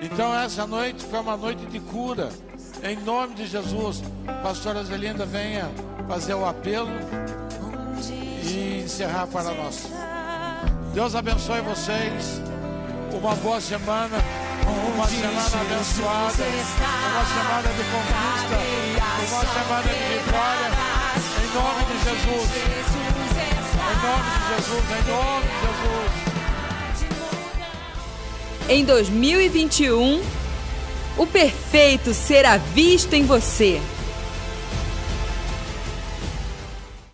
Então 0.00 0.34
essa 0.34 0.66
noite 0.66 1.04
foi 1.04 1.20
uma 1.20 1.36
noite 1.36 1.64
de 1.66 1.80
cura. 1.80 2.28
Em 2.82 2.96
nome 2.96 3.34
de 3.34 3.46
Jesus, 3.46 4.02
pastora 4.42 4.84
Zelinda 4.84 5.24
venha 5.24 5.70
fazer 6.06 6.34
o 6.34 6.44
apelo 6.44 6.90
e 8.42 8.82
encerrar 8.84 9.26
para 9.26 9.54
nós. 9.54 9.88
Deus 10.92 11.14
abençoe 11.14 11.60
vocês. 11.62 12.40
Uma 13.12 13.34
boa 13.36 13.60
semana. 13.60 14.45
Uma 14.64 15.06
semana 15.08 15.60
abençoada. 15.60 16.44
Uma 16.44 17.24
semana 17.26 17.68
de 17.68 17.84
conquista. 17.92 18.56
Uma 19.28 19.44
semana 19.52 19.82
de 19.82 19.98
vitória. 20.14 20.70
Em 21.42 21.48
nome 21.54 21.82
de 21.84 21.96
Jesus. 22.04 22.48
Em 23.76 23.96
nome 24.02 24.28
de 24.30 24.46
Jesus. 24.54 24.84
Em 24.90 25.02
nome 25.10 25.46
de 25.46 25.56
Jesus. 25.60 26.26
Em 28.68 28.84
2021, 28.84 30.22
o 31.16 31.26
perfeito 31.26 32.12
será 32.12 32.56
visto 32.56 33.14
em 33.14 33.24
você. 33.24 33.80